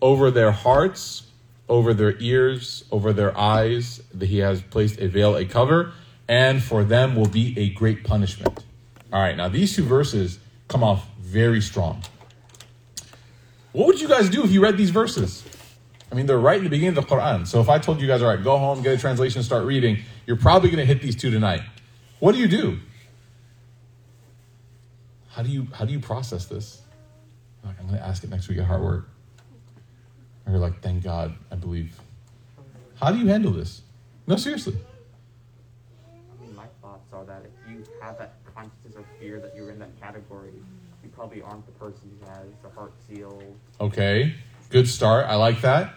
over 0.00 0.30
their 0.30 0.52
hearts, 0.52 1.24
over 1.68 1.94
their 1.94 2.18
ears, 2.18 2.84
over 2.90 3.12
their 3.12 3.36
eyes. 3.36 4.02
That 4.14 4.26
He 4.26 4.38
has 4.38 4.62
placed 4.62 5.00
a 5.00 5.08
veil, 5.08 5.36
a 5.36 5.44
cover, 5.44 5.92
and 6.28 6.62
for 6.62 6.84
them 6.84 7.16
will 7.16 7.28
be 7.28 7.58
a 7.58 7.70
great 7.70 8.04
punishment. 8.04 8.64
All 9.12 9.20
right, 9.20 9.36
now 9.36 9.48
these 9.48 9.74
two 9.74 9.84
verses 9.84 10.38
come 10.68 10.82
off 10.82 11.08
very 11.18 11.60
strong. 11.60 12.02
What 13.72 13.86
would 13.88 14.00
you 14.00 14.08
guys 14.08 14.30
do 14.30 14.42
if 14.42 14.50
you 14.50 14.62
read 14.62 14.76
these 14.76 14.90
verses? 14.90 15.44
I 16.10 16.14
mean, 16.14 16.26
they're 16.26 16.38
right 16.38 16.58
in 16.58 16.64
the 16.64 16.70
beginning 16.70 16.96
of 16.96 17.06
the 17.06 17.14
Quran. 17.14 17.46
So 17.46 17.60
if 17.60 17.68
I 17.68 17.78
told 17.78 18.00
you 18.00 18.06
guys, 18.06 18.22
all 18.22 18.28
right, 18.28 18.42
go 18.42 18.56
home, 18.58 18.82
get 18.82 18.94
a 18.94 18.98
translation, 18.98 19.42
start 19.42 19.66
reading, 19.66 19.98
you're 20.24 20.36
probably 20.36 20.70
going 20.70 20.78
to 20.78 20.86
hit 20.86 21.02
these 21.02 21.16
two 21.16 21.30
tonight. 21.30 21.62
What 22.20 22.32
do 22.32 22.38
you 22.38 22.48
do? 22.48 22.78
How 25.30 25.42
do 25.42 25.50
you 25.50 25.66
how 25.74 25.84
do 25.84 25.92
you 25.92 26.00
process 26.00 26.46
this? 26.46 26.80
I'm 27.62 27.74
going 27.86 27.98
to 27.98 28.06
ask 28.06 28.24
it 28.24 28.30
next 28.30 28.48
week 28.48 28.58
at 28.58 28.64
Heart 28.64 28.82
Work. 28.82 29.08
Or 30.46 30.52
you're 30.52 30.58
like, 30.60 30.80
thank 30.80 31.02
God, 31.02 31.34
I 31.50 31.56
believe. 31.56 31.98
How 32.96 33.10
do 33.10 33.18
you 33.18 33.26
handle 33.26 33.52
this? 33.52 33.82
No, 34.26 34.36
seriously. 34.36 34.76
I 36.08 36.42
mean, 36.44 36.54
my 36.54 36.66
thoughts 36.80 37.06
are 37.12 37.24
that 37.24 37.44
if 37.44 37.70
you 37.70 37.84
have 38.00 38.18
that 38.18 38.34
consciousness 38.54 38.96
of 38.96 39.04
fear 39.20 39.40
that 39.40 39.54
you're 39.56 39.70
in 39.70 39.78
that 39.80 40.00
category, 40.00 40.52
you 41.02 41.10
probably 41.14 41.42
aren't 41.42 41.66
the 41.66 41.72
person 41.72 42.10
who 42.20 42.26
has 42.30 42.46
the 42.62 42.70
heart 42.70 42.92
sealed. 43.08 43.56
Okay, 43.80 44.34
good 44.70 44.88
start. 44.88 45.26
I 45.26 45.34
like 45.36 45.60
that. 45.62 45.92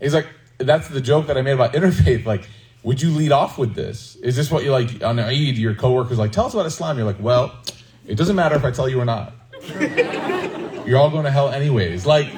It's 0.01 0.15
like, 0.15 0.27
that's 0.59 0.89
the 0.89 1.01
joke 1.01 1.29
that 1.29 1.39
I 1.39 1.43
made 1.43 1.53
about 1.53 1.73
interfaith. 1.75 2.25
Like, 2.25 2.49
would 2.83 3.01
you 3.01 3.11
lead 3.11 3.31
off 3.31 3.59
with 3.59 3.75
this? 3.75 4.17
Is 4.17 4.35
this 4.35 4.51
what 4.51 4.65
you 4.65 4.73
like 4.73 5.03
on 5.03 5.19
Eid? 5.19 5.57
Your 5.57 5.75
coworker's 5.75 6.19
like, 6.19 6.33
tell 6.33 6.47
us 6.47 6.55
about 6.55 6.67
Islam. 6.67 6.97
You're 6.97 7.07
like, 7.07 7.21
well, 7.21 7.57
it 8.07 8.17
doesn't 8.17 8.35
matter 8.35 8.57
if 8.57 8.65
I 8.65 8.73
tell 8.73 8.89
you 8.89 9.01
or 9.01 9.05
not. 9.05 9.33
You're 10.85 10.99
all 10.99 11.11
going 11.11 11.25
to 11.25 11.31
hell 11.31 11.51
anyways. 11.51 12.05
Like, 12.05 12.29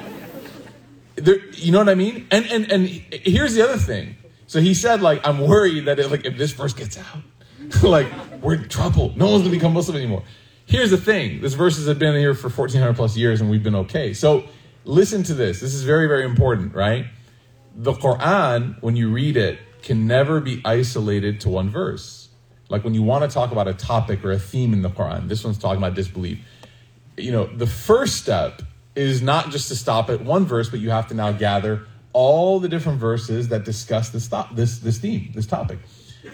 there, 1.15 1.43
you 1.53 1.71
know 1.71 1.79
what 1.79 1.89
I 1.89 1.95
mean? 1.95 2.27
And 2.29 2.45
and 2.47 2.71
and 2.71 2.87
here's 2.87 3.55
the 3.55 3.63
other 3.63 3.77
thing. 3.77 4.17
So 4.47 4.59
he 4.59 4.73
said, 4.73 5.01
like, 5.01 5.25
I'm 5.25 5.39
worried 5.39 5.85
that 5.85 5.97
it, 5.97 6.11
like 6.11 6.25
if 6.25 6.37
this 6.37 6.51
verse 6.51 6.73
gets 6.73 6.97
out, 6.97 7.23
like 7.83 8.07
we're 8.41 8.55
in 8.55 8.69
trouble. 8.69 9.13
No 9.15 9.31
one's 9.31 9.43
gonna 9.43 9.55
become 9.55 9.73
Muslim 9.73 9.97
anymore. 9.97 10.23
Here's 10.65 10.91
the 10.91 10.97
thing: 10.97 11.41
this 11.41 11.53
verses 11.53 11.87
have 11.87 11.99
been 11.99 12.15
here 12.15 12.33
for 12.33 12.49
1400 12.49 12.95
plus 12.95 13.15
years, 13.17 13.41
and 13.41 13.49
we've 13.49 13.63
been 13.63 13.75
okay. 13.75 14.13
So 14.13 14.45
listen 14.83 15.23
to 15.23 15.33
this. 15.33 15.59
This 15.59 15.73
is 15.73 15.83
very 15.83 16.07
very 16.07 16.25
important, 16.25 16.73
right? 16.73 17.07
The 17.75 17.93
Quran, 17.93 18.81
when 18.81 18.95
you 18.95 19.11
read 19.11 19.37
it, 19.37 19.59
can 19.81 20.07
never 20.07 20.39
be 20.39 20.61
isolated 20.63 21.41
to 21.41 21.49
one 21.49 21.69
verse. 21.69 22.29
Like 22.69 22.83
when 22.83 22.93
you 22.93 23.03
want 23.03 23.29
to 23.29 23.33
talk 23.33 23.51
about 23.51 23.67
a 23.67 23.73
topic 23.73 24.23
or 24.23 24.31
a 24.31 24.39
theme 24.39 24.73
in 24.73 24.81
the 24.81 24.89
Quran, 24.89 25.27
this 25.27 25.43
one's 25.43 25.57
talking 25.57 25.77
about 25.77 25.93
disbelief 25.93 26.39
you 27.17 27.31
know, 27.31 27.45
the 27.45 27.67
first 27.67 28.17
step 28.17 28.61
is 28.95 29.21
not 29.21 29.51
just 29.51 29.67
to 29.69 29.75
stop 29.75 30.09
at 30.09 30.21
one 30.21 30.45
verse, 30.45 30.69
but 30.69 30.79
you 30.79 30.89
have 30.89 31.07
to 31.07 31.13
now 31.13 31.31
gather 31.31 31.87
all 32.13 32.59
the 32.59 32.69
different 32.69 32.99
verses 32.99 33.49
that 33.49 33.65
discuss 33.65 34.09
this 34.09 34.29
this 34.53 34.79
this 34.79 34.99
theme, 34.99 35.31
this 35.33 35.45
topic. 35.45 35.79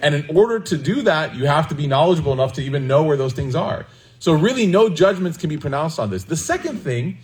And 0.01 0.15
in 0.15 0.35
order 0.35 0.59
to 0.59 0.77
do 0.77 1.01
that, 1.03 1.35
you 1.35 1.45
have 1.45 1.67
to 1.69 1.75
be 1.75 1.87
knowledgeable 1.87 2.33
enough 2.33 2.53
to 2.53 2.61
even 2.61 2.87
know 2.87 3.03
where 3.03 3.17
those 3.17 3.33
things 3.33 3.55
are. 3.55 3.85
So 4.19 4.33
really 4.33 4.67
no 4.67 4.89
judgments 4.89 5.37
can 5.37 5.49
be 5.49 5.57
pronounced 5.57 5.99
on 5.99 6.09
this. 6.09 6.25
The 6.25 6.37
second 6.37 6.79
thing 6.79 7.17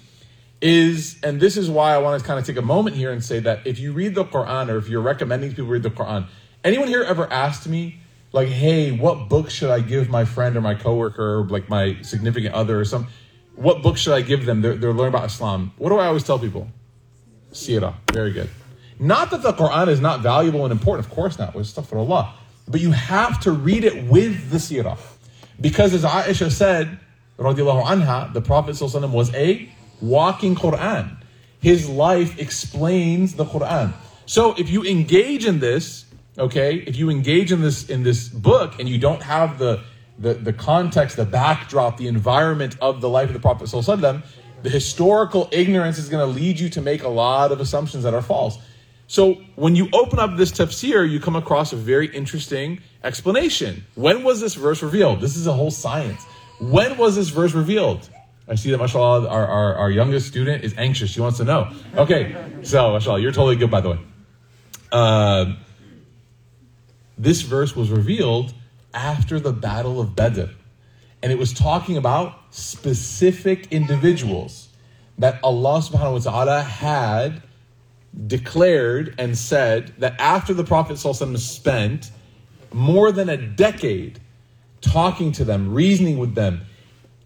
is, 0.62 1.20
and 1.24 1.40
this 1.40 1.56
is 1.58 1.70
why 1.70 1.94
I 1.94 2.00
want 2.00 2.20
to 2.20 2.26
kind 2.28 2.40
of 2.40 2.46
take 2.46 2.58
a 2.58 2.62
moment 2.62 2.96
here 2.96 3.12
and 3.12 3.24
say 3.24 3.40
that 3.42 3.66
if 3.66 3.80
you 3.80 3.94
read 3.94 4.16
the 4.16 4.26
Quran 4.26 4.70
or 4.70 4.78
if 4.78 4.90
you're 4.90 5.02
recommending 5.02 5.52
people 5.52 5.66
read 5.66 5.84
the 5.84 5.92
Quran, 5.92 6.28
anyone 6.64 6.88
here 6.88 7.04
ever 7.04 7.32
asked 7.32 7.68
me, 7.68 8.00
like, 8.34 8.50
hey, 8.50 8.92
what 8.92 9.30
book 9.30 9.50
should 9.50 9.70
I 9.70 9.80
give 9.80 10.10
my 10.10 10.26
friend 10.26 10.58
or 10.58 10.62
my 10.62 10.76
coworker 10.76 11.40
or 11.40 11.48
like 11.48 11.70
my 11.70 11.98
significant 12.02 12.54
other 12.54 12.80
or 12.80 12.86
some, 12.86 13.08
what 13.56 13.82
book 13.82 13.98
should 13.98 14.14
I 14.14 14.22
give 14.22 14.46
them? 14.46 14.62
They're, 14.62 14.76
they're 14.76 14.94
learning 14.94 15.16
about 15.16 15.26
Islam. 15.26 15.72
What 15.78 15.90
do 15.90 15.98
I 15.98 16.08
always 16.08 16.24
tell 16.24 16.38
people? 16.38 16.68
Sirah. 17.52 17.96
Very 18.12 18.32
good. 18.32 18.50
Not 19.00 19.32
that 19.32 19.42
the 19.44 19.54
Quran 19.54 19.88
is 19.88 20.02
not 20.02 20.22
valuable 20.22 20.66
and 20.66 20.72
important, 20.72 21.08
of 21.08 21.14
course 21.14 21.40
not. 21.40 21.54
Astaghfirullah. 21.54 22.32
But 22.68 22.82
you 22.82 22.92
have 22.92 23.40
to 23.42 23.52
read 23.52 23.84
it 23.84 24.04
with 24.06 24.50
the 24.50 24.58
Sirah. 24.58 24.98
Because 25.60 25.94
as 25.94 26.04
Aisha 26.04 26.52
said, 26.52 27.00
anha, 27.40 28.34
the 28.34 28.42
Prophet 28.42 28.80
was 28.82 29.34
a 29.34 29.70
walking 30.02 30.56
Quran. 30.56 31.18
His 31.60 31.90
life 31.90 32.40
explains 32.40 33.36
the 33.36 33.46
Quran. 33.46 33.94
So 34.26 34.54
if 34.58 34.70
you 34.70 34.84
engage 34.84 35.46
in 35.46 35.60
this, 35.60 36.06
okay, 36.38 36.76
if 36.76 36.96
you 36.98 37.10
engage 37.10 37.52
in 37.52 37.62
this 37.62 37.90
in 37.90 38.04
this 38.04 38.28
book 38.28 38.80
and 38.80 38.88
you 38.88 39.00
don't 39.00 39.24
have 39.24 39.58
the 39.58 39.84
the, 40.20 40.34
the 40.34 40.54
context, 40.54 41.16
the 41.16 41.26
backdrop, 41.26 41.98
the 41.98 42.08
environment 42.08 42.76
of 42.82 43.02
the 43.02 43.10
life 43.10 43.30
of 43.30 43.34
the 43.34 43.40
Prophet 43.40 43.70
the 44.64 44.70
historical 44.70 45.48
ignorance 45.52 46.00
is 46.00 46.10
going 46.10 46.28
to 46.28 46.40
lead 46.40 46.60
you 46.60 46.70
to 46.70 46.82
make 46.82 47.04
a 47.04 47.08
lot 47.08 47.52
of 47.52 47.62
assumptions 47.62 48.04
that 48.04 48.14
are 48.14 48.22
false. 48.24 48.58
So 49.08 49.36
when 49.56 49.76
you 49.76 49.90
open 49.94 50.20
up 50.20 50.36
this 50.36 50.52
tafsir, 50.52 51.10
you 51.10 51.20
come 51.20 51.36
across 51.36 51.72
a 51.72 51.78
very 51.78 52.08
interesting 52.14 52.82
explanation. 53.04 53.86
When 53.96 54.24
was 54.24 54.42
this 54.42 54.54
verse 54.54 54.84
revealed? 54.84 55.22
This 55.22 55.38
is 55.38 55.48
a 55.48 55.54
whole 55.54 55.72
science. 55.72 56.26
When 56.60 56.98
was 56.98 57.16
this 57.16 57.30
verse 57.30 57.54
revealed? 57.54 58.10
I 58.50 58.56
see 58.56 58.72
that, 58.72 58.78
mashallah, 58.78 59.28
our, 59.28 59.48
our, 59.48 59.76
our 59.76 59.92
youngest 59.92 60.28
student 60.28 60.64
is 60.64 60.74
anxious. 60.78 61.10
She 61.10 61.22
wants 61.22 61.38
to 61.38 61.46
know. 61.46 61.72
Okay, 61.96 62.36
so, 62.64 62.94
mashallah, 62.94 63.20
you're 63.20 63.32
totally 63.32 63.56
good, 63.56 63.72
by 63.72 63.82
the 63.82 63.90
way. 63.92 64.00
Uh, 64.92 65.54
this 67.18 67.42
verse 67.42 67.76
was 67.76 67.90
revealed 67.90 68.54
after 68.94 69.40
the 69.40 69.52
Battle 69.52 70.00
of 70.00 70.16
Badr. 70.16 70.52
And 71.22 71.32
it 71.32 71.38
was 71.38 71.54
talking 71.54 71.98
about 71.98 72.36
specific 72.52 73.72
individuals 73.72 74.70
that 75.18 75.40
Allah 75.44 75.80
subhanahu 75.80 76.14
wa 76.14 76.32
ta'ala 76.32 76.62
had 76.62 77.42
declared 78.26 79.14
and 79.18 79.38
said 79.38 79.94
that 80.00 80.20
after 80.20 80.54
the 80.54 80.64
Prophet 80.64 80.98
spent 80.98 82.12
more 82.74 83.12
than 83.12 83.30
a 83.30 83.38
decade 83.38 84.20
talking 84.82 85.32
to 85.34 85.46
them, 85.46 85.74
reasoning 85.74 86.18
with 86.18 86.36
them, 86.36 86.62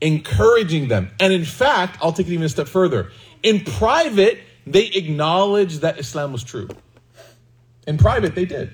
encouraging 0.02 0.88
them. 0.88 1.12
And 1.20 1.32
in 1.32 1.46
fact, 1.46 1.98
I'll 2.02 2.12
take 2.12 2.28
it 2.28 2.34
even 2.34 2.46
a 2.46 2.50
step 2.50 2.68
further. 2.68 3.12
In 3.44 3.64
private, 3.64 4.40
they 4.68 4.88
acknowledged 4.88 5.82
that 5.82 6.00
Islam 6.00 6.34
was 6.34 6.44
true. 6.44 6.68
In 7.88 7.98
private, 7.98 8.36
they 8.36 8.46
did. 8.46 8.72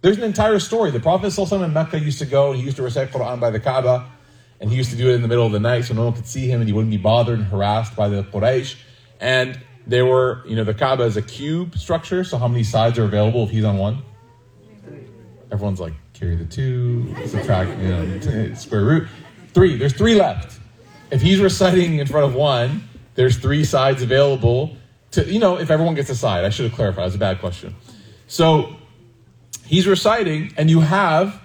There's 0.00 0.16
an 0.16 0.24
entire 0.24 0.58
story. 0.58 0.90
The 0.90 1.00
Prophet 1.00 1.36
in 1.52 1.72
Mecca 1.72 1.98
used 1.98 2.20
to 2.20 2.26
go, 2.26 2.52
he 2.52 2.62
used 2.62 2.76
to 2.76 2.82
recite 2.82 3.10
Quran 3.10 3.40
by 3.40 3.50
the 3.50 3.60
Kaaba, 3.60 4.08
and 4.60 4.70
he 4.70 4.76
used 4.76 4.90
to 4.90 4.96
do 4.96 5.10
it 5.10 5.14
in 5.14 5.22
the 5.22 5.28
middle 5.28 5.46
of 5.46 5.52
the 5.52 5.60
night 5.60 5.84
so 5.84 5.94
no 5.94 6.04
one 6.04 6.12
could 6.12 6.26
see 6.26 6.48
him 6.48 6.60
and 6.60 6.68
he 6.68 6.72
wouldn't 6.72 6.90
be 6.90 6.96
bothered 6.96 7.38
and 7.38 7.48
harassed 7.48 7.94
by 7.94 8.08
the 8.08 8.22
Quraysh. 8.24 8.76
And 9.20 9.60
there 9.88 10.04
were, 10.04 10.42
you 10.46 10.54
know, 10.54 10.64
the 10.64 10.74
Kaaba 10.74 11.04
is 11.04 11.16
a 11.16 11.22
cube 11.22 11.76
structure, 11.76 12.22
so 12.22 12.36
how 12.36 12.46
many 12.46 12.62
sides 12.62 12.98
are 12.98 13.04
available 13.04 13.44
if 13.44 13.50
he's 13.50 13.64
on 13.64 13.78
one? 13.78 14.02
Everyone's 15.50 15.80
like, 15.80 15.94
carry 16.12 16.36
the 16.36 16.44
two, 16.44 17.14
subtract, 17.26 17.70
you 17.80 17.88
know, 17.88 18.54
square 18.54 18.84
root. 18.84 19.08
Three, 19.54 19.76
there's 19.76 19.94
three 19.94 20.14
left. 20.14 20.60
If 21.10 21.22
he's 21.22 21.40
reciting 21.40 21.98
in 21.98 22.06
front 22.06 22.26
of 22.26 22.34
one, 22.34 22.86
there's 23.14 23.38
three 23.38 23.64
sides 23.64 24.02
available 24.02 24.76
to, 25.12 25.24
you 25.24 25.38
know, 25.38 25.58
if 25.58 25.70
everyone 25.70 25.94
gets 25.94 26.10
a 26.10 26.14
side. 26.14 26.44
I 26.44 26.50
should 26.50 26.66
have 26.66 26.74
clarified, 26.74 27.06
that's 27.06 27.14
a 27.14 27.18
bad 27.18 27.40
question. 27.40 27.74
So 28.26 28.76
he's 29.64 29.86
reciting, 29.86 30.52
and 30.58 30.68
you 30.68 30.80
have 30.80 31.40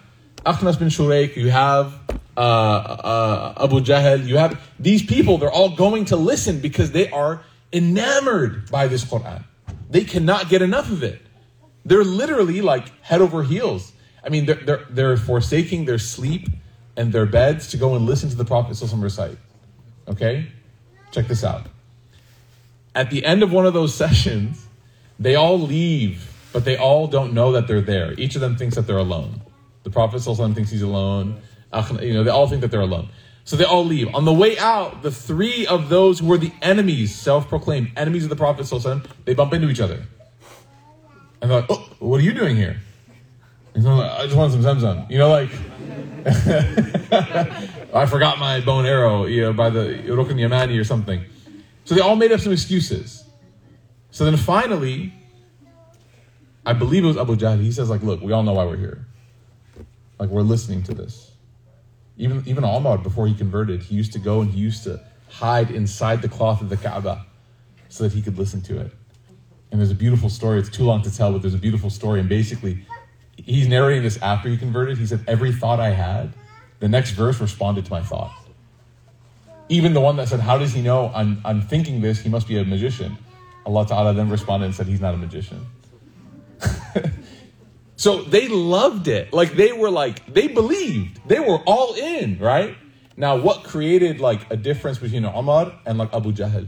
Akhnas 0.45 0.77
bin 0.77 0.89
Shuraik, 0.89 1.37
you 1.37 1.49
have 1.49 1.93
uh, 2.35 2.41
uh, 2.41 3.63
Abu 3.63 3.79
Jahl, 3.79 4.27
you 4.27 4.35
have 4.37 4.59
these 4.79 5.01
people, 5.01 5.37
they're 5.37 5.49
all 5.49 5.73
going 5.73 6.03
to 6.05 6.17
listen 6.17 6.59
because 6.59 6.91
they 6.91 7.09
are 7.09 7.41
enamored 7.74 8.69
by 8.69 8.88
this 8.88 9.03
Quran. 9.03 9.43
They 9.89 10.03
cannot 10.03 10.49
get 10.49 10.61
enough 10.61 10.91
of 10.91 11.03
it. 11.03 11.21
They're 11.86 12.03
literally 12.03 12.61
like 12.61 12.88
head 13.01 13.21
over 13.21 13.43
heels. 13.43 13.91
I 14.24 14.30
mean, 14.30 14.45
they're, 14.45 14.55
they're, 14.55 14.86
they're 14.89 15.17
forsaking 15.17 15.86
their 15.86 15.97
sleep 15.99 16.47
and 16.95 17.11
their 17.11 17.26
beds 17.26 17.67
to 17.71 17.78
go 17.78 17.95
and 17.95 18.05
listen 18.05 18.30
to 18.30 18.36
the 18.36 18.45
Prophet 18.45 18.80
recite. 18.95 19.38
Okay? 20.07 20.47
Check 21.11 21.28
this 21.28 21.43
out. 21.43 21.67
At 22.95 23.09
the 23.09 23.26
end 23.26 23.43
of 23.43 23.51
one 23.51 23.65
of 23.65 23.74
those 23.74 23.93
sessions, 24.03 24.65
they 25.19 25.36
all 25.36 25.59
leave, 25.59 26.32
but 26.53 26.65
they 26.65 26.78
all 26.78 27.07
don't 27.07 27.34
know 27.34 27.51
that 27.53 27.67
they're 27.67 27.82
there. 27.82 28.13
Each 28.17 28.36
of 28.36 28.41
them 28.41 28.55
thinks 28.55 28.76
that 28.76 28.88
they're 28.88 28.97
alone. 28.97 29.41
The 29.84 29.89
Prophet 29.89 30.21
thinks 30.21 30.71
he's 30.71 30.82
alone. 30.82 31.41
You 32.01 32.13
know, 32.13 32.24
they 32.24 32.30
all 32.30 32.47
think 32.47 32.61
that 32.61 32.71
they're 32.71 32.82
alone. 32.82 33.09
So 33.45 33.57
they 33.57 33.65
all 33.65 33.83
leave. 33.83 34.13
On 34.15 34.25
the 34.25 34.33
way 34.33 34.57
out, 34.57 35.01
the 35.01 35.11
three 35.11 35.67
of 35.67 35.89
those 35.89 36.19
who 36.19 36.27
were 36.27 36.37
the 36.37 36.53
enemies, 36.61 37.13
self-proclaimed 37.13 37.91
enemies 37.97 38.23
of 38.23 38.29
the 38.29 38.35
Prophet 38.35 38.65
they 39.25 39.33
bump 39.33 39.53
into 39.53 39.69
each 39.69 39.81
other. 39.81 40.03
And 41.41 41.51
they're 41.51 41.59
like, 41.61 41.69
oh, 41.69 41.89
what 41.99 42.21
are 42.21 42.23
you 42.23 42.33
doing 42.33 42.55
here? 42.55 42.79
And 43.73 43.83
like, 43.83 44.11
I 44.11 44.23
just 44.25 44.37
want 44.37 44.53
some 44.53 44.61
Zamzam. 44.61 45.09
You 45.09 45.17
know, 45.17 45.29
like, 45.29 45.49
I 47.93 48.05
forgot 48.05 48.39
my 48.39 48.61
bow 48.61 48.79
and 48.79 48.87
arrow, 48.87 49.25
you 49.25 49.41
know, 49.41 49.53
by 49.53 49.69
the 49.69 49.99
Rukn 50.05 50.35
Yamani 50.35 50.79
or 50.79 50.85
something. 50.85 51.25
So 51.83 51.95
they 51.95 52.01
all 52.01 52.15
made 52.15 52.31
up 52.31 52.39
some 52.39 52.53
excuses. 52.53 53.25
So 54.11 54.23
then 54.23 54.37
finally, 54.37 55.13
I 56.65 56.71
believe 56.73 57.03
it 57.03 57.07
was 57.07 57.17
Abu 57.17 57.35
Jahl, 57.35 57.59
he 57.59 57.71
says, 57.71 57.89
like, 57.89 58.03
look, 58.03 58.21
we 58.21 58.31
all 58.31 58.43
know 58.43 58.53
why 58.53 58.63
we're 58.63 58.77
here. 58.77 59.05
Like, 60.17 60.29
we're 60.29 60.43
listening 60.43 60.83
to 60.83 60.93
this. 60.93 61.32
Even, 62.18 62.43
even 62.45 62.64
Omar, 62.64 62.97
before 62.97 63.28
he 63.28 63.34
converted, 63.34 63.84
he 63.84 63.95
used 63.95 64.14
to 64.14 64.20
go 64.20 64.41
and 64.41 64.51
he 64.51 64.59
used 64.59 64.84
to 64.84 64.99
hide 65.30 65.72
inside 65.72 66.22
the 66.22 66.30
cloth 66.30 66.61
of 66.61 66.70
the 66.70 66.78
Kaaba 66.78 67.26
so 67.89 68.03
that 68.03 68.14
he 68.14 68.22
could 68.22 68.38
listen 68.38 68.61
to 68.61 68.80
it. 68.80 68.91
And 69.72 69.80
there's 69.80 69.91
a 69.91 69.95
beautiful 69.95 70.30
story. 70.30 70.59
It's 70.59 70.70
too 70.70 70.84
long 70.84 71.01
to 71.01 71.16
tell, 71.16 71.32
but 71.32 71.41
there's 71.41 71.55
a 71.55 71.59
beautiful 71.59 71.89
story. 71.89 72.20
And 72.20 72.30
basically, 72.30 72.86
he's 73.36 73.68
narrating 73.68 74.03
this 74.03 74.22
after 74.22 74.47
he 74.49 74.57
converted. 74.57 74.99
He 74.99 75.07
said, 75.07 75.24
Every 75.28 75.51
thought 75.51 75.80
I 75.80 75.89
had, 75.89 76.34
the 76.80 76.88
next 76.88 77.11
verse 77.11 77.39
responded 77.39 77.86
to 77.86 77.91
my 77.91 78.01
thought. 78.01 78.32
Even 79.70 79.93
the 79.93 80.01
one 80.01 80.16
that 80.18 80.28
said, 80.28 80.41
How 80.41 80.59
does 80.59 80.74
he 80.74 80.82
know 80.82 81.11
I'm, 81.16 81.41
I'm 81.43 81.61
thinking 81.61 82.01
this? 82.01 82.20
He 82.20 82.30
must 82.30 82.47
be 82.47 82.59
a 82.59 82.64
magician. 82.64 83.18
Allah 83.66 83.88
Ta'ala 83.88 84.14
then 84.14 84.30
responded 84.30 84.68
and 84.68 84.76
said, 84.76 84.86
He's 84.86 85.01
not 85.01 85.16
a 85.16 85.18
magician. 85.18 85.66
so 88.03 88.21
they 88.35 88.47
loved 88.47 89.07
it. 89.07 89.33
Like 89.39 89.51
they 89.53 89.71
were 89.71 89.89
like, 89.89 90.17
they 90.37 90.47
believed. 90.47 91.13
They 91.27 91.39
were 91.39 91.59
all 91.73 91.93
in, 91.95 92.37
right? 92.39 92.75
Now, 93.15 93.33
what 93.37 93.63
created 93.63 94.19
like 94.19 94.41
a 94.51 94.57
difference 94.57 94.97
between 94.97 95.25
Umar 95.25 95.65
and 95.85 95.97
like 95.97 96.11
Abu 96.13 96.31
Jahl 96.39 96.67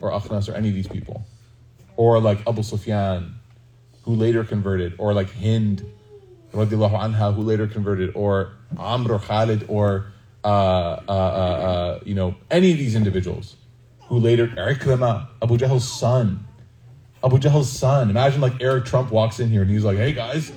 or 0.00 0.10
Akhnas 0.10 0.48
or 0.48 0.54
any 0.54 0.68
of 0.68 0.74
these 0.74 0.88
people? 0.88 1.18
or 1.96 2.20
like 2.20 2.38
Abu 2.46 2.62
Sufyan, 2.62 3.34
who 4.02 4.14
later 4.14 4.44
converted, 4.44 4.94
or 4.98 5.14
like 5.14 5.32
Hind, 5.34 5.84
radiallahu 6.52 6.98
anha, 6.98 7.34
who 7.34 7.42
later 7.42 7.66
converted, 7.66 8.12
or 8.14 8.52
Amr 8.76 9.14
or 9.14 9.18
Khalid, 9.18 9.66
or 9.68 10.12
uh, 10.44 10.48
uh, 10.48 11.02
uh, 11.08 11.12
uh, 11.12 12.00
you 12.04 12.14
know 12.14 12.34
any 12.50 12.72
of 12.72 12.78
these 12.78 12.94
individuals 12.94 13.56
who 14.08 14.18
later 14.18 14.48
Ikrama, 14.48 15.28
Abu 15.40 15.56
Jahl's 15.58 15.88
son, 15.88 16.46
Abu 17.24 17.38
Jahl's 17.38 17.70
son. 17.70 18.10
Imagine 18.10 18.40
like 18.40 18.60
Eric 18.60 18.84
Trump 18.84 19.10
walks 19.10 19.40
in 19.40 19.48
here 19.48 19.62
and 19.62 19.70
he's 19.70 19.84
like, 19.84 19.96
"Hey 19.96 20.12
guys, 20.12 20.50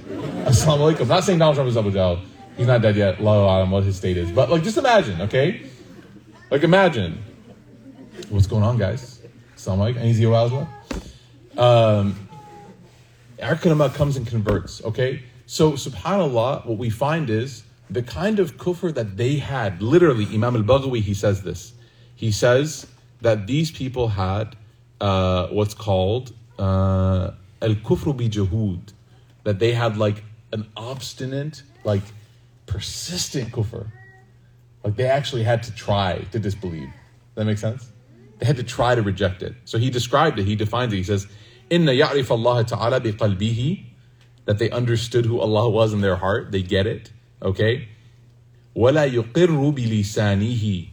assalamu 0.45 0.93
alaikum." 0.93 1.07
Not 1.07 1.23
saying 1.23 1.39
Donald 1.39 1.55
Trump 1.55 1.69
is 1.69 1.77
Abu 1.77 1.91
Jahl. 1.91 2.19
He's 2.57 2.67
not 2.67 2.81
dead 2.81 2.95
yet. 2.95 3.19
Allah 3.19 3.59
Alam 3.59 3.71
what 3.71 3.83
his 3.83 3.97
state 3.97 4.17
is, 4.17 4.31
but 4.31 4.49
like 4.49 4.63
just 4.63 4.77
imagine, 4.77 5.21
okay? 5.21 5.69
Like 6.49 6.63
imagine 6.63 7.23
what's 8.29 8.47
going 8.47 8.63
on, 8.63 8.77
guys. 8.77 9.21
Assalamu 9.55 9.93
alaikum. 9.93 9.97
Any 9.97 10.13
zero 10.13 10.67
um, 11.57 12.27
Arkanama 13.39 13.93
comes 13.93 14.17
and 14.17 14.27
converts, 14.27 14.83
okay? 14.83 15.23
So, 15.45 15.73
subhanAllah, 15.73 16.65
what 16.65 16.77
we 16.77 16.89
find 16.89 17.29
is 17.29 17.63
the 17.89 18.01
kind 18.01 18.39
of 18.39 18.57
kufr 18.57 18.93
that 18.93 19.17
they 19.17 19.35
had, 19.35 19.81
literally, 19.81 20.25
Imam 20.33 20.55
al 20.55 20.63
Baghawi, 20.63 21.01
he 21.01 21.13
says 21.13 21.43
this. 21.43 21.73
He 22.15 22.31
says 22.31 22.87
that 23.21 23.47
these 23.47 23.71
people 23.71 24.09
had 24.09 24.55
uh, 24.99 25.47
what's 25.47 25.73
called 25.73 26.33
uh, 26.59 27.31
al 27.61 27.75
kufru 27.75 28.15
bi 28.15 28.27
jahud, 28.27 28.93
that 29.43 29.59
they 29.59 29.73
had 29.73 29.97
like 29.97 30.23
an 30.51 30.67
obstinate, 30.75 31.63
like 31.83 32.03
persistent 32.65 33.51
kufr. 33.51 33.87
Like 34.83 34.95
they 34.95 35.05
actually 35.05 35.43
had 35.43 35.63
to 35.63 35.73
try 35.73 36.25
to 36.31 36.39
disbelieve. 36.39 36.89
That 37.35 37.45
makes 37.45 37.61
sense? 37.61 37.91
They 38.39 38.45
had 38.45 38.57
to 38.57 38.63
try 38.63 38.95
to 38.95 39.01
reject 39.01 39.41
it. 39.43 39.55
So 39.65 39.77
he 39.77 39.89
described 39.89 40.39
it, 40.39 40.45
he 40.45 40.55
defines 40.55 40.93
it. 40.93 40.97
He 40.97 41.03
says, 41.03 41.27
Inna 41.69 41.91
ya'rif 41.91 42.29
Allah 42.29 42.63
ta'ala 42.63 42.99
bi 42.99 43.11
qalbihi, 43.11 43.85
that 44.45 44.59
they 44.59 44.69
understood 44.69 45.25
who 45.25 45.39
Allah 45.39 45.69
was 45.69 45.93
in 45.93 46.01
their 46.01 46.17
heart, 46.17 46.51
they 46.51 46.61
get 46.61 46.85
it, 46.85 47.11
okay? 47.41 47.87
Wala 48.75 49.09
yuqirru 49.09 49.75
bi 49.75 49.83
lisanihi, 49.83 50.89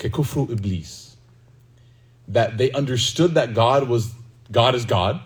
iblis. 0.00 1.16
That 2.28 2.56
they 2.56 2.70
understood 2.72 3.34
that 3.34 3.52
God 3.52 3.88
was 3.88 4.14
God 4.50 4.74
is 4.74 4.84
God, 4.84 5.20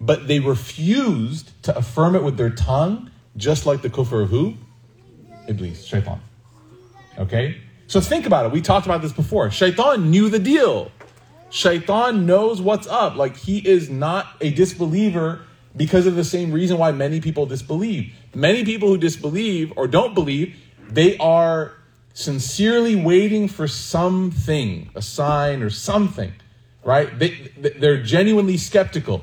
but 0.00 0.28
they 0.28 0.40
refused 0.40 1.50
to 1.64 1.76
affirm 1.76 2.14
it 2.14 2.22
with 2.22 2.36
their 2.36 2.50
tongue, 2.50 3.10
just 3.36 3.66
like 3.66 3.82
the 3.82 3.90
kufr 3.90 4.22
of 4.22 4.30
who? 4.30 4.54
Iblis, 5.48 5.84
shaitan. 5.84 6.20
Okay? 7.18 7.60
So 7.86 8.00
think 8.00 8.26
about 8.26 8.46
it. 8.46 8.52
We 8.52 8.60
talked 8.60 8.86
about 8.86 9.02
this 9.02 9.12
before. 9.12 9.50
Shaitan 9.50 10.10
knew 10.10 10.28
the 10.28 10.38
deal. 10.38 10.92
Shaitan 11.50 12.26
knows 12.26 12.60
what's 12.60 12.86
up. 12.86 13.16
Like 13.16 13.36
he 13.36 13.66
is 13.66 13.88
not 13.88 14.26
a 14.40 14.50
disbeliever 14.50 15.40
because 15.74 16.06
of 16.06 16.14
the 16.14 16.24
same 16.24 16.52
reason 16.52 16.76
why 16.78 16.92
many 16.92 17.20
people 17.20 17.46
disbelieve. 17.46 18.12
Many 18.34 18.64
people 18.64 18.88
who 18.88 18.98
disbelieve 18.98 19.72
or 19.76 19.88
don't 19.88 20.14
believe, 20.14 20.56
they 20.90 21.16
are 21.18 21.72
sincerely 22.12 22.96
waiting 22.96 23.48
for 23.48 23.68
something, 23.68 24.90
a 24.94 25.00
sign 25.00 25.62
or 25.62 25.70
something, 25.70 26.32
right? 26.88 27.18
They, 27.18 27.52
they're 27.58 28.02
genuinely 28.02 28.56
skeptical. 28.56 29.22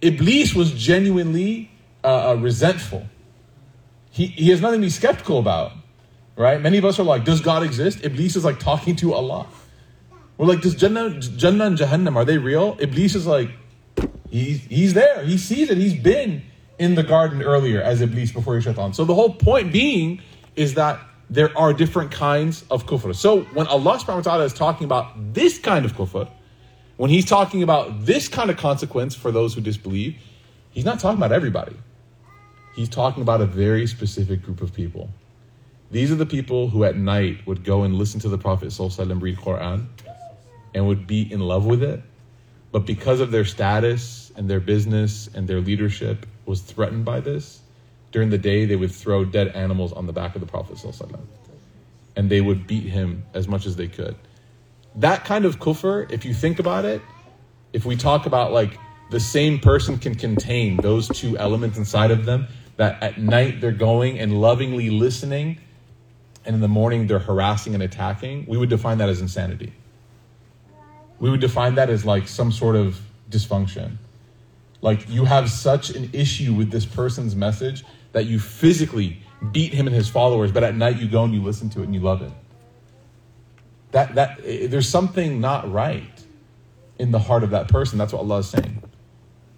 Iblis 0.00 0.54
was 0.54 0.72
genuinely 0.72 1.70
uh, 2.02 2.30
uh, 2.30 2.34
resentful. 2.36 3.06
He, 4.10 4.28
he 4.28 4.48
has 4.48 4.62
nothing 4.62 4.80
to 4.80 4.86
be 4.86 4.90
skeptical 4.90 5.38
about, 5.38 5.72
right? 6.36 6.58
Many 6.58 6.78
of 6.78 6.86
us 6.86 6.98
are 6.98 7.02
like, 7.02 7.26
does 7.26 7.42
God 7.42 7.62
exist? 7.62 8.02
Iblis 8.02 8.34
is 8.34 8.46
like 8.46 8.58
talking 8.58 8.96
to 8.96 9.12
Allah. 9.12 9.46
We're 10.38 10.46
like, 10.46 10.62
does 10.62 10.74
Jannah, 10.74 11.20
Jannah 11.20 11.66
and 11.66 11.76
Jahannam, 11.76 12.16
are 12.16 12.24
they 12.24 12.38
real? 12.38 12.78
Iblis 12.80 13.14
is 13.14 13.26
like, 13.26 13.50
he's, 14.30 14.62
he's 14.64 14.94
there. 14.94 15.22
He 15.22 15.36
sees 15.36 15.68
it. 15.68 15.76
He's 15.76 15.94
been 15.94 16.44
in 16.78 16.94
the 16.94 17.02
garden 17.02 17.42
earlier 17.42 17.82
as 17.82 18.00
Iblis 18.00 18.32
before 18.32 18.58
Shaitan. 18.62 18.94
So 18.94 19.04
the 19.04 19.14
whole 19.14 19.34
point 19.34 19.70
being 19.70 20.22
is 20.54 20.72
that 20.74 20.98
there 21.28 21.50
are 21.58 21.74
different 21.74 22.10
kinds 22.10 22.64
of 22.70 22.86
kufr. 22.86 23.14
So 23.14 23.42
when 23.52 23.66
Allah 23.66 23.98
subhanahu 23.98 24.16
wa 24.16 24.22
ta'ala 24.22 24.44
is 24.44 24.54
talking 24.54 24.86
about 24.86 25.34
this 25.34 25.58
kind 25.58 25.84
of 25.84 25.94
kufr, 25.94 26.30
when 26.96 27.10
he's 27.10 27.24
talking 27.24 27.62
about 27.62 28.06
this 28.06 28.28
kind 28.28 28.50
of 28.50 28.56
consequence 28.56 29.14
for 29.14 29.30
those 29.30 29.54
who 29.54 29.60
disbelieve, 29.60 30.16
he's 30.70 30.84
not 30.84 30.98
talking 30.98 31.18
about 31.18 31.32
everybody. 31.32 31.76
He's 32.74 32.88
talking 32.88 33.22
about 33.22 33.40
a 33.40 33.46
very 33.46 33.86
specific 33.86 34.42
group 34.42 34.60
of 34.60 34.72
people. 34.72 35.10
These 35.90 36.10
are 36.10 36.16
the 36.16 36.26
people 36.26 36.68
who 36.68 36.84
at 36.84 36.96
night 36.96 37.46
would 37.46 37.64
go 37.64 37.84
and 37.84 37.94
listen 37.94 38.20
to 38.20 38.28
the 38.28 38.38
Prophet 38.38 38.72
read 38.78 39.36
Quran 39.36 39.86
and 40.74 40.86
would 40.86 41.06
be 41.06 41.30
in 41.32 41.40
love 41.40 41.64
with 41.64 41.82
it, 41.82 42.02
but 42.72 42.80
because 42.80 43.20
of 43.20 43.30
their 43.30 43.44
status 43.44 44.32
and 44.36 44.50
their 44.50 44.60
business 44.60 45.28
and 45.34 45.48
their 45.48 45.60
leadership 45.60 46.26
was 46.44 46.60
threatened 46.60 47.04
by 47.04 47.20
this, 47.20 47.60
during 48.12 48.30
the 48.30 48.38
day 48.38 48.64
they 48.64 48.76
would 48.76 48.92
throw 48.92 49.24
dead 49.24 49.48
animals 49.48 49.92
on 49.92 50.06
the 50.06 50.12
back 50.12 50.34
of 50.34 50.40
the 50.40 50.46
Prophet 50.46 50.78
and 52.16 52.30
they 52.30 52.40
would 52.40 52.66
beat 52.66 52.84
him 52.84 53.24
as 53.34 53.46
much 53.46 53.66
as 53.66 53.76
they 53.76 53.88
could. 53.88 54.16
That 54.96 55.24
kind 55.24 55.44
of 55.44 55.58
kufr, 55.58 56.10
if 56.10 56.24
you 56.24 56.32
think 56.32 56.58
about 56.58 56.84
it, 56.84 57.02
if 57.72 57.84
we 57.84 57.96
talk 57.96 58.26
about 58.26 58.52
like 58.52 58.78
the 59.10 59.20
same 59.20 59.58
person 59.58 59.98
can 59.98 60.14
contain 60.14 60.78
those 60.78 61.08
two 61.08 61.36
elements 61.38 61.76
inside 61.76 62.10
of 62.10 62.24
them, 62.24 62.48
that 62.76 63.02
at 63.02 63.18
night 63.18 63.60
they're 63.60 63.72
going 63.72 64.18
and 64.18 64.40
lovingly 64.40 64.90
listening, 64.90 65.58
and 66.44 66.54
in 66.54 66.60
the 66.60 66.68
morning 66.68 67.06
they're 67.06 67.18
harassing 67.18 67.74
and 67.74 67.82
attacking, 67.82 68.46
we 68.46 68.56
would 68.56 68.70
define 68.70 68.98
that 68.98 69.08
as 69.08 69.20
insanity. 69.20 69.72
We 71.18 71.30
would 71.30 71.40
define 71.40 71.74
that 71.74 71.90
as 71.90 72.04
like 72.04 72.28
some 72.28 72.52
sort 72.52 72.76
of 72.76 73.00
dysfunction. 73.30 73.96
Like 74.80 75.08
you 75.08 75.24
have 75.24 75.50
such 75.50 75.90
an 75.90 76.10
issue 76.12 76.54
with 76.54 76.70
this 76.70 76.86
person's 76.86 77.34
message 77.34 77.84
that 78.12 78.26
you 78.26 78.38
physically 78.38 79.18
beat 79.52 79.72
him 79.72 79.86
and 79.86 79.96
his 79.96 80.08
followers, 80.08 80.52
but 80.52 80.62
at 80.62 80.74
night 80.74 80.98
you 80.98 81.08
go 81.08 81.24
and 81.24 81.34
you 81.34 81.42
listen 81.42 81.68
to 81.70 81.80
it 81.80 81.84
and 81.84 81.94
you 81.94 82.00
love 82.00 82.22
it. 82.22 82.32
That 83.92 84.14
that 84.14 84.40
there's 84.42 84.88
something 84.88 85.40
not 85.40 85.70
right 85.70 86.24
in 86.98 87.10
the 87.10 87.18
heart 87.18 87.42
of 87.42 87.50
that 87.50 87.68
person. 87.68 87.98
That's 87.98 88.12
what 88.12 88.20
Allah 88.20 88.38
is 88.38 88.48
saying. 88.48 88.82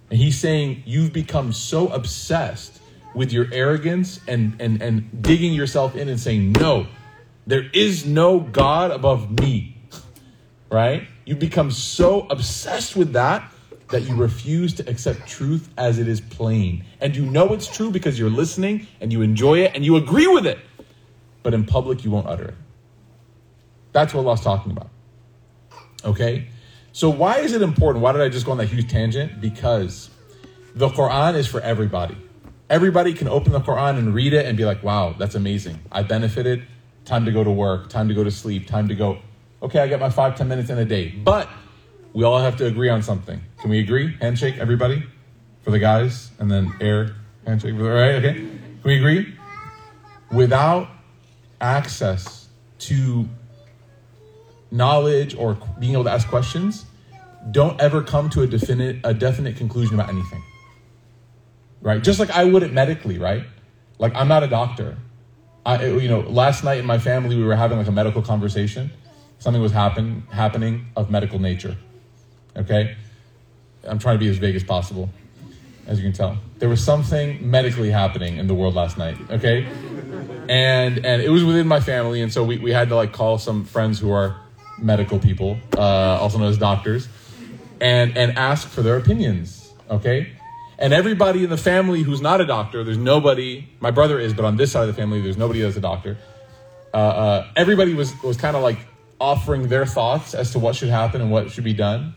And 0.09 0.19
he's 0.19 0.39
saying 0.39 0.83
you've 0.85 1.13
become 1.13 1.53
so 1.53 1.87
obsessed 1.87 2.81
with 3.13 3.31
your 3.31 3.47
arrogance 3.51 4.19
and 4.27 4.55
and 4.59 4.81
and 4.81 5.21
digging 5.21 5.53
yourself 5.53 5.95
in 5.95 6.09
and 6.09 6.19
saying 6.19 6.53
no, 6.53 6.87
there 7.47 7.69
is 7.73 8.05
no 8.05 8.39
God 8.39 8.91
above 8.91 9.39
me. 9.39 9.75
Right? 10.71 11.07
You 11.25 11.35
become 11.35 11.71
so 11.71 12.27
obsessed 12.29 12.95
with 12.95 13.13
that 13.13 13.51
that 13.89 14.01
you 14.01 14.15
refuse 14.15 14.73
to 14.75 14.87
accept 14.87 15.27
truth 15.27 15.69
as 15.77 15.97
it 15.99 16.07
is 16.07 16.21
plain. 16.21 16.85
And 17.01 17.15
you 17.15 17.25
know 17.25 17.53
it's 17.53 17.67
true 17.67 17.91
because 17.91 18.19
you're 18.19 18.29
listening 18.29 18.87
and 19.01 19.11
you 19.11 19.21
enjoy 19.21 19.63
it 19.63 19.71
and 19.73 19.83
you 19.83 19.95
agree 19.95 20.27
with 20.27 20.45
it. 20.45 20.59
But 21.41 21.53
in 21.53 21.65
public, 21.65 22.03
you 22.03 22.11
won't 22.11 22.27
utter 22.27 22.49
it. 22.49 22.55
That's 23.91 24.13
what 24.13 24.25
Allah's 24.25 24.41
talking 24.41 24.71
about. 24.71 24.89
Okay? 26.03 26.47
So, 26.91 27.09
why 27.09 27.39
is 27.39 27.53
it 27.53 27.61
important? 27.61 28.03
Why 28.03 28.11
did 28.11 28.21
I 28.21 28.29
just 28.29 28.45
go 28.45 28.51
on 28.51 28.57
that 28.57 28.67
huge 28.67 28.89
tangent? 28.89 29.39
Because 29.39 30.09
the 30.75 30.89
Quran 30.89 31.35
is 31.35 31.47
for 31.47 31.61
everybody. 31.61 32.17
Everybody 32.69 33.13
can 33.13 33.27
open 33.27 33.51
the 33.51 33.61
Quran 33.61 33.97
and 33.97 34.13
read 34.13 34.33
it 34.33 34.45
and 34.45 34.57
be 34.57 34.65
like, 34.65 34.83
wow, 34.83 35.15
that's 35.17 35.35
amazing. 35.35 35.79
I 35.91 36.03
benefited. 36.03 36.65
Time 37.05 37.25
to 37.25 37.31
go 37.31 37.43
to 37.43 37.49
work, 37.49 37.89
time 37.89 38.07
to 38.09 38.13
go 38.13 38.23
to 38.23 38.29
sleep, 38.29 38.67
time 38.67 38.87
to 38.89 38.95
go. 38.95 39.19
Okay, 39.63 39.79
I 39.79 39.87
get 39.87 39.99
my 39.99 40.09
five, 40.09 40.35
ten 40.35 40.47
minutes 40.47 40.69
in 40.69 40.77
a 40.77 40.85
day. 40.85 41.09
But 41.09 41.49
we 42.13 42.23
all 42.23 42.39
have 42.39 42.57
to 42.57 42.65
agree 42.65 42.89
on 42.89 43.01
something. 43.01 43.41
Can 43.59 43.69
we 43.69 43.79
agree? 43.79 44.15
Handshake, 44.21 44.57
everybody? 44.57 45.03
For 45.63 45.71
the 45.71 45.79
guys, 45.79 46.31
and 46.39 46.49
then 46.49 46.71
air 46.79 47.15
handshake. 47.45 47.73
All 47.75 47.81
right, 47.81 48.15
okay? 48.15 48.33
Can 48.33 48.81
we 48.83 48.97
agree? 48.97 49.35
Without 50.31 50.89
access 51.59 52.47
to 52.79 53.27
knowledge 54.71 55.35
or 55.35 55.57
being 55.79 55.93
able 55.93 56.03
to 56.05 56.11
ask 56.11 56.27
questions, 56.27 56.85
don't 57.51 57.79
ever 57.81 58.01
come 58.03 58.29
to 58.31 58.41
a 58.41 58.47
definite 58.47 58.97
a 59.03 59.13
definite 59.13 59.57
conclusion 59.57 59.95
about 59.95 60.09
anything. 60.09 60.43
Right? 61.81 62.03
Just 62.03 62.19
like 62.19 62.29
I 62.31 62.43
wouldn't 62.43 62.73
medically, 62.73 63.17
right? 63.17 63.43
Like 63.97 64.13
I'm 64.15 64.27
not 64.27 64.43
a 64.43 64.47
doctor. 64.47 64.97
I 65.65 65.85
you 65.85 66.09
know, 66.09 66.21
last 66.21 66.63
night 66.63 66.79
in 66.79 66.85
my 66.85 66.99
family 66.99 67.35
we 67.35 67.43
were 67.43 67.55
having 67.55 67.77
like 67.77 67.87
a 67.87 67.91
medical 67.91 68.21
conversation. 68.21 68.91
Something 69.39 69.61
was 69.61 69.71
happen 69.71 70.27
happening 70.31 70.87
of 70.97 71.09
medical 71.09 71.39
nature. 71.39 71.77
Okay? 72.57 72.97
I'm 73.87 73.99
trying 73.99 74.15
to 74.15 74.19
be 74.19 74.29
as 74.29 74.37
vague 74.37 74.55
as 74.55 74.63
possible, 74.63 75.09
as 75.87 75.99
you 75.99 76.03
can 76.03 76.13
tell. 76.13 76.37
There 76.57 76.67
was 76.67 76.83
something 76.83 77.49
medically 77.49 77.89
happening 77.89 78.37
in 78.37 78.47
the 78.47 78.53
world 78.53 78.75
last 78.75 78.97
night, 78.97 79.17
okay? 79.29 79.65
And 80.49 81.05
and 81.05 81.21
it 81.21 81.29
was 81.29 81.43
within 81.45 81.67
my 81.67 81.79
family, 81.79 82.21
and 82.21 82.33
so 82.33 82.43
we, 82.43 82.57
we 82.57 82.71
had 82.71 82.89
to 82.89 82.95
like 82.95 83.13
call 83.13 83.37
some 83.37 83.63
friends 83.63 83.99
who 83.99 84.11
are 84.11 84.35
medical 84.81 85.19
people, 85.19 85.57
uh, 85.77 85.81
also 85.81 86.37
known 86.37 86.49
as 86.49 86.57
doctors, 86.57 87.07
and 87.81 88.17
and 88.17 88.37
ask 88.37 88.67
for 88.67 88.81
their 88.81 88.97
opinions, 88.97 89.71
okay? 89.89 90.33
And 90.77 90.93
everybody 90.93 91.43
in 91.43 91.49
the 91.49 91.57
family 91.57 92.03
who's 92.03 92.21
not 92.21 92.39
a 92.39 92.45
doctor, 92.45 92.83
there's 92.83 92.97
nobody. 92.97 93.67
My 93.81 93.91
brother 93.91 94.17
is, 94.19 94.33
but 94.33 94.45
on 94.45 94.55
this 94.55 94.71
side 94.71 94.87
of 94.87 94.95
the 94.95 94.99
family, 94.99 95.21
there's 95.21 95.37
nobody 95.37 95.61
that's 95.61 95.75
a 95.75 95.81
doctor. 95.81 96.17
Uh, 96.93 96.97
uh, 96.97 97.47
everybody 97.55 97.93
was 97.93 98.13
was 98.23 98.37
kind 98.37 98.55
of 98.55 98.63
like 98.63 98.79
offering 99.19 99.67
their 99.67 99.85
thoughts 99.85 100.33
as 100.33 100.51
to 100.51 100.59
what 100.59 100.75
should 100.75 100.89
happen 100.89 101.21
and 101.21 101.31
what 101.31 101.51
should 101.51 101.65
be 101.65 101.73
done. 101.73 102.15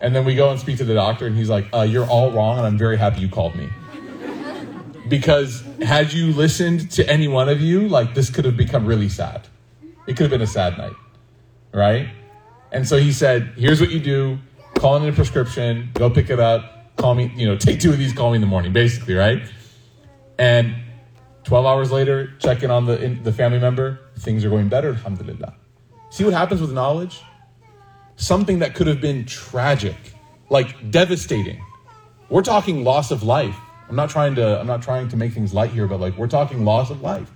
And 0.00 0.14
then 0.14 0.24
we 0.24 0.34
go 0.34 0.50
and 0.50 0.58
speak 0.58 0.78
to 0.78 0.84
the 0.84 0.94
doctor, 0.94 1.26
and 1.26 1.36
he's 1.36 1.50
like, 1.50 1.66
uh, 1.74 1.82
You're 1.82 2.06
all 2.06 2.30
wrong, 2.30 2.58
and 2.58 2.66
I'm 2.66 2.78
very 2.78 2.96
happy 2.96 3.20
you 3.20 3.28
called 3.28 3.54
me. 3.54 3.68
Because 5.08 5.64
had 5.82 6.12
you 6.12 6.32
listened 6.32 6.90
to 6.92 7.08
any 7.10 7.26
one 7.26 7.48
of 7.48 7.60
you, 7.60 7.88
like 7.88 8.14
this 8.14 8.30
could 8.30 8.44
have 8.44 8.56
become 8.56 8.86
really 8.86 9.08
sad. 9.08 9.48
It 10.06 10.16
could 10.16 10.24
have 10.24 10.30
been 10.30 10.42
a 10.42 10.46
sad 10.46 10.78
night, 10.78 10.92
right? 11.72 12.08
And 12.72 12.86
so 12.86 12.96
he 12.98 13.12
said, 13.12 13.52
Here's 13.56 13.80
what 13.80 13.90
you 13.90 14.00
do 14.00 14.38
call 14.74 14.96
in 14.96 15.06
a 15.06 15.12
prescription, 15.12 15.90
go 15.92 16.08
pick 16.08 16.30
it 16.30 16.40
up, 16.40 16.96
call 16.96 17.14
me, 17.14 17.30
you 17.36 17.46
know, 17.46 17.56
take 17.56 17.80
two 17.80 17.90
of 17.90 17.98
these, 17.98 18.14
call 18.14 18.30
me 18.30 18.36
in 18.36 18.40
the 18.40 18.46
morning, 18.46 18.72
basically, 18.72 19.14
right? 19.14 19.42
And 20.38 20.74
12 21.44 21.66
hours 21.66 21.92
later, 21.92 22.32
check 22.38 22.62
in 22.62 22.70
on 22.70 22.86
the, 22.86 23.02
in, 23.02 23.22
the 23.22 23.32
family 23.32 23.58
member, 23.58 24.00
things 24.20 24.42
are 24.42 24.48
going 24.48 24.70
better, 24.70 24.90
alhamdulillah. 24.90 25.54
See 26.08 26.24
what 26.24 26.32
happens 26.32 26.62
with 26.62 26.72
knowledge? 26.72 27.20
something 28.20 28.58
that 28.58 28.74
could 28.74 28.86
have 28.86 29.00
been 29.00 29.24
tragic, 29.24 29.96
like 30.50 30.90
devastating. 30.90 31.60
We're 32.28 32.42
talking 32.42 32.84
loss 32.84 33.10
of 33.10 33.22
life. 33.22 33.56
I'm 33.88 33.96
not 33.96 34.10
trying 34.10 34.36
to 34.36 34.60
I'm 34.60 34.66
not 34.66 34.82
trying 34.82 35.08
to 35.08 35.16
make 35.16 35.32
things 35.32 35.52
light 35.52 35.70
here, 35.70 35.88
but 35.88 35.98
like 35.98 36.16
we're 36.16 36.28
talking 36.28 36.64
loss 36.64 36.90
of 36.90 37.02
life. 37.02 37.32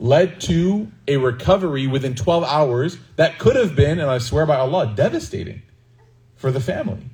Led 0.00 0.40
to 0.42 0.90
a 1.06 1.16
recovery 1.16 1.86
within 1.86 2.14
12 2.14 2.44
hours 2.44 2.98
that 3.16 3.38
could 3.38 3.56
have 3.56 3.76
been, 3.76 4.00
and 4.00 4.10
I 4.10 4.18
swear 4.18 4.44
by 4.44 4.56
Allah, 4.56 4.92
devastating 4.94 5.62
for 6.36 6.50
the 6.50 6.60
family. 6.60 7.10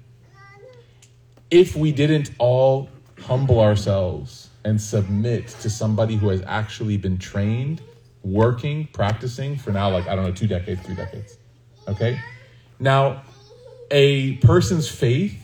If 1.50 1.76
we 1.76 1.92
didn't 1.92 2.30
all 2.38 2.88
humble 3.20 3.60
ourselves 3.60 4.48
and 4.64 4.80
submit 4.80 5.48
to 5.48 5.70
somebody 5.70 6.16
who 6.16 6.28
has 6.28 6.42
actually 6.46 6.96
been 6.96 7.18
trained, 7.18 7.82
working, 8.22 8.88
practicing 8.92 9.56
for 9.56 9.72
now, 9.72 9.90
like, 9.90 10.08
I 10.08 10.14
don't 10.14 10.24
know, 10.24 10.32
two 10.32 10.46
decades, 10.46 10.80
three 10.82 10.94
decades. 10.94 11.38
Okay? 11.88 12.20
Now, 12.78 13.22
a 13.90 14.36
person's 14.36 14.88
faith, 14.88 15.36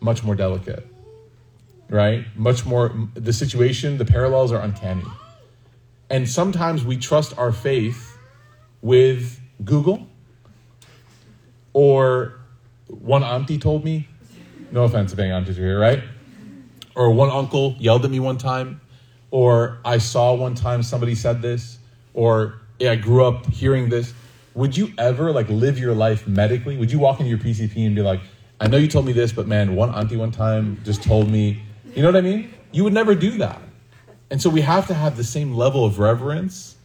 much 0.00 0.22
more 0.22 0.34
delicate, 0.34 0.86
right? 1.88 2.24
Much 2.36 2.64
more, 2.64 2.92
the 3.14 3.32
situation, 3.32 3.98
the 3.98 4.04
parallels 4.04 4.52
are 4.52 4.60
uncanny. 4.60 5.04
And 6.12 6.28
sometimes 6.28 6.84
we 6.84 6.98
trust 6.98 7.36
our 7.38 7.50
faith 7.50 8.18
with 8.82 9.40
Google 9.64 10.06
or 11.72 12.38
one 12.86 13.24
auntie 13.24 13.58
told 13.58 13.82
me, 13.82 14.08
no 14.70 14.84
offense 14.84 15.14
if 15.14 15.18
any 15.18 15.30
aunties 15.30 15.58
are 15.58 15.62
here, 15.62 15.80
right? 15.80 16.02
Or 16.94 17.10
one 17.10 17.30
uncle 17.30 17.74
yelled 17.78 18.04
at 18.04 18.10
me 18.10 18.20
one 18.20 18.36
time, 18.36 18.82
or 19.30 19.78
I 19.86 19.96
saw 19.96 20.34
one 20.34 20.54
time 20.54 20.82
somebody 20.82 21.14
said 21.14 21.40
this, 21.40 21.78
or 22.12 22.60
yeah, 22.78 22.92
I 22.92 22.96
grew 22.96 23.24
up 23.24 23.46
hearing 23.46 23.88
this 23.88 24.12
would 24.54 24.76
you 24.76 24.92
ever 24.98 25.32
like 25.32 25.48
live 25.48 25.78
your 25.78 25.94
life 25.94 26.28
medically? 26.28 26.76
Would 26.76 26.92
you 26.92 26.98
walk 26.98 27.20
into 27.20 27.30
your 27.30 27.38
PCP 27.38 27.86
and 27.86 27.94
be 27.94 28.02
like, 28.02 28.20
I 28.60 28.66
know 28.66 28.76
you 28.76 28.86
told 28.86 29.06
me 29.06 29.12
this, 29.12 29.32
but 29.32 29.46
man, 29.46 29.74
one 29.74 29.88
auntie 29.94 30.16
one 30.18 30.30
time 30.30 30.78
just 30.84 31.02
told 31.02 31.30
me, 31.30 31.62
you 31.94 32.02
know 32.02 32.08
what 32.08 32.16
I 32.16 32.20
mean? 32.20 32.52
You 32.70 32.84
would 32.84 32.92
never 32.92 33.14
do 33.14 33.38
that. 33.38 33.62
And 34.32 34.40
so 34.40 34.48
we 34.48 34.62
have 34.62 34.86
to 34.86 34.94
have 34.94 35.18
the 35.18 35.24
same 35.24 35.52
level 35.52 35.84
of 35.84 35.98
reverence 35.98 36.76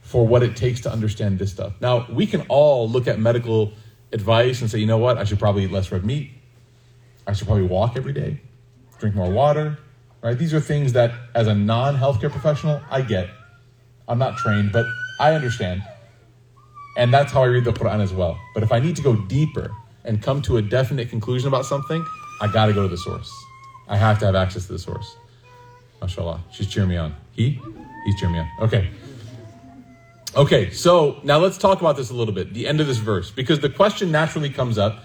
for 0.00 0.26
what 0.26 0.42
it 0.42 0.56
takes 0.56 0.80
to 0.80 0.90
understand 0.90 1.38
this 1.38 1.52
stuff. 1.52 1.74
Now, 1.80 2.04
we 2.10 2.26
can 2.26 2.40
all 2.48 2.88
look 2.88 3.06
at 3.06 3.20
medical 3.20 3.72
advice 4.12 4.62
and 4.62 4.68
say, 4.68 4.80
you 4.80 4.86
know 4.86 4.98
what, 4.98 5.16
I 5.16 5.22
should 5.22 5.38
probably 5.38 5.62
eat 5.62 5.70
less 5.70 5.92
red 5.92 6.04
meat. 6.04 6.32
I 7.24 7.34
should 7.34 7.46
probably 7.46 7.66
walk 7.66 7.96
every 7.96 8.12
day, 8.12 8.40
drink 8.98 9.14
more 9.14 9.30
water, 9.30 9.78
right? 10.22 10.36
These 10.36 10.52
are 10.52 10.60
things 10.60 10.94
that, 10.94 11.12
as 11.36 11.46
a 11.46 11.54
non 11.54 11.96
healthcare 11.96 12.32
professional, 12.32 12.80
I 12.90 13.02
get. 13.02 13.30
I'm 14.08 14.18
not 14.18 14.36
trained, 14.36 14.72
but 14.72 14.86
I 15.20 15.34
understand. 15.34 15.84
And 16.96 17.14
that's 17.14 17.30
how 17.30 17.44
I 17.44 17.46
read 17.46 17.64
the 17.64 17.72
Quran 17.72 18.00
as 18.00 18.12
well. 18.12 18.36
But 18.54 18.64
if 18.64 18.72
I 18.72 18.80
need 18.80 18.96
to 18.96 19.02
go 19.02 19.14
deeper 19.14 19.70
and 20.04 20.20
come 20.20 20.42
to 20.42 20.56
a 20.56 20.62
definite 20.62 21.10
conclusion 21.10 21.46
about 21.46 21.64
something, 21.64 22.04
I 22.40 22.48
got 22.48 22.66
to 22.66 22.72
go 22.72 22.82
to 22.82 22.88
the 22.88 22.98
source. 22.98 23.30
I 23.86 23.96
have 23.96 24.18
to 24.18 24.26
have 24.26 24.34
access 24.34 24.66
to 24.66 24.72
the 24.72 24.80
source. 24.80 25.17
MashaAllah. 26.00 26.40
She's 26.50 26.66
cheering 26.68 26.88
me 26.88 26.96
on. 26.96 27.14
He? 27.32 27.60
He's 28.04 28.18
cheering 28.18 28.34
me 28.34 28.40
on. 28.40 28.48
Okay. 28.60 28.90
Okay, 30.36 30.70
so 30.70 31.20
now 31.24 31.38
let's 31.38 31.58
talk 31.58 31.80
about 31.80 31.96
this 31.96 32.10
a 32.10 32.14
little 32.14 32.34
bit, 32.34 32.52
the 32.52 32.68
end 32.68 32.80
of 32.80 32.86
this 32.86 32.98
verse, 32.98 33.30
because 33.30 33.60
the 33.60 33.70
question 33.70 34.12
naturally 34.12 34.50
comes 34.50 34.78
up. 34.78 35.02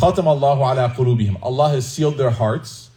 Allah 0.00 1.68
has 1.68 1.86
sealed 1.86 2.16
their 2.16 2.30
hearts, 2.30 2.90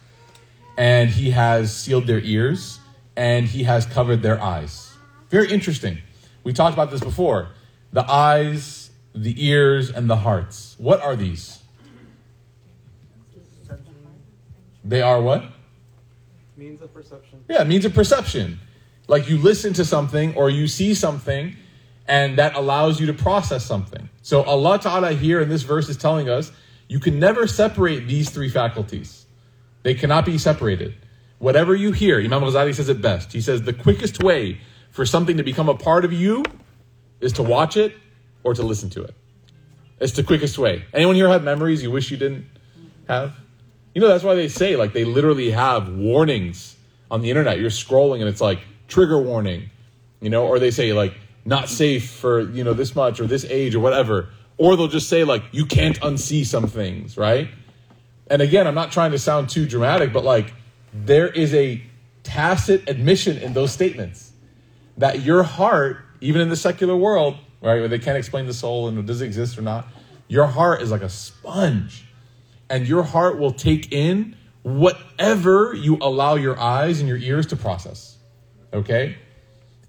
and 0.76 1.10
He 1.10 1.30
has 1.30 1.76
sealed 1.76 2.06
their 2.06 2.20
ears, 2.20 2.80
and 3.16 3.46
He 3.46 3.64
has 3.64 3.86
covered 3.86 4.22
their 4.22 4.42
eyes. 4.42 4.92
Very 5.28 5.52
interesting. 5.52 5.98
We 6.42 6.52
talked 6.52 6.74
about 6.74 6.90
this 6.90 7.00
before 7.00 7.50
the 7.92 8.10
eyes, 8.10 8.90
the 9.14 9.34
ears, 9.46 9.90
and 9.90 10.08
the 10.08 10.16
hearts. 10.16 10.74
What 10.78 11.00
are 11.00 11.16
these? 11.16 11.58
They 14.84 15.02
are 15.02 15.20
what? 15.20 15.44
Means 16.58 16.82
of 16.82 16.92
perception. 16.92 17.44
Yeah, 17.48 17.62
means 17.62 17.84
of 17.84 17.94
perception. 17.94 18.58
Like 19.06 19.28
you 19.28 19.38
listen 19.38 19.72
to 19.74 19.84
something 19.84 20.34
or 20.34 20.50
you 20.50 20.66
see 20.66 20.92
something, 20.92 21.54
and 22.08 22.36
that 22.36 22.56
allows 22.56 22.98
you 22.98 23.06
to 23.06 23.12
process 23.12 23.64
something. 23.64 24.08
So 24.22 24.42
Allah 24.42 24.80
Ta'ala 24.80 25.12
here 25.12 25.40
in 25.40 25.48
this 25.48 25.62
verse 25.62 25.88
is 25.88 25.96
telling 25.96 26.28
us 26.28 26.50
You 26.88 26.98
can 26.98 27.20
never 27.20 27.46
separate 27.46 28.08
these 28.08 28.30
three 28.30 28.48
faculties. 28.48 29.26
They 29.84 29.94
cannot 29.94 30.26
be 30.26 30.36
separated. 30.36 30.94
Whatever 31.38 31.76
you 31.76 31.92
hear, 31.92 32.18
Imam 32.18 32.42
Ghazali 32.42 32.74
says 32.74 32.88
it 32.88 33.00
best. 33.00 33.32
He 33.32 33.40
says 33.40 33.62
the 33.62 33.72
quickest 33.72 34.20
way 34.20 34.60
for 34.90 35.06
something 35.06 35.36
to 35.36 35.44
become 35.44 35.68
a 35.68 35.76
part 35.76 36.04
of 36.04 36.12
you 36.12 36.42
is 37.20 37.32
to 37.34 37.44
watch 37.44 37.76
it 37.76 37.94
or 38.42 38.52
to 38.54 38.64
listen 38.64 38.90
to 38.90 39.04
it. 39.04 39.14
It's 40.00 40.14
the 40.14 40.24
quickest 40.24 40.58
way. 40.58 40.86
Anyone 40.92 41.14
here 41.14 41.28
have 41.28 41.44
memories 41.44 41.84
you 41.84 41.92
wish 41.92 42.10
you 42.10 42.16
didn't 42.16 42.46
have? 43.06 43.34
You 43.98 44.02
know, 44.02 44.10
that's 44.10 44.22
why 44.22 44.36
they 44.36 44.46
say, 44.46 44.76
like, 44.76 44.92
they 44.92 45.04
literally 45.04 45.50
have 45.50 45.88
warnings 45.88 46.76
on 47.10 47.20
the 47.20 47.30
internet. 47.30 47.58
You're 47.58 47.68
scrolling 47.68 48.20
and 48.20 48.28
it's 48.28 48.40
like, 48.40 48.60
trigger 48.86 49.20
warning, 49.20 49.70
you 50.20 50.30
know, 50.30 50.46
or 50.46 50.60
they 50.60 50.70
say, 50.70 50.92
like, 50.92 51.14
not 51.44 51.68
safe 51.68 52.08
for, 52.08 52.42
you 52.42 52.62
know, 52.62 52.74
this 52.74 52.94
much 52.94 53.18
or 53.18 53.26
this 53.26 53.44
age 53.46 53.74
or 53.74 53.80
whatever. 53.80 54.28
Or 54.56 54.76
they'll 54.76 54.86
just 54.86 55.08
say, 55.08 55.24
like, 55.24 55.42
you 55.50 55.66
can't 55.66 55.98
unsee 55.98 56.46
some 56.46 56.68
things, 56.68 57.16
right? 57.16 57.48
And 58.30 58.40
again, 58.40 58.68
I'm 58.68 58.74
not 58.76 58.92
trying 58.92 59.10
to 59.10 59.18
sound 59.18 59.48
too 59.48 59.66
dramatic, 59.66 60.12
but 60.12 60.22
like, 60.22 60.54
there 60.94 61.26
is 61.26 61.52
a 61.52 61.82
tacit 62.22 62.88
admission 62.88 63.36
in 63.38 63.52
those 63.52 63.72
statements 63.72 64.30
that 64.98 65.22
your 65.22 65.42
heart, 65.42 65.96
even 66.20 66.40
in 66.40 66.50
the 66.50 66.56
secular 66.56 66.94
world, 66.94 67.34
right, 67.60 67.80
where 67.80 67.88
they 67.88 67.98
can't 67.98 68.16
explain 68.16 68.46
the 68.46 68.54
soul 68.54 68.86
and 68.86 69.04
does 69.08 69.22
it 69.22 69.24
exist 69.26 69.58
or 69.58 69.62
not, 69.62 69.88
your 70.28 70.46
heart 70.46 70.82
is 70.82 70.92
like 70.92 71.02
a 71.02 71.08
sponge. 71.08 72.04
And 72.70 72.86
your 72.86 73.02
heart 73.02 73.38
will 73.38 73.52
take 73.52 73.92
in 73.92 74.36
whatever 74.62 75.74
you 75.74 75.96
allow 76.00 76.34
your 76.34 76.58
eyes 76.58 77.00
and 77.00 77.08
your 77.08 77.18
ears 77.18 77.46
to 77.46 77.56
process. 77.56 78.18
Okay? 78.72 79.16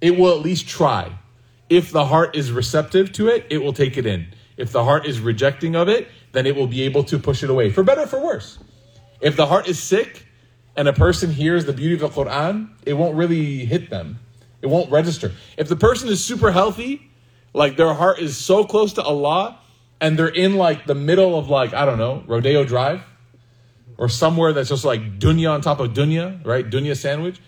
It 0.01 0.17
will 0.17 0.38
at 0.38 0.41
least 0.41 0.67
try. 0.67 1.11
If 1.69 1.91
the 1.91 2.05
heart 2.05 2.36
is 2.36 2.51
receptive 2.51 3.11
to 3.13 3.27
it, 3.27 3.45
it 3.49 3.57
will 3.59 3.73
take 3.73 3.97
it 3.97 4.05
in. 4.05 4.27
If 4.57 4.71
the 4.71 4.84
heart 4.84 5.05
is 5.05 5.19
rejecting 5.19 5.75
of 5.75 5.89
it, 5.89 6.07
then 6.32 6.45
it 6.45 6.55
will 6.55 6.67
be 6.67 6.84
able 6.84 7.03
to 7.05 7.19
push 7.19 7.43
it 7.43 7.49
away, 7.49 7.69
for 7.69 7.84
better 7.84 8.01
or 8.01 8.07
for 8.07 8.19
worse. 8.19 8.59
If 9.21 9.36
the 9.36 9.45
heart 9.45 9.67
is 9.67 9.82
sick 9.82 10.25
and 10.75 10.88
a 10.88 10.93
person 10.93 11.32
hears 11.32 11.65
the 11.65 11.73
beauty 11.73 11.95
of 11.95 11.99
the 12.01 12.09
Quran, 12.09 12.69
it 12.86 12.93
won't 12.93 13.15
really 13.15 13.65
hit 13.65 13.89
them. 13.89 14.19
It 14.61 14.67
won't 14.67 14.89
register. 14.91 15.32
If 15.57 15.69
the 15.69 15.75
person 15.75 16.09
is 16.09 16.23
super 16.23 16.51
healthy, 16.51 17.11
like 17.53 17.77
their 17.77 17.93
heart 17.93 18.19
is 18.19 18.38
so 18.38 18.63
close 18.63 18.93
to 18.93 19.03
Allah, 19.03 19.59
and 20.02 20.18
they're 20.18 20.28
in 20.28 20.56
like 20.56 20.86
the 20.86 20.95
middle 20.95 21.38
of 21.38 21.50
like, 21.50 21.74
I 21.74 21.86
don't 21.86 21.97
know, 21.97 22.24
Rodeo 22.28 22.64
Drive, 22.64 23.02
or 23.97 24.10
somewhere 24.10 24.54
that's 24.54 24.70
just 24.70 24.86
like 24.86 25.20
dunya 25.20 25.52
on 25.52 25.62
top 25.62 25.80
of 25.80 25.93
dunya, 25.93 26.45
right? 26.45 26.68
Dunya 26.68 26.95
sandwich. 26.95 27.39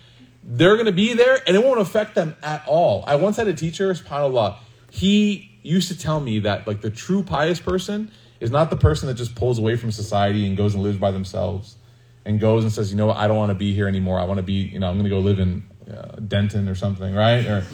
They're 0.44 0.76
gonna 0.76 0.92
be 0.92 1.14
there 1.14 1.38
and 1.46 1.56
it 1.56 1.64
won't 1.64 1.80
affect 1.80 2.14
them 2.14 2.36
at 2.42 2.64
all. 2.66 3.04
I 3.06 3.16
once 3.16 3.36
had 3.36 3.48
a 3.48 3.54
teacher, 3.54 3.92
subhanAllah, 3.94 4.56
he 4.90 5.50
used 5.62 5.88
to 5.88 5.98
tell 5.98 6.20
me 6.20 6.40
that 6.40 6.66
like 6.66 6.80
the 6.80 6.90
true 6.90 7.22
pious 7.22 7.60
person 7.60 8.10
is 8.40 8.50
not 8.50 8.70
the 8.70 8.76
person 8.76 9.06
that 9.06 9.14
just 9.14 9.34
pulls 9.34 9.58
away 9.58 9.76
from 9.76 9.92
society 9.92 10.46
and 10.46 10.56
goes 10.56 10.74
and 10.74 10.82
lives 10.82 10.98
by 10.98 11.10
themselves 11.12 11.76
and 12.24 12.40
goes 12.40 12.64
and 12.64 12.72
says, 12.72 12.90
you 12.90 12.96
know 12.96 13.06
what, 13.06 13.16
I 13.16 13.26
don't 13.26 13.36
want 13.36 13.50
to 13.50 13.54
be 13.54 13.72
here 13.72 13.88
anymore. 13.88 14.18
I 14.18 14.24
want 14.24 14.38
to 14.38 14.42
be, 14.42 14.54
you 14.54 14.78
know, 14.78 14.88
I'm 14.88 15.02
to 15.02 15.08
go 15.08 15.20
live 15.20 15.38
in 15.38 15.64
uh, 15.88 16.16
Denton 16.16 16.68
or 16.68 16.74
something, 16.74 17.14
right? 17.14 17.46
Or, 17.46 17.64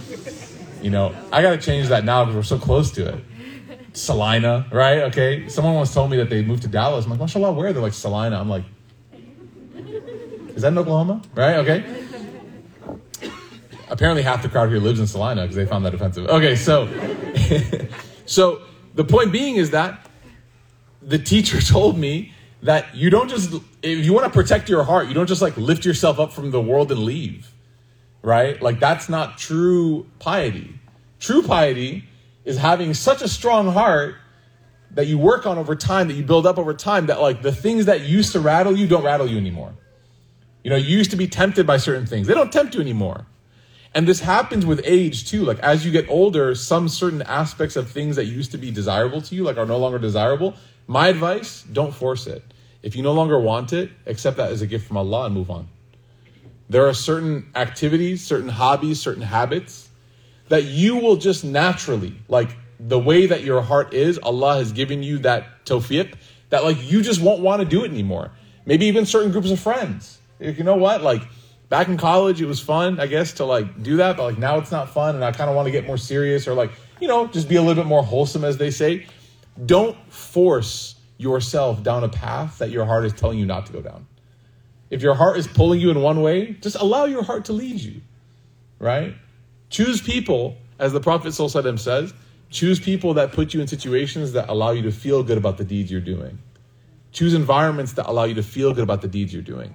you 0.83 0.91
know, 0.91 1.15
I 1.33 1.43
got 1.43 1.51
to 1.51 1.59
change 1.59 1.89
that 1.89 2.05
now 2.05 2.25
because 2.25 2.37
we're 2.37 2.43
so 2.43 2.59
close 2.59 2.91
to 2.93 3.15
it. 3.15 3.25
Celina, 3.93 4.67
right? 4.71 5.03
Okay. 5.05 5.49
Someone 5.49 5.75
once 5.75 5.93
told 5.93 6.11
me 6.11 6.17
that 6.19 6.31
they 6.31 6.43
moved 6.43 6.63
to 6.63 6.69
Dallas. 6.69 7.05
I'm 7.05 7.11
like, 7.11 7.21
mashallah, 7.21 7.53
where? 7.53 7.73
They're 7.73 7.83
like, 7.83 7.93
Celina. 7.93 8.39
I'm 8.39 8.49
like, 8.49 8.65
is 10.55 10.63
that 10.63 10.73
in 10.73 10.79
Oklahoma? 10.79 11.23
Right? 11.35 11.57
Okay. 11.57 11.85
Apparently, 13.91 14.23
half 14.23 14.43
the 14.43 14.49
crowd 14.49 14.69
here 14.69 14.79
lives 14.79 15.01
in 15.01 15.07
Celina 15.07 15.43
because 15.43 15.57
they 15.57 15.65
found 15.65 15.85
that 15.87 15.95
offensive. 15.95 16.27
Okay, 16.27 16.57
so, 16.57 16.89
so 18.27 18.63
the 18.95 19.05
point 19.05 19.33
being 19.33 19.57
is 19.57 19.71
that 19.71 20.11
the 21.01 21.19
teacher 21.19 21.61
told 21.75 21.97
me 21.97 22.33
that 22.63 22.95
you 22.95 23.09
don't 23.09 23.29
just 23.29 23.55
if 23.83 24.05
you 24.05 24.13
want 24.13 24.27
to 24.27 24.33
protect 24.33 24.69
your 24.69 24.83
heart, 24.83 25.07
you 25.07 25.15
don't 25.15 25.29
just 25.29 25.41
like 25.41 25.57
lift 25.57 25.85
yourself 25.85 26.19
up 26.19 26.33
from 26.33 26.51
the 26.51 26.61
world 26.61 26.91
and 26.91 27.05
leave. 27.05 27.49
Right? 28.21 28.61
Like 28.61 28.81
that's 28.81 29.09
not 29.09 29.39
true 29.39 30.09
piety. 30.19 30.75
True 31.21 31.43
piety 31.43 32.08
is 32.49 32.57
having 32.57 32.95
such 32.95 33.21
a 33.21 33.29
strong 33.29 33.71
heart 33.71 34.17
that 34.93 35.07
you 35.07 35.19
work 35.19 35.45
on 35.45 35.59
over 35.59 35.77
time, 35.77 36.09
that 36.09 36.15
you 36.15 36.25
build 36.25 36.47
up 36.47 36.57
over 36.57 36.73
time, 36.73 37.07
that 37.07 37.21
like 37.21 37.43
the 37.43 37.53
things 37.53 37.85
that 37.85 38.01
used 38.01 38.33
to 38.33 38.41
rattle 38.41 38.75
you 38.75 38.89
don't 38.89 39.05
rattle 39.05 39.29
you 39.29 39.37
anymore. 39.37 39.75
You 40.65 40.71
know, 40.71 40.77
you 40.77 40.97
used 40.97 41.11
to 41.11 41.17
be 41.17 41.29
tempted 41.29 41.67
by 41.67 41.77
certain 41.77 42.07
things. 42.07 42.27
They 42.27 42.33
don't 42.33 42.51
tempt 42.51 42.75
you 42.75 42.81
anymore. 42.81 43.27
And 43.95 44.09
this 44.09 44.21
happens 44.21 44.65
with 44.65 44.81
age 44.85 45.29
too. 45.29 45.45
Like 45.45 45.59
as 45.59 45.85
you 45.85 45.93
get 45.93 46.09
older, 46.09 46.55
some 46.55 46.89
certain 46.89 47.21
aspects 47.21 47.77
of 47.77 47.91
things 47.91 48.17
that 48.17 48.25
used 48.25 48.51
to 48.53 48.59
be 48.59 48.71
desirable 48.71 49.21
to 49.21 49.35
you, 49.35 49.45
like 49.45 49.59
are 49.59 49.67
no 49.67 49.77
longer 49.77 49.99
desirable. 49.99 50.55
My 50.87 51.09
advice, 51.09 51.65
don't 51.71 51.95
force 51.95 52.27
it. 52.27 52.43
If 52.83 52.97
you 52.97 53.03
no 53.03 53.13
longer 53.13 53.39
want 53.39 53.75
it, 53.75 53.91
accept 54.07 54.39
that 54.39 54.53
as 54.53 54.63
a 54.63 54.67
gift 54.67 54.89
from 54.89 54.97
Allah 54.97 55.27
and 55.27 55.35
move 55.35 55.51
on. 55.51 55.69
There 56.71 56.89
are 56.89 56.95
certain 56.95 57.51
activities, 57.55 58.25
certain 58.25 58.49
hobbies, 58.49 59.03
certain 59.03 59.23
habits 59.23 59.88
that 60.49 60.65
you 60.65 60.97
will 60.97 61.17
just 61.17 61.45
naturally, 61.45 62.15
like 62.29 62.51
the 62.81 62.99
way 62.99 63.27
that 63.27 63.43
your 63.43 63.61
heart 63.63 63.95
is, 63.95 64.19
Allah 64.19 64.57
has 64.57 64.73
given 64.73 65.03
you 65.03 65.19
that 65.19 65.65
tawfiq, 65.65 66.15
that 66.51 66.65
like 66.65 66.91
you 66.91 67.03
just 67.03 67.21
won't 67.21 67.41
want 67.41 67.61
to 67.61 67.67
do 67.67 67.85
it 67.85 67.91
anymore. 67.91 68.31
Maybe 68.67 68.87
even 68.87 69.07
certain 69.07 69.33
groups 69.33 69.51
of 69.51 69.61
friends. 69.61 70.19
You 70.39 70.65
know 70.65 70.77
what? 70.77 71.03
Like 71.03 71.23
back 71.69 71.89
in 71.89 71.97
college, 71.97 72.41
it 72.41 72.47
was 72.47 72.61
fun, 72.61 73.01
I 73.01 73.07
guess, 73.07 73.33
to 73.35 73.45
like 73.45 73.83
do 73.83 73.97
that, 73.99 74.17
but 74.17 74.25
like 74.25 74.39
now 74.39 74.59
it's 74.59 74.71
not 74.71 74.91
fun 74.91 75.15
and 75.15 75.25
I 75.25 75.33
kind 75.33 75.51
of 75.51 75.57
want 75.57 75.67
to 75.67 75.73
get 75.73 75.87
more 75.87 75.99
serious 75.99 76.47
or 76.47 76.55
like, 76.55 76.71
you 77.01 77.09
know, 77.09 77.27
just 77.27 77.49
be 77.49 77.57
a 77.57 77.63
little 77.63 77.83
bit 77.83 77.89
more 77.89 78.03
wholesome, 78.03 78.45
as 78.45 78.57
they 78.57 78.71
say. 78.71 79.07
Don't 79.65 79.97
force 80.13 80.95
yourself 81.17 81.83
down 81.83 82.05
a 82.05 82.09
path 82.09 82.59
that 82.59 82.71
your 82.71 82.85
heart 82.85 83.05
is 83.05 83.13
telling 83.13 83.39
you 83.39 83.47
not 83.47 83.67
to 83.67 83.73
go 83.73 83.83
down. 83.83 84.07
If 84.91 85.03
your 85.03 85.15
heart 85.15 85.37
is 85.37 85.47
pulling 85.47 85.81
you 85.81 85.91
in 85.91 86.01
one 86.01 86.23
way, 86.23 86.53
just 86.53 86.77
allow 86.77 87.05
your 87.05 87.23
heart 87.23 87.47
to 87.47 87.53
lead 87.53 87.81
you, 87.81 88.01
right? 88.79 89.15
Choose 89.71 90.01
people, 90.01 90.57
as 90.79 90.93
the 90.93 91.01
Prophet 91.01 91.29
ﷺ 91.29 91.79
says, 91.79 92.15
choose 92.51 92.81
people 92.81 93.15
that 93.15 93.33
put 93.33 93.53
you 93.53 93.61
in 93.61 93.67
situations 93.67 94.33
that 94.33 94.49
allow 94.49 94.71
you 94.71 94.83
to 94.83 94.93
feel 94.93 95.23
good 95.23 95.39
about 95.39 95.59
the 95.59 95.65
deeds 95.65 95.91
you're 95.91 96.01
doing. 96.01 96.39
Choose 97.13 97.35
environments 97.35 97.93
that 97.95 98.07
allow 98.07 98.25
you 98.25 98.35
to 98.35 98.43
feel 98.43 98.73
good 98.73 98.85
about 98.85 99.03
the 99.03 99.09
deeds 99.09 99.33
you're 99.33 99.43
doing 99.43 99.75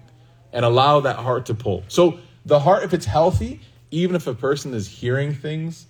and 0.51 0.65
allow 0.65 0.99
that 1.01 1.17
heart 1.17 1.45
to 1.47 1.53
pull. 1.53 1.83
So, 1.87 2.19
the 2.45 2.59
heart, 2.59 2.83
if 2.83 2.93
it's 2.93 3.05
healthy, 3.05 3.61
even 3.91 4.15
if 4.15 4.27
a 4.27 4.33
person 4.33 4.73
is 4.73 4.87
hearing 4.87 5.33
things 5.33 5.85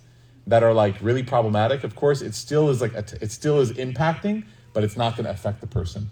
that 0.46 0.62
are 0.62 0.72
like 0.72 0.94
really 1.00 1.22
problematic, 1.22 1.84
of 1.84 1.96
course, 1.96 2.22
it 2.22 2.34
still 2.34 2.70
is 2.70 2.80
like, 2.80 2.94
it 2.94 3.30
still 3.30 3.60
is 3.60 3.72
impacting, 3.72 4.44
but 4.72 4.84
it's 4.84 4.96
not 4.96 5.16
going 5.16 5.24
to 5.24 5.30
affect 5.30 5.60
the 5.60 5.66
person. 5.66 6.10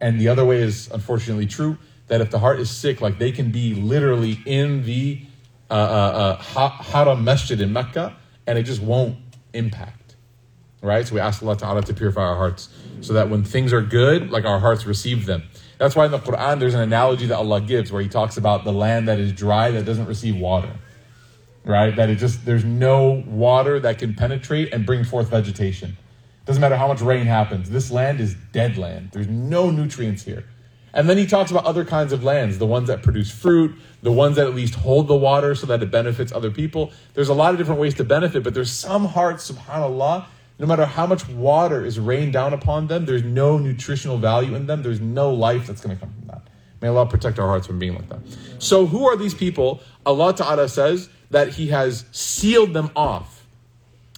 And 0.00 0.20
the 0.20 0.28
other 0.28 0.44
way 0.44 0.58
is 0.58 0.88
unfortunately 0.90 1.46
true 1.46 1.76
that 2.08 2.20
if 2.20 2.30
the 2.30 2.38
heart 2.38 2.60
is 2.60 2.70
sick, 2.70 3.00
like 3.00 3.18
they 3.18 3.32
can 3.32 3.50
be 3.50 3.74
literally 3.74 4.38
in 4.46 4.84
the 4.84 5.25
uh, 5.70 5.74
uh, 5.74 6.42
uh, 6.56 6.68
Haram 6.68 7.24
Masjid 7.24 7.60
in 7.60 7.72
Mecca 7.72 8.16
and 8.46 8.58
it 8.58 8.62
just 8.62 8.82
won't 8.82 9.16
impact. 9.52 10.16
Right? 10.82 11.06
So 11.06 11.14
we 11.14 11.20
ask 11.20 11.42
Allah 11.42 11.56
Ta'ala 11.56 11.82
to 11.82 11.94
purify 11.94 12.22
our 12.22 12.36
hearts 12.36 12.68
so 13.00 13.14
that 13.14 13.28
when 13.28 13.42
things 13.42 13.72
are 13.72 13.82
good, 13.82 14.30
like 14.30 14.44
our 14.44 14.60
hearts 14.60 14.86
receive 14.86 15.26
them. 15.26 15.42
That's 15.78 15.96
why 15.96 16.06
in 16.06 16.10
the 16.10 16.18
Quran 16.18 16.60
there's 16.60 16.74
an 16.74 16.80
analogy 16.80 17.26
that 17.26 17.36
Allah 17.36 17.60
gives 17.60 17.90
where 17.90 18.02
He 18.02 18.08
talks 18.08 18.36
about 18.36 18.64
the 18.64 18.72
land 18.72 19.08
that 19.08 19.18
is 19.18 19.32
dry 19.32 19.70
that 19.72 19.84
doesn't 19.84 20.06
receive 20.06 20.36
water. 20.36 20.70
Right? 21.64 21.94
That 21.96 22.10
it 22.10 22.16
just, 22.16 22.44
there's 22.44 22.64
no 22.64 23.24
water 23.26 23.80
that 23.80 23.98
can 23.98 24.14
penetrate 24.14 24.72
and 24.72 24.86
bring 24.86 25.02
forth 25.02 25.28
vegetation. 25.28 25.96
Doesn't 26.44 26.60
matter 26.60 26.76
how 26.76 26.86
much 26.86 27.00
rain 27.00 27.26
happens. 27.26 27.68
This 27.68 27.90
land 27.90 28.20
is 28.20 28.36
dead 28.52 28.78
land. 28.78 29.10
There's 29.12 29.26
no 29.26 29.70
nutrients 29.70 30.22
here. 30.22 30.44
And 30.96 31.10
then 31.10 31.18
he 31.18 31.26
talks 31.26 31.50
about 31.50 31.66
other 31.66 31.84
kinds 31.84 32.14
of 32.14 32.24
lands, 32.24 32.56
the 32.56 32.64
ones 32.64 32.88
that 32.88 33.02
produce 33.02 33.30
fruit, 33.30 33.76
the 34.00 34.10
ones 34.10 34.36
that 34.36 34.46
at 34.46 34.54
least 34.54 34.76
hold 34.76 35.08
the 35.08 35.14
water 35.14 35.54
so 35.54 35.66
that 35.66 35.82
it 35.82 35.90
benefits 35.90 36.32
other 36.32 36.50
people. 36.50 36.90
There's 37.12 37.28
a 37.28 37.34
lot 37.34 37.52
of 37.52 37.58
different 37.58 37.82
ways 37.82 37.92
to 37.96 38.04
benefit, 38.04 38.42
but 38.42 38.54
there's 38.54 38.72
some 38.72 39.04
hearts, 39.04 39.50
subhanAllah, 39.50 40.24
no 40.58 40.66
matter 40.66 40.86
how 40.86 41.06
much 41.06 41.28
water 41.28 41.84
is 41.84 42.00
rained 42.00 42.32
down 42.32 42.54
upon 42.54 42.86
them, 42.86 43.04
there's 43.04 43.22
no 43.22 43.58
nutritional 43.58 44.16
value 44.16 44.54
in 44.54 44.66
them. 44.66 44.82
There's 44.82 45.02
no 45.02 45.34
life 45.34 45.66
that's 45.66 45.82
going 45.82 45.94
to 45.94 46.00
come 46.00 46.14
from 46.14 46.28
that. 46.28 46.48
May 46.80 46.88
Allah 46.88 47.04
protect 47.04 47.38
our 47.38 47.46
hearts 47.46 47.66
from 47.66 47.78
being 47.78 47.94
like 47.94 48.08
that. 48.08 48.20
So, 48.58 48.86
who 48.86 49.06
are 49.06 49.16
these 49.16 49.34
people? 49.34 49.80
Allah 50.06 50.34
Ta'ala 50.34 50.66
says 50.70 51.10
that 51.30 51.50
He 51.50 51.68
has 51.68 52.06
sealed 52.10 52.72
them 52.72 52.90
off 52.96 53.46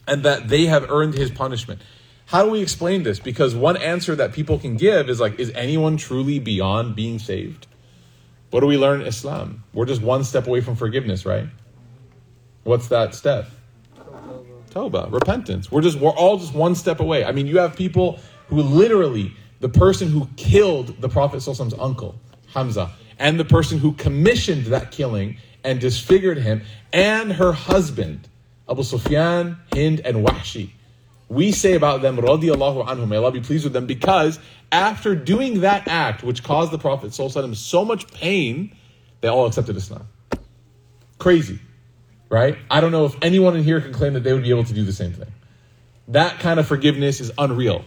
and 0.07 0.23
that 0.23 0.49
they 0.49 0.67
have 0.67 0.89
earned 0.91 1.15
His 1.15 1.33
punishment. 1.33 1.81
How 2.29 2.45
do 2.45 2.51
we 2.51 2.61
explain 2.61 3.05
this? 3.05 3.19
Because 3.19 3.55
one 3.55 3.79
answer 3.79 4.15
that 4.15 4.35
people 4.35 4.59
can 4.59 4.77
give 4.77 5.09
is 5.09 5.19
like, 5.19 5.41
is 5.41 5.51
anyone 5.55 5.97
truly 5.97 6.39
beyond 6.39 6.95
being 6.95 7.19
saved? 7.19 7.67
What 8.51 8.61
do 8.61 8.67
we 8.67 8.77
learn 8.77 9.01
in 9.01 9.07
Islam? 9.07 9.65
We're 9.73 9.87
just 9.87 10.03
one 10.03 10.25
step 10.25 10.47
away 10.47 10.61
from 10.61 10.77
forgiveness, 10.77 11.25
right? 11.25 11.47
What's 12.65 12.89
that 12.89 13.15
step? 13.15 13.49
Toba, 14.69 15.09
repentance. 15.11 15.73
We're 15.73 15.81
just 15.81 15.99
we're 15.99 16.11
all 16.11 16.37
just 16.37 16.53
one 16.53 16.75
step 16.75 17.01
away. 17.01 17.25
I 17.25 17.33
mean, 17.33 17.47
you 17.47 17.61
have 17.61 17.75
people 17.75 18.21
who 18.49 18.61
literally 18.61 19.33
the 19.61 19.71
person 19.71 20.09
who 20.09 20.29
killed 20.37 21.01
the 21.01 21.09
Prophet 21.09 21.43
Prophet's 21.43 21.75
uncle, 21.79 22.15
Hamza, 22.49 22.91
and 23.19 23.41
the 23.41 23.45
person 23.47 23.79
who 23.79 23.93
commissioned 23.93 24.67
that 24.67 24.91
killing 24.91 25.39
and 25.65 25.81
disfigured 25.81 26.37
him, 26.37 26.61
and 26.93 27.33
her 27.33 27.53
husband, 27.53 28.29
Abu 28.69 28.83
Sufyan, 28.83 29.57
Hind, 29.73 30.01
and 30.01 30.27
Wahshi 30.27 30.73
We 31.29 31.53
say 31.53 31.75
about 31.75 32.01
them, 32.01 32.17
radiallahu 32.17 32.87
anhum, 32.87 33.09
may 33.09 33.17
Allah 33.17 33.33
be 33.33 33.41
pleased 33.41 33.65
with 33.65 33.75
them, 33.75 33.87
because 33.87 34.39
after 34.73 35.15
doing 35.15 35.61
that 35.61 35.87
act, 35.87 36.23
which 36.23 36.43
caused 36.43 36.71
the 36.73 36.79
Prophet 36.79 37.13
so 37.13 37.85
much 37.85 38.11
pain, 38.13 38.75
they 39.21 39.29
all 39.29 39.47
accepted 39.47 39.77
Islam. 39.77 40.09
Crazy, 41.19 41.59
right? 42.31 42.57
I 42.71 42.81
don't 42.81 42.93
know 42.93 43.05
if 43.05 43.17
anyone 43.21 43.57
in 43.57 43.65
here 43.65 43.81
can 43.81 43.93
claim 43.93 44.15
that 44.15 44.23
they 44.25 44.33
would 44.33 44.43
be 44.43 44.51
able 44.51 44.65
to 44.65 44.73
do 44.73 44.85
the 44.85 44.93
same 44.93 45.13
thing. 45.13 45.31
That 46.09 46.39
kind 46.41 46.59
of 46.59 46.67
forgiveness 46.67 47.21
is 47.21 47.31
unreal. 47.37 47.85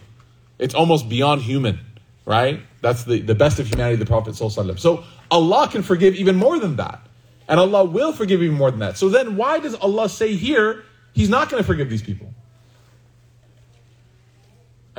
It's 0.59 0.75
almost 0.75 1.09
beyond 1.09 1.41
human, 1.41 1.79
right? 2.25 2.61
That's 2.81 3.05
the, 3.05 3.21
the 3.21 3.33
best 3.33 3.59
of 3.59 3.67
humanity, 3.67 3.95
the 3.95 4.05
Prophet. 4.05 4.35
So 4.35 5.03
Allah 5.31 5.67
can 5.67 5.81
forgive 5.81 6.13
even 6.15 6.35
more 6.35 6.59
than 6.59 6.75
that. 6.75 7.01
And 7.47 7.59
Allah 7.59 7.83
will 7.85 8.13
forgive 8.13 8.43
even 8.43 8.55
more 8.55 8.69
than 8.69 8.81
that. 8.81 8.97
So 8.97 9.09
then 9.09 9.35
why 9.35 9.59
does 9.59 9.73
Allah 9.75 10.09
say 10.09 10.35
here, 10.35 10.83
He's 11.13 11.29
not 11.29 11.49
going 11.49 11.61
to 11.61 11.67
forgive 11.67 11.89
these 11.89 12.03
people? 12.03 12.33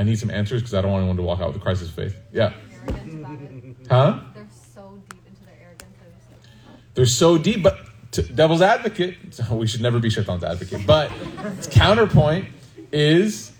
I 0.02 0.04
need 0.04 0.18
some 0.18 0.32
answers 0.32 0.62
because 0.62 0.74
I 0.74 0.80
don't 0.80 0.90
want 0.90 1.02
anyone 1.02 1.16
to 1.18 1.22
walk 1.22 1.40
out 1.40 1.46
with 1.52 1.58
a 1.58 1.60
crisis 1.60 1.88
of 1.88 1.94
faith. 1.94 2.16
Yeah. 2.32 2.54
arrogance 2.88 3.14
about 3.14 3.40
it. 3.40 3.76
Huh? 3.88 4.20
They're 4.34 4.48
so 4.74 5.00
deep 5.08 5.22
into 5.28 5.44
their 5.44 5.54
arrogance. 5.62 5.96
I 6.00 6.06
was 6.06 6.26
like, 6.32 6.94
They're 6.94 7.06
so 7.06 7.38
deep, 7.38 7.62
but 7.62 7.78
to 8.10 8.22
devil's 8.22 8.62
advocate, 8.62 9.16
so 9.32 9.44
we 9.54 9.68
should 9.68 9.80
never 9.80 10.00
be 10.00 10.10
shaitan's 10.10 10.42
advocate. 10.42 10.84
But 10.84 11.12
its 11.56 11.68
counterpoint 11.68 12.48
is, 12.90 13.52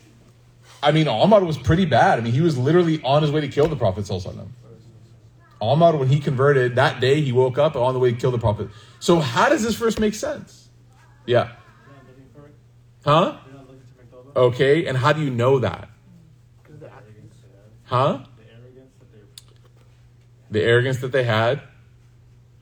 I 0.83 0.91
mean, 0.91 1.07
Omar 1.07 1.45
was 1.45 1.57
pretty 1.57 1.85
bad. 1.85 2.19
I 2.19 2.23
mean, 2.23 2.33
he 2.33 2.41
was 2.41 2.59
literally 2.59 3.01
on 3.05 3.23
his 3.23 3.31
way 3.31 3.41
to 3.41 3.49
kill 3.49 3.69
the 3.69 3.77
Prophet. 3.77 4.05
Sallallahu 4.05 4.49
Omar, 5.61 5.97
when 5.97 6.09
he 6.09 6.19
converted, 6.19 6.75
that 6.75 7.01
day 7.01 7.21
he 7.21 7.31
woke 7.31 7.57
up 7.57 7.77
on 7.77 7.95
the 7.95 8.01
way 8.01 8.11
to 8.11 8.17
kill 8.17 8.33
the 8.33 8.39
Prophet. 8.39 8.69
So, 8.99 9.21
how 9.21 9.49
does 9.49 9.63
this 9.63 9.77
verse 9.77 9.97
make 9.97 10.15
sense? 10.15 10.71
Yeah. 11.25 11.53
Huh? 13.05 13.39
Okay, 14.35 14.87
and 14.87 14.99
how 14.99 15.13
do 15.13 15.23
you 15.23 15.31
know 15.31 15.61
that? 15.61 15.89
Huh? 17.93 18.21
The 20.51 20.63
arrogance 20.63 21.01
that 21.01 21.13
they 21.13 21.25
had. 21.25 21.61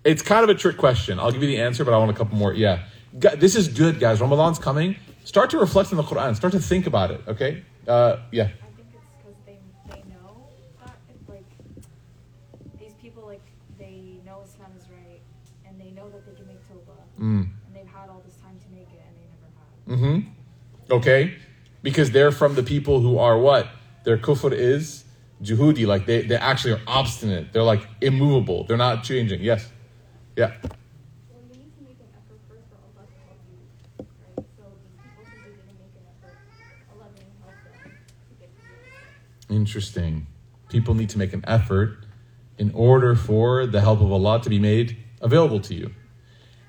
It's 0.02 0.22
kind 0.22 0.42
of 0.42 0.50
a 0.50 0.54
trick 0.54 0.76
question. 0.76 1.20
I'll 1.20 1.30
give 1.30 1.40
you 1.40 1.48
the 1.48 1.58
answer, 1.60 1.84
but 1.84 1.94
I 1.94 1.98
want 1.98 2.10
a 2.10 2.14
couple 2.14 2.36
more. 2.36 2.52
Yeah. 2.52 2.80
This 3.12 3.54
is 3.54 3.68
good, 3.68 4.00
guys. 4.00 4.20
Ramadan's 4.20 4.58
coming. 4.58 4.96
Start 5.22 5.50
to 5.50 5.58
reflect 5.58 5.92
on 5.92 5.98
the 5.98 6.02
Quran. 6.02 6.34
Start 6.34 6.52
to 6.54 6.58
think 6.58 6.88
about 6.88 7.12
it, 7.12 7.20
okay? 7.28 7.62
Uh, 7.86 8.16
yeah. 8.32 8.42
I 8.42 8.46
think 8.46 8.88
it's 8.92 9.04
because 9.18 9.36
they 9.46 9.58
they 9.88 10.02
know 10.08 10.48
like 11.28 11.44
these 12.80 12.94
people 13.00 13.24
like 13.24 13.42
they 13.78 14.18
know 14.26 14.42
Islam 14.44 14.70
is 14.76 14.86
right 14.88 15.20
and 15.64 15.80
they 15.80 15.90
know 15.90 16.08
that 16.10 16.26
they 16.26 16.34
can 16.34 16.46
make 16.48 16.60
tawbah 16.68 17.20
Mm. 17.20 17.42
and 17.66 17.76
they've 17.76 17.86
had 17.86 18.08
all 18.08 18.22
this 18.24 18.36
time 18.36 18.58
to 18.58 18.74
make 18.74 18.88
it 18.92 19.02
and 19.06 19.14
they 19.16 19.28
never 19.94 20.10
have. 20.10 20.26
Mm-hmm. 20.26 20.92
Okay? 20.92 21.34
Because 21.82 22.10
they're 22.10 22.32
from 22.32 22.56
the 22.56 22.64
people 22.64 23.00
who 23.00 23.18
are 23.18 23.38
what? 23.38 23.68
Their 24.04 24.18
kufr 24.18 24.52
is 24.52 25.04
juhudi. 25.42 25.86
Like 25.86 26.06
they, 26.06 26.22
they 26.22 26.36
actually 26.36 26.74
are 26.74 26.80
obstinate. 26.86 27.52
They're 27.52 27.62
like 27.62 27.86
immovable. 28.00 28.64
They're 28.64 28.76
not 28.76 29.02
changing. 29.04 29.42
Yes. 29.42 29.70
Yeah. 30.36 30.52
Well, 30.62 31.42
you 31.52 31.58
need 31.58 31.74
to 31.76 31.82
make 31.82 31.98
an 32.00 32.08
effort 32.14 32.40
first 32.48 32.66
for 32.70 32.76
Allah 32.76 33.06
to 33.06 33.18
help 33.26 33.40
you, 33.50 33.58
right? 33.98 34.46
So 34.56 34.64
these 34.86 35.02
people 35.02 35.24
who 35.24 35.40
didn't 35.42 35.66
make 35.66 35.92
an 35.96 36.06
effort, 36.22 36.36
Allah 36.92 37.08
didn't 37.14 37.40
help 37.40 37.54
them 37.82 37.92
to 38.28 38.34
get 38.38 38.50
to 38.54 39.54
you. 39.54 39.56
Interesting. 39.56 40.26
People 40.68 40.94
need 40.94 41.10
to 41.10 41.18
make 41.18 41.32
an 41.32 41.44
effort 41.46 42.04
in 42.58 42.70
order 42.74 43.14
for 43.14 43.66
the 43.66 43.80
help 43.80 44.00
of 44.00 44.12
Allah 44.12 44.40
to 44.42 44.50
be 44.50 44.58
made 44.58 44.96
available 45.20 45.60
to 45.60 45.74
you. 45.74 45.90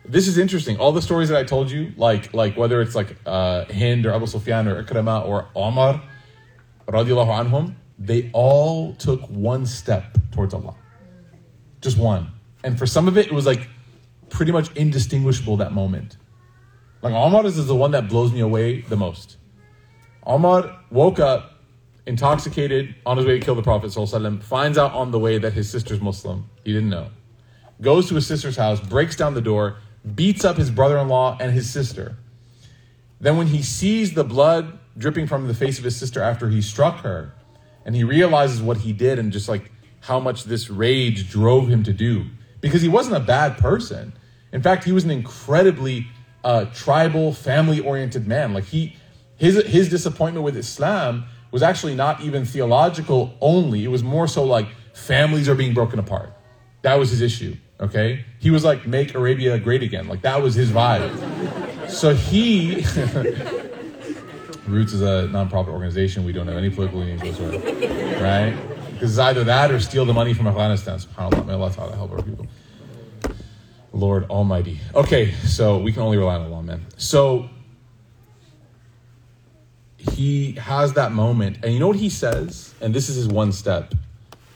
This 0.03 0.27
is 0.27 0.37
interesting. 0.37 0.77
All 0.77 0.91
the 0.91 1.01
stories 1.01 1.29
that 1.29 1.37
I 1.37 1.43
told 1.43 1.69
you, 1.69 1.93
like 1.95 2.33
like 2.33 2.57
whether 2.57 2.81
it's 2.81 2.95
like 2.95 3.15
uh, 3.25 3.65
Hind 3.65 4.05
or 4.05 4.13
Abu 4.13 4.25
Sufyan 4.25 4.67
or 4.67 4.83
Ikrama 4.83 5.27
or 5.27 5.49
Omar, 5.55 6.01
radiallahu 6.87 7.45
anhum, 7.45 7.75
they 8.05 8.29
all 8.33 8.93
took 8.95 9.21
one 9.29 9.65
step 9.65 10.17
towards 10.31 10.53
Allah. 10.53 10.75
Just 11.81 11.97
one. 11.97 12.31
And 12.63 12.77
for 12.77 12.85
some 12.85 13.07
of 13.07 13.17
it, 13.17 13.27
it 13.27 13.31
was 13.31 13.45
like 13.45 13.67
pretty 14.29 14.51
much 14.51 14.71
indistinguishable 14.75 15.57
that 15.57 15.71
moment. 15.71 16.17
Like 17.01 17.13
Omar 17.13 17.45
is 17.45 17.65
the 17.65 17.75
one 17.75 17.91
that 17.91 18.07
blows 18.07 18.31
me 18.31 18.39
away 18.39 18.81
the 18.81 18.95
most. 18.95 19.37
Omar 20.25 20.79
woke 20.89 21.19
up 21.19 21.59
intoxicated 22.05 22.95
on 23.05 23.17
his 23.17 23.25
way 23.25 23.39
to 23.39 23.45
kill 23.45 23.55
the 23.55 23.61
Prophet, 23.61 23.91
ﷺ, 23.91 24.43
finds 24.43 24.77
out 24.77 24.93
on 24.93 25.11
the 25.11 25.19
way 25.19 25.37
that 25.37 25.53
his 25.53 25.69
sister's 25.69 26.01
Muslim. 26.01 26.49
He 26.63 26.73
didn't 26.73 26.89
know. 26.89 27.09
Goes 27.81 28.07
to 28.09 28.15
his 28.15 28.27
sister's 28.27 28.57
house, 28.57 28.79
breaks 28.79 29.15
down 29.15 29.33
the 29.33 29.41
door, 29.41 29.77
beats 30.15 30.45
up 30.45 30.57
his 30.57 30.69
brother 30.69 30.97
in 30.97 31.07
law 31.07 31.37
and 31.39 31.51
his 31.51 31.69
sister. 31.69 32.17
Then, 33.19 33.37
when 33.37 33.47
he 33.47 33.61
sees 33.61 34.13
the 34.13 34.23
blood 34.23 34.79
dripping 34.97 35.27
from 35.27 35.47
the 35.47 35.53
face 35.53 35.77
of 35.77 35.83
his 35.83 35.95
sister 35.95 36.21
after 36.21 36.49
he 36.49 36.61
struck 36.61 37.01
her, 37.01 37.33
and 37.85 37.95
he 37.95 38.03
realizes 38.03 38.61
what 38.61 38.77
he 38.77 38.93
did 38.93 39.19
and 39.19 39.31
just 39.31 39.49
like 39.49 39.71
how 40.01 40.19
much 40.19 40.45
this 40.45 40.69
rage 40.69 41.29
drove 41.29 41.69
him 41.69 41.83
to 41.83 41.93
do, 41.93 42.25
because 42.59 42.81
he 42.81 42.89
wasn't 42.89 43.15
a 43.15 43.19
bad 43.19 43.57
person. 43.57 44.13
In 44.51 44.61
fact, 44.61 44.83
he 44.83 44.91
was 44.91 45.03
an 45.03 45.11
incredibly 45.11 46.07
uh, 46.43 46.65
tribal, 46.65 47.33
family-oriented 47.33 48.27
man. 48.27 48.53
Like 48.53 48.65
he, 48.65 48.95
his 49.37 49.63
his 49.65 49.89
disappointment 49.89 50.43
with 50.43 50.57
Islam 50.57 51.25
was 51.51 51.61
actually 51.61 51.95
not 51.95 52.21
even 52.21 52.45
theological 52.45 53.35
only. 53.41 53.83
It 53.83 53.89
was 53.89 54.03
more 54.03 54.27
so 54.27 54.43
like 54.43 54.67
families 54.93 55.47
are 55.49 55.55
being 55.55 55.73
broken 55.73 55.99
apart. 55.99 56.33
That 56.81 56.95
was 56.95 57.11
his 57.11 57.21
issue. 57.21 57.55
Okay, 57.79 58.25
he 58.39 58.51
was 58.51 58.63
like 58.63 58.85
make 58.85 59.15
Arabia 59.15 59.57
great 59.59 59.83
again. 59.83 60.07
Like 60.07 60.21
that 60.21 60.41
was 60.41 60.55
his 60.55 60.71
vibe. 60.71 61.89
So 61.89 62.13
he. 62.13 62.85
Roots 64.67 64.93
is 64.93 65.01
a 65.01 65.27
nonprofit 65.31 65.69
organization. 65.69 66.23
We 66.23 66.33
don't 66.33 66.47
have 66.47 66.57
any 66.57 66.69
political 66.69 66.99
leanings 66.99 67.23
whatsoever, 67.23 67.57
right? 68.23 68.55
Because 68.91 69.11
it's 69.11 69.19
either 69.19 69.43
that 69.45 69.71
or 69.71 69.79
steal 69.79 70.05
the 70.05 70.13
money 70.13 70.33
from 70.33 70.47
Afghanistan. 70.47 70.99
SubhanAllah, 70.99 71.45
may 71.45 71.53
Allah 71.53 71.71
Ta'ala 71.71 71.95
help 71.95 72.11
our 72.11 72.21
people. 72.21 72.45
Lord 73.93 74.29
Almighty. 74.29 74.79
Okay, 74.95 75.31
so 75.31 75.77
we 75.77 75.91
can 75.91 76.03
only 76.03 76.17
rely 76.17 76.35
on 76.35 76.41
Allah, 76.41 76.63
man. 76.63 76.85
So 76.97 77.49
he 79.97 80.53
has 80.53 80.93
that 80.93 81.11
moment, 81.11 81.57
and 81.63 81.73
you 81.73 81.79
know 81.79 81.87
what 81.87 81.97
he 81.97 82.09
says? 82.09 82.73
And 82.81 82.93
this 82.93 83.09
is 83.09 83.15
his 83.15 83.27
one 83.27 83.51
step. 83.51 83.93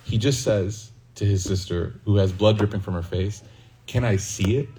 He 0.04 0.18
just 0.18 0.44
says 0.44 0.92
to 1.16 1.26
his 1.26 1.44
sister, 1.44 1.96
who 2.06 2.18
has 2.18 2.32
blood 2.32 2.58
dripping 2.58 2.82
from 2.82 2.94
her 2.94 3.02
face, 3.02 3.44
Can 3.88 4.04
I 4.04 4.16
see 4.16 4.58
it? 4.58 4.70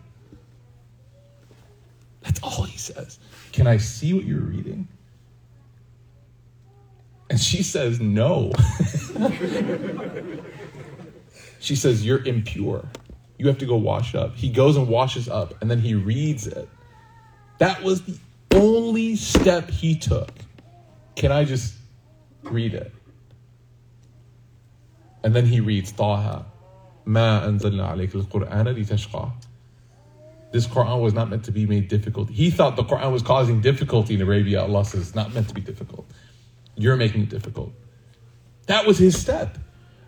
That's 2.22 2.40
all 2.42 2.64
he 2.64 2.78
says. 2.78 3.18
Can 3.52 3.66
I 3.66 3.76
see 3.76 4.12
what 4.14 4.24
you're 4.24 4.40
reading? 4.40 4.88
And 7.29 7.39
she 7.39 7.63
says, 7.63 7.99
No. 7.99 8.51
she 11.59 11.75
says, 11.75 12.05
You're 12.05 12.23
impure. 12.25 12.87
You 13.37 13.47
have 13.47 13.57
to 13.59 13.65
go 13.65 13.75
wash 13.77 14.13
up. 14.15 14.35
He 14.35 14.49
goes 14.49 14.77
and 14.77 14.87
washes 14.87 15.27
up, 15.27 15.53
and 15.61 15.71
then 15.71 15.79
he 15.79 15.95
reads 15.95 16.45
it. 16.45 16.69
That 17.59 17.81
was 17.83 18.01
the 18.03 18.17
only 18.53 19.15
step 19.15 19.69
he 19.69 19.95
took. 19.95 20.31
Can 21.15 21.31
I 21.31 21.45
just 21.45 21.73
read 22.43 22.73
it? 22.73 22.91
And 25.23 25.33
then 25.33 25.45
he 25.45 25.59
reads 25.59 25.91
Taha. 25.91 26.45
ما 27.05 27.47
أنزلنا 27.47 27.87
عليك 27.87 28.15
القرآن 28.15 28.67
لتشقى. 28.75 29.31
This 30.51 30.67
Quran 30.67 31.01
was 31.01 31.13
not 31.13 31.29
meant 31.29 31.45
to 31.45 31.51
be 31.51 31.65
made 31.65 31.87
difficult. 31.87 32.29
He 32.29 32.49
thought 32.49 32.75
the 32.75 32.83
Quran 32.83 33.11
was 33.11 33.21
causing 33.21 33.61
difficulty 33.61 34.15
in 34.15 34.21
Arabia. 34.21 34.61
Allah 34.61 34.83
says 34.83 35.01
it's 35.01 35.15
not 35.15 35.33
meant 35.33 35.47
to 35.47 35.53
be 35.53 35.61
difficult. 35.61 36.05
You're 36.76 36.96
making 36.96 37.22
it 37.22 37.28
difficult. 37.28 37.72
That 38.66 38.86
was 38.86 38.98
his 38.98 39.18
step. 39.18 39.58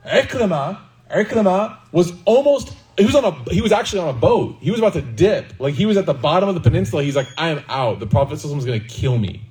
Ikrama, 0.07 0.81
Ikrama 1.11 1.79
was 1.93 2.13
almost 2.25 2.75
he 2.97 3.05
was 3.05 3.15
on 3.15 3.25
a 3.25 3.31
he 3.53 3.61
was 3.61 3.73
actually 3.73 4.01
on 4.01 4.09
a 4.09 4.19
boat. 4.19 4.57
He 4.61 4.71
was 4.71 4.81
about 4.81 4.95
to 4.95 5.03
dip. 5.03 5.55
Like 5.59 5.75
he 5.75 5.87
was 5.87 5.97
at 5.97 6.07
the 6.07 6.15
bottom 6.15 6.49
of 6.49 6.55
the 6.55 6.61
peninsula. 6.61 7.03
He's 7.03 7.17
like, 7.17 7.29
I 7.37 7.51
am 7.51 7.63
out. 7.69 8.01
The 8.01 8.07
Prophet 8.07 8.35
is 8.35 8.45
gonna 8.45 8.81
kill 8.81 9.19
me. 9.19 9.43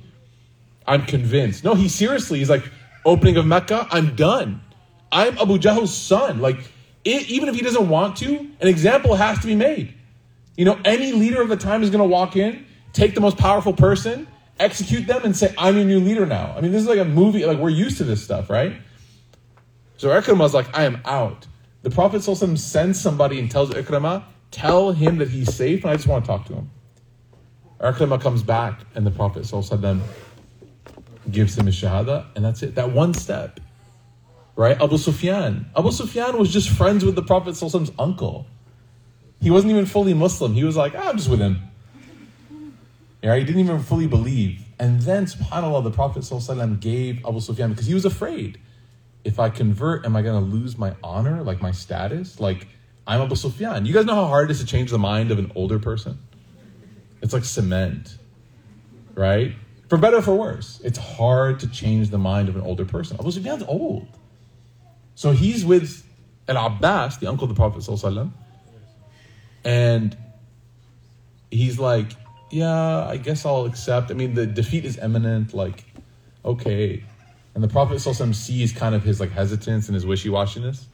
I'm 0.87 1.05
convinced. 1.05 1.63
No, 1.63 1.75
he 1.75 1.89
seriously, 1.89 2.39
he's 2.39 2.49
like, 2.49 2.63
opening 3.05 3.37
of 3.37 3.45
Mecca, 3.45 3.87
I'm 3.91 4.15
done. 4.15 4.61
I'm 5.11 5.37
Abu 5.37 5.57
Jahl's 5.57 5.95
son. 5.95 6.39
Like, 6.39 6.57
it, 7.03 7.29
even 7.29 7.49
if 7.49 7.55
he 7.55 7.61
doesn't 7.61 7.89
want 7.89 8.17
to, 8.17 8.35
an 8.61 8.67
example 8.67 9.15
has 9.15 9.39
to 9.39 9.47
be 9.47 9.55
made. 9.55 9.93
You 10.55 10.65
know, 10.65 10.79
any 10.85 11.11
leader 11.11 11.41
of 11.41 11.49
the 11.49 11.57
time 11.57 11.83
is 11.83 11.89
going 11.89 12.01
to 12.01 12.07
walk 12.07 12.35
in, 12.35 12.65
take 12.93 13.15
the 13.15 13.21
most 13.21 13.37
powerful 13.37 13.73
person, 13.73 14.27
execute 14.58 15.06
them, 15.06 15.22
and 15.24 15.36
say, 15.36 15.54
I'm 15.58 15.76
your 15.76 15.84
new 15.84 16.00
leader 16.00 16.26
now. 16.26 16.54
I 16.56 16.60
mean, 16.60 16.72
this 16.72 16.82
is 16.82 16.88
like 16.88 16.98
a 16.98 17.04
movie. 17.04 17.44
Like, 17.44 17.58
we're 17.58 17.70
used 17.70 17.98
to 17.98 18.04
this 18.04 18.22
stuff, 18.22 18.50
right? 18.50 18.76
So 19.96 20.08
Ikramah 20.08 20.52
like, 20.52 20.76
I 20.76 20.84
am 20.84 21.00
out. 21.04 21.46
The 21.82 21.90
Prophet 21.90 22.22
ﷺ 22.22 22.58
sends 22.58 23.00
somebody 23.00 23.38
and 23.38 23.50
tells 23.50 23.70
Ikramah, 23.70 24.24
tell 24.50 24.92
him 24.92 25.18
that 25.18 25.28
he's 25.28 25.54
safe, 25.54 25.82
and 25.82 25.90
I 25.90 25.96
just 25.96 26.06
want 26.06 26.24
to 26.24 26.28
talk 26.28 26.46
to 26.46 26.54
him. 26.54 26.70
Ikramah 27.80 28.20
comes 28.20 28.42
back, 28.42 28.80
and 28.94 29.06
the 29.06 29.10
Prophet 29.10 29.42
ﷺ 29.42 30.00
gives 31.30 31.56
him 31.58 31.66
his 31.66 31.74
shahada, 31.74 32.26
and 32.36 32.44
that's 32.44 32.62
it. 32.62 32.74
That 32.74 32.92
one 32.92 33.14
step. 33.14 33.60
Right? 34.54 34.80
Abu 34.80 34.98
Sufyan. 34.98 35.66
Abu 35.76 35.90
Sufyan 35.90 36.38
was 36.38 36.52
just 36.52 36.68
friends 36.68 37.04
with 37.04 37.14
the 37.14 37.22
Prophet 37.22 37.54
ﷺ's 37.54 37.90
uncle. 37.98 38.46
He 39.40 39.50
wasn't 39.50 39.72
even 39.72 39.86
fully 39.86 40.14
Muslim. 40.14 40.52
He 40.52 40.62
was 40.62 40.76
like, 40.76 40.94
ah, 40.94 41.08
I'm 41.08 41.16
just 41.16 41.28
with 41.28 41.40
him. 41.40 41.58
Yeah, 43.21 43.35
he 43.35 43.43
didn't 43.43 43.61
even 43.61 43.79
fully 43.79 44.07
believe. 44.07 44.63
And 44.79 45.01
then, 45.01 45.25
subhanAllah, 45.25 45.83
the 45.83 45.91
Prophet 45.91 46.21
ﷺ 46.21 46.79
gave 46.79 47.25
Abu 47.25 47.39
Sufyan 47.39 47.71
because 47.71 47.87
he 47.87 47.93
was 47.93 48.05
afraid. 48.05 48.59
If 49.23 49.39
I 49.39 49.49
convert, 49.49 50.05
am 50.05 50.15
I 50.15 50.21
going 50.21 50.43
to 50.43 50.49
lose 50.49 50.77
my 50.77 50.95
honor, 51.03 51.43
like 51.43 51.61
my 51.61 51.71
status? 51.71 52.39
Like, 52.39 52.67
I'm 53.07 53.21
Abu 53.21 53.35
Sufyan. 53.35 53.85
You 53.85 53.93
guys 53.93 54.05
know 54.05 54.15
how 54.15 54.27
hard 54.27 54.49
it 54.49 54.51
is 54.51 54.59
to 54.59 54.65
change 54.65 54.91
the 54.91 54.99
mind 54.99 55.31
of 55.31 55.39
an 55.39 55.51
older 55.55 55.79
person? 55.79 56.19
It's 57.21 57.33
like 57.33 57.43
cement, 57.43 58.17
right? 59.15 59.53
For 59.89 59.97
better 59.97 60.17
or 60.17 60.21
for 60.21 60.35
worse, 60.35 60.79
it's 60.83 60.97
hard 60.97 61.61
to 61.61 61.67
change 61.67 62.09
the 62.09 62.17
mind 62.17 62.49
of 62.49 62.55
an 62.55 62.61
older 62.61 62.85
person. 62.85 63.17
Abu 63.19 63.31
Sufyan's 63.31 63.63
old. 63.63 64.07
So 65.15 65.31
he's 65.31 65.65
with 65.65 66.05
Al 66.47 66.67
Abbas, 66.67 67.17
the 67.17 67.27
uncle 67.27 67.45
of 67.45 67.49
the 67.49 67.55
Prophet, 67.55 67.87
and 69.65 70.17
he's 71.49 71.79
like, 71.79 72.11
Yeah, 72.49 73.05
I 73.05 73.17
guess 73.17 73.45
I'll 73.45 73.65
accept. 73.65 74.09
I 74.11 74.13
mean, 74.13 74.33
the 74.33 74.45
defeat 74.45 74.85
is 74.85 74.97
imminent, 74.97 75.53
like, 75.53 75.83
okay. 76.45 77.03
And 77.57 77.63
the 77.63 77.67
Prophet 77.67 77.95
ﷺ 77.95 78.35
sees 78.35 78.71
kind 78.71 78.93
of 78.93 79.03
his 79.03 79.19
like 79.19 79.31
hesitance 79.31 79.87
and 79.87 79.95
his 79.95 80.05
wishy-washiness. 80.05 80.85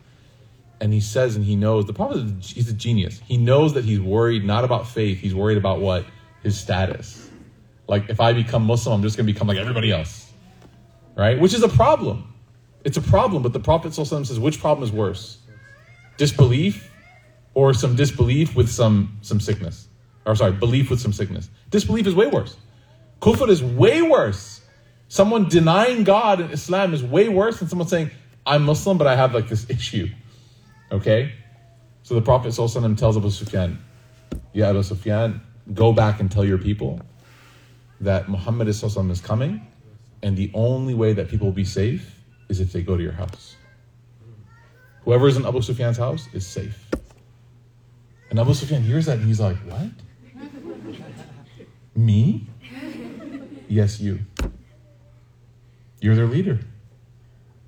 And 0.79 0.93
he 0.93 1.01
says 1.01 1.35
and 1.35 1.43
he 1.43 1.57
knows 1.57 1.85
the 1.85 1.93
Prophet 1.93 2.25
he's 2.41 2.69
a 2.69 2.73
genius. 2.73 3.19
He 3.25 3.35
knows 3.35 3.73
that 3.73 3.83
he's 3.83 3.99
worried 3.99 4.45
not 4.45 4.63
about 4.63 4.87
faith, 4.87 5.19
he's 5.19 5.35
worried 5.35 5.57
about 5.57 5.81
what? 5.81 6.05
His 6.41 6.57
status. 6.57 7.29
Like 7.87 8.09
if 8.09 8.21
I 8.21 8.31
become 8.31 8.63
Muslim, 8.63 8.95
I'm 8.95 9.01
just 9.01 9.17
gonna 9.17 9.25
become 9.27 9.47
like 9.47 9.57
everybody 9.57 9.91
else. 9.91 10.31
Right? 11.15 11.37
Which 11.37 11.53
is 11.53 11.63
a 11.63 11.69
problem. 11.69 12.33
It's 12.85 12.95
a 12.95 13.01
problem, 13.01 13.43
but 13.43 13.51
the 13.51 13.59
Prophet 13.59 13.91
ﷺ 13.91 14.25
says, 14.25 14.39
which 14.39 14.61
problem 14.61 14.83
is 14.83 14.91
worse? 14.93 15.39
Disbelief 16.17 16.89
or 17.53 17.73
some 17.73 17.97
disbelief 17.97 18.55
with 18.55 18.69
some 18.69 19.17
some 19.21 19.41
sickness? 19.41 19.89
Or 20.25 20.35
sorry, 20.35 20.53
belief 20.53 20.89
with 20.89 20.99
some 20.99 21.13
sickness. 21.13 21.49
Disbelief 21.69 22.07
is 22.07 22.15
way 22.15 22.27
worse. 22.27 22.55
Kufr 23.21 23.49
is 23.49 23.63
way 23.63 24.01
worse. 24.01 24.61
Someone 25.07 25.47
denying 25.47 26.03
God 26.03 26.39
in 26.39 26.49
Islam 26.51 26.93
is 26.93 27.03
way 27.03 27.29
worse 27.29 27.59
than 27.59 27.67
someone 27.67 27.87
saying, 27.87 28.11
I'm 28.45 28.63
Muslim, 28.63 28.97
but 28.97 29.07
I 29.07 29.15
have 29.15 29.33
like 29.33 29.47
this 29.47 29.69
issue. 29.69 30.09
Okay? 30.91 31.33
So 32.03 32.15
the 32.15 32.21
Prophet 32.21 32.49
ﷺ 32.49 32.97
tells 32.97 33.15
Abu 33.15 33.29
Sufyan, 33.29 33.79
Ya 34.53 34.69
Abu 34.69 34.83
Sufyan, 34.83 35.41
go 35.73 35.93
back 35.93 36.19
and 36.19 36.29
tell 36.29 36.43
your 36.43 36.57
people 36.57 36.99
that 38.01 38.27
Muhammad 38.29 38.67
is 38.67 39.21
coming, 39.21 39.65
and 40.21 40.35
the 40.35 40.51
only 40.53 40.93
way 40.93 41.13
that 41.13 41.29
people 41.29 41.47
will 41.47 41.53
be 41.53 41.63
safe 41.63 42.19
is 42.49 42.59
if 42.59 42.73
they 42.73 42.81
go 42.81 42.97
to 42.97 43.03
your 43.03 43.13
house. 43.13 43.55
Whoever 45.05 45.27
is 45.27 45.37
in 45.37 45.45
Abu 45.45 45.61
Sufyan's 45.61 45.97
house 45.97 46.27
is 46.33 46.45
safe. 46.45 46.89
And 48.29 48.39
Abu 48.39 48.53
Sufyan 48.53 48.81
hears 48.81 49.05
that 49.05 49.19
and 49.19 49.27
he's 49.27 49.39
like, 49.39 49.57
What? 49.57 49.91
Me? 51.95 52.47
Yes, 53.67 53.99
you. 53.99 54.19
You're 55.99 56.15
their 56.15 56.27
leader. 56.27 56.59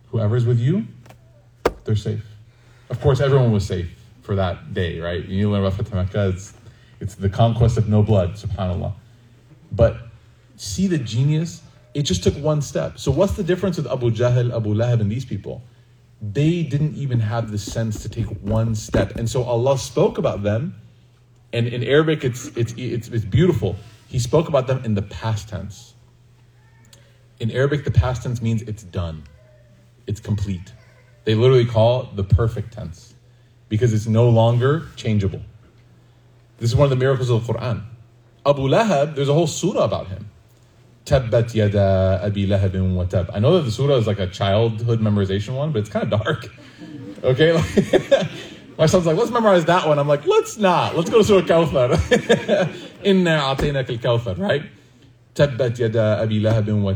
Whoever's 0.10 0.46
with 0.46 0.60
you, 0.60 0.88
they're 1.84 1.96
safe. 1.96 2.26
Of 2.90 3.02
course, 3.02 3.20
everyone 3.20 3.52
was 3.52 3.66
safe 3.66 3.90
for 4.22 4.36
that 4.36 4.74
day, 4.74 5.00
right? 5.00 5.24
You 5.26 5.52
learn 5.52 5.62
about 5.62 5.74
Fatah 5.74 5.96
Makkah, 5.96 6.30
it's, 6.30 6.54
it's 7.00 7.16
the 7.16 7.30
conquest 7.30 7.78
of 7.78 7.88
no 7.88 8.02
blood, 8.02 8.34
subhanAllah. 8.34 8.94
But 9.72 9.98
see 10.58 10.88
the 10.88 10.98
genius? 10.98 11.62
It 11.94 12.04
just 12.04 12.24
took 12.24 12.36
one 12.36 12.62
step. 12.62 12.98
So, 13.00 13.12
what's 13.12 13.34
the 13.34 13.44
difference 13.44 13.78
with 13.78 13.88
Abu 13.88 14.12
Jahl, 14.12 14.56
Abu 14.56 14.74
Lahab, 14.74 15.02
and 15.02 15.12
these 15.12 15.26
people? 15.26 15.62
They 16.22 16.64
didn't 16.64 16.96
even 16.96 17.20
have 17.20 17.52
the 17.52 17.58
sense 17.58 18.02
to 18.04 18.10
take 18.10 18.28
one 18.42 18.76
step. 18.76 19.16
And 19.16 19.30
so, 19.30 19.44
Allah 19.44 19.78
spoke 19.78 20.18
about 20.18 20.44
them, 20.44 20.76
and 21.54 21.68
in 21.68 21.84
Arabic, 21.84 22.24
it's, 22.24 22.48
it's, 22.58 22.74
it's, 22.78 23.08
it's 23.08 23.26
beautiful. 23.26 23.76
He 24.16 24.20
spoke 24.20 24.48
about 24.48 24.68
them 24.68 24.82
in 24.86 24.94
the 24.94 25.02
past 25.02 25.50
tense. 25.50 25.94
In 27.42 27.52
Arabic, 27.52 27.84
the 27.84 27.92
past 27.92 28.24
tense 28.24 28.42
means 28.42 28.62
it's 28.62 28.82
done, 28.82 29.26
it's 30.08 30.22
complete. 30.22 30.72
They 31.26 31.36
literally 31.36 31.66
call 31.66 32.04
it 32.04 32.16
the 32.16 32.24
perfect 32.24 32.72
tense 32.72 33.14
because 33.68 33.92
it's 33.92 34.08
no 34.08 34.30
longer 34.30 34.86
changeable. 34.96 35.42
This 36.60 36.70
is 36.70 36.78
one 36.78 36.86
of 36.86 36.92
the 36.92 36.96
miracles 36.96 37.30
of 37.30 37.46
the 37.46 37.54
Quran. 37.54 37.84
Abu 38.46 38.70
Lahab, 38.70 39.16
there's 39.16 39.28
a 39.28 39.34
whole 39.34 39.48
surah 39.48 39.84
about 39.84 40.08
him. 40.08 40.30
Tabbat 41.04 41.54
yada 41.54 42.22
abi 42.24 42.50
wa 42.50 43.04
tab. 43.04 43.30
I 43.34 43.40
know 43.40 43.58
that 43.58 43.64
the 43.64 43.72
surah 43.72 43.96
is 43.96 44.08
like 44.08 44.20
a 44.20 44.28
childhood 44.28 45.02
memorization 45.02 45.58
one, 45.58 45.74
but 45.74 45.80
it's 45.80 45.90
kind 45.90 46.14
of 46.14 46.22
dark. 46.22 46.48
Okay? 47.22 47.52
My 48.78 48.86
son's 48.88 49.06
like, 49.06 49.16
let's 49.16 49.32
memorize 49.32 49.66
that 49.66 49.88
one. 49.88 50.00
I'm 50.00 50.08
like, 50.08 50.26
let's 50.26 50.58
not. 50.58 50.96
Let's 50.96 51.10
go 51.10 51.20
to 51.20 51.24
Surah 51.24 51.46
Kawthar. 51.46 52.92
Inna 53.06 53.56
ataynak 53.56 53.90
al-Kawthar, 53.90 54.38
right? 54.40 54.64
Tabbat 55.36 55.78
yada 55.78 56.20
abi 56.22 56.42
lahabin 56.42 56.82
wa. 56.82 56.94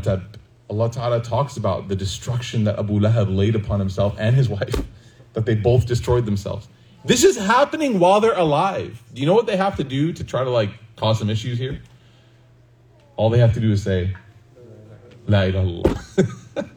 Allah 0.70 0.90
Ta'ala 0.90 1.20
talks 1.20 1.56
about 1.56 1.88
the 1.88 1.96
destruction 1.96 2.64
that 2.64 2.78
Abu 2.78 3.00
Lahab 3.00 3.34
laid 3.34 3.56
upon 3.56 3.80
himself 3.80 4.14
and 4.18 4.36
his 4.36 4.48
wife, 4.48 4.82
that 5.32 5.44
they 5.44 5.54
both 5.54 5.86
destroyed 5.86 6.26
themselves. 6.26 6.68
This 7.04 7.24
is 7.24 7.36
happening 7.36 7.98
while 7.98 8.20
they're 8.20 8.38
alive. 8.38 9.02
Do 9.14 9.20
you 9.20 9.26
know 9.26 9.34
what 9.34 9.46
they 9.46 9.56
have 9.56 9.76
to 9.76 9.84
do 9.84 10.12
to 10.12 10.22
try 10.22 10.44
to 10.44 10.50
like 10.50 10.70
cause 10.96 11.18
some 11.18 11.30
issues 11.30 11.58
here? 11.58 11.80
All 13.16 13.30
they 13.30 13.38
have 13.38 13.54
to 13.54 13.60
do 13.60 13.72
is 13.72 13.82
say, 13.82 14.14
La 15.26 15.42
ilaha 15.42 15.96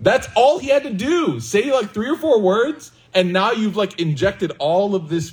That's 0.00 0.28
all 0.36 0.58
he 0.58 0.68
had 0.68 0.82
to 0.82 0.92
do. 0.92 1.40
Say 1.40 1.72
like 1.72 1.92
three 1.92 2.10
or 2.10 2.16
four 2.16 2.40
words, 2.40 2.92
and 3.14 3.32
now 3.32 3.52
you've 3.52 3.76
like 3.76 4.00
injected 4.00 4.52
all 4.58 4.94
of 4.94 5.08
this 5.08 5.32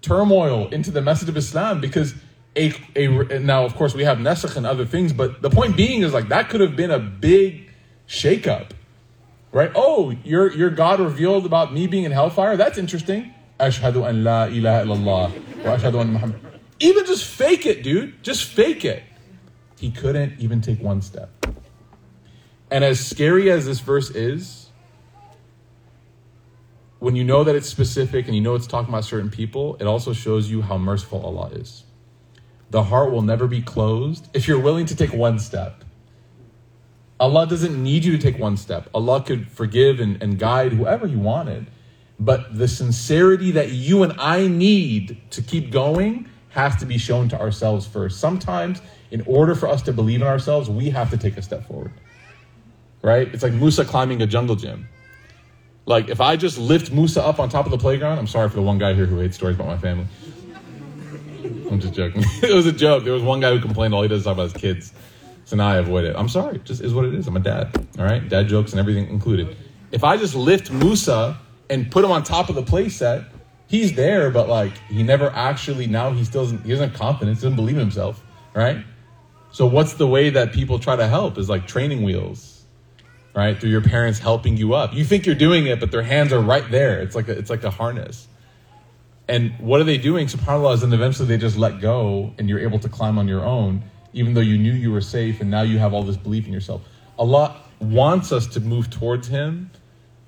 turmoil 0.00 0.68
into 0.68 0.90
the 0.90 1.02
message 1.02 1.28
of 1.28 1.36
Islam 1.36 1.80
because 1.80 2.14
a, 2.56 2.72
a 2.96 3.38
now 3.38 3.64
of 3.64 3.74
course 3.76 3.94
we 3.94 4.04
have 4.04 4.18
naskh 4.18 4.56
and 4.56 4.66
other 4.66 4.86
things, 4.86 5.12
but 5.12 5.42
the 5.42 5.50
point 5.50 5.76
being 5.76 6.02
is 6.02 6.12
like 6.12 6.28
that 6.28 6.48
could 6.48 6.60
have 6.60 6.74
been 6.74 6.90
a 6.90 6.98
big 6.98 7.70
shakeup, 8.08 8.70
right? 9.52 9.70
Oh, 9.74 10.10
your 10.24 10.52
your 10.52 10.70
God 10.70 11.00
revealed 11.00 11.46
about 11.46 11.72
me 11.72 11.86
being 11.86 12.04
in 12.04 12.12
hellfire. 12.12 12.56
That's 12.56 12.78
interesting. 12.78 13.32
Ashhadu 13.60 14.08
an 14.08 14.24
la 14.24 14.44
ilaha 14.44 14.84
illallah 14.86 15.64
wa 15.64 15.76
ashhadu 15.76 16.00
an 16.00 16.12
Muhammad. 16.12 16.40
Even 16.80 17.06
just 17.06 17.24
fake 17.24 17.66
it, 17.66 17.82
dude. 17.82 18.22
Just 18.22 18.44
fake 18.44 18.84
it. 18.84 19.02
He 19.78 19.90
couldn't 19.90 20.40
even 20.40 20.60
take 20.60 20.80
one 20.80 21.02
step. 21.02 21.30
And 22.70 22.84
as 22.84 23.04
scary 23.04 23.50
as 23.50 23.66
this 23.66 23.80
verse 23.80 24.10
is, 24.10 24.66
when 26.98 27.14
you 27.14 27.24
know 27.24 27.44
that 27.44 27.54
it's 27.54 27.68
specific 27.68 28.26
and 28.26 28.34
you 28.34 28.40
know 28.40 28.54
it's 28.54 28.66
talking 28.66 28.88
about 28.88 29.04
certain 29.04 29.30
people, 29.30 29.76
it 29.80 29.84
also 29.84 30.12
shows 30.12 30.50
you 30.50 30.62
how 30.62 30.76
merciful 30.76 31.24
Allah 31.24 31.48
is. 31.50 31.85
The 32.70 32.84
heart 32.84 33.12
will 33.12 33.22
never 33.22 33.46
be 33.46 33.62
closed 33.62 34.28
if 34.34 34.48
you're 34.48 34.60
willing 34.60 34.86
to 34.86 34.96
take 34.96 35.12
one 35.12 35.38
step. 35.38 35.84
Allah 37.18 37.46
doesn't 37.46 37.82
need 37.82 38.04
you 38.04 38.12
to 38.12 38.18
take 38.18 38.38
one 38.38 38.56
step. 38.56 38.90
Allah 38.92 39.22
could 39.22 39.48
forgive 39.48 40.00
and, 40.00 40.22
and 40.22 40.38
guide 40.38 40.72
whoever 40.72 41.06
He 41.06 41.16
wanted. 41.16 41.66
But 42.18 42.56
the 42.56 42.68
sincerity 42.68 43.50
that 43.52 43.72
you 43.72 44.02
and 44.02 44.14
I 44.18 44.46
need 44.48 45.20
to 45.30 45.42
keep 45.42 45.70
going 45.70 46.28
has 46.50 46.76
to 46.76 46.86
be 46.86 46.98
shown 46.98 47.28
to 47.28 47.40
ourselves 47.40 47.86
first. 47.86 48.18
Sometimes, 48.18 48.80
in 49.10 49.22
order 49.22 49.54
for 49.54 49.68
us 49.68 49.82
to 49.82 49.92
believe 49.92 50.22
in 50.22 50.26
ourselves, 50.26 50.70
we 50.70 50.90
have 50.90 51.10
to 51.10 51.18
take 51.18 51.36
a 51.36 51.42
step 51.42 51.66
forward. 51.66 51.92
Right? 53.02 53.32
It's 53.32 53.42
like 53.42 53.52
Musa 53.52 53.84
climbing 53.84 54.22
a 54.22 54.26
jungle 54.26 54.56
gym. 54.56 54.88
Like, 55.84 56.08
if 56.08 56.20
I 56.20 56.36
just 56.36 56.58
lift 56.58 56.90
Musa 56.90 57.22
up 57.22 57.38
on 57.38 57.48
top 57.48 57.66
of 57.66 57.70
the 57.70 57.78
playground, 57.78 58.18
I'm 58.18 58.26
sorry 58.26 58.48
for 58.48 58.56
the 58.56 58.62
one 58.62 58.78
guy 58.78 58.94
here 58.94 59.06
who 59.06 59.20
hates 59.20 59.36
stories 59.36 59.54
about 59.54 59.68
my 59.68 59.78
family. 59.78 60.06
I'm 61.70 61.80
just 61.80 61.94
joking. 61.94 62.22
it 62.42 62.54
was 62.54 62.66
a 62.66 62.72
joke. 62.72 63.04
There 63.04 63.12
was 63.12 63.22
one 63.22 63.40
guy 63.40 63.50
who 63.52 63.60
complained 63.60 63.94
all 63.94 64.02
he 64.02 64.08
does 64.08 64.20
is 64.20 64.24
talk 64.24 64.34
about 64.34 64.52
his 64.52 64.60
kids. 64.60 64.92
So 65.44 65.56
now 65.56 65.68
I 65.68 65.76
avoid 65.76 66.04
it. 66.04 66.16
I'm 66.16 66.28
sorry. 66.28 66.56
It 66.56 66.64
just 66.64 66.80
is 66.80 66.92
what 66.92 67.04
it 67.04 67.14
is. 67.14 67.26
I'm 67.26 67.36
a 67.36 67.40
dad. 67.40 67.86
All 67.98 68.04
right? 68.04 68.28
Dad 68.28 68.48
jokes 68.48 68.72
and 68.72 68.80
everything 68.80 69.08
included. 69.08 69.56
If 69.92 70.02
I 70.04 70.16
just 70.16 70.34
lift 70.34 70.70
Musa 70.70 71.38
and 71.70 71.90
put 71.90 72.04
him 72.04 72.10
on 72.10 72.22
top 72.22 72.48
of 72.48 72.54
the 72.54 72.62
play 72.62 72.88
set, 72.88 73.24
he's 73.68 73.94
there, 73.94 74.30
but 74.30 74.48
like 74.48 74.76
he 74.88 75.02
never 75.02 75.30
actually 75.30 75.86
now 75.86 76.10
he 76.12 76.24
still 76.24 76.44
doesn't 76.44 76.64
he 76.64 76.70
doesn't 76.70 76.90
have 76.90 76.98
confidence, 76.98 77.40
doesn't 77.40 77.56
believe 77.56 77.76
in 77.76 77.80
himself, 77.80 78.22
right? 78.54 78.84
So 79.52 79.66
what's 79.66 79.94
the 79.94 80.06
way 80.06 80.30
that 80.30 80.52
people 80.52 80.78
try 80.78 80.96
to 80.96 81.06
help 81.06 81.38
is 81.38 81.48
like 81.48 81.66
training 81.66 82.02
wheels, 82.02 82.64
right? 83.34 83.58
Through 83.58 83.70
your 83.70 83.82
parents 83.82 84.18
helping 84.18 84.56
you 84.56 84.74
up. 84.74 84.94
You 84.94 85.04
think 85.04 85.26
you're 85.26 85.34
doing 85.34 85.66
it, 85.66 85.80
but 85.80 85.90
their 85.90 86.02
hands 86.02 86.32
are 86.32 86.40
right 86.40 86.68
there. 86.70 87.00
It's 87.00 87.14
like 87.14 87.28
a, 87.28 87.38
it's 87.38 87.50
like 87.50 87.64
a 87.64 87.70
harness. 87.70 88.28
And 89.28 89.52
what 89.58 89.80
are 89.80 89.84
they 89.84 89.98
doing? 89.98 90.28
SubhanAllah 90.28 90.74
is 90.74 90.80
then 90.82 90.92
eventually 90.92 91.26
they 91.26 91.38
just 91.38 91.56
let 91.56 91.80
go 91.80 92.32
and 92.38 92.48
you're 92.48 92.60
able 92.60 92.78
to 92.78 92.88
climb 92.88 93.18
on 93.18 93.26
your 93.26 93.44
own, 93.44 93.82
even 94.12 94.34
though 94.34 94.40
you 94.40 94.56
knew 94.56 94.72
you 94.72 94.92
were 94.92 95.00
safe 95.00 95.40
and 95.40 95.50
now 95.50 95.62
you 95.62 95.78
have 95.78 95.92
all 95.92 96.02
this 96.02 96.16
belief 96.16 96.46
in 96.46 96.52
yourself. 96.52 96.82
Allah 97.18 97.60
wants 97.80 98.30
us 98.30 98.46
to 98.48 98.60
move 98.60 98.88
towards 98.90 99.26
Him 99.26 99.70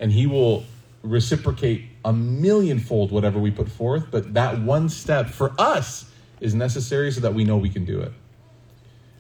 and 0.01 0.11
He 0.11 0.27
will 0.27 0.65
reciprocate 1.03 1.85
a 2.05 2.13
millionfold 2.13 3.13
whatever 3.13 3.39
we 3.39 3.51
put 3.51 3.69
forth, 3.69 4.11
but 4.11 4.35
that 4.35 4.61
one 4.61 4.89
step 4.89 5.29
for 5.29 5.55
us 5.59 6.11
is 6.41 6.55
necessary 6.55 7.11
so 7.13 7.21
that 7.21 7.35
we 7.35 7.45
know 7.45 7.57
we 7.57 7.71
can 7.71 7.85
do 7.85 8.01
it. 8.01 8.13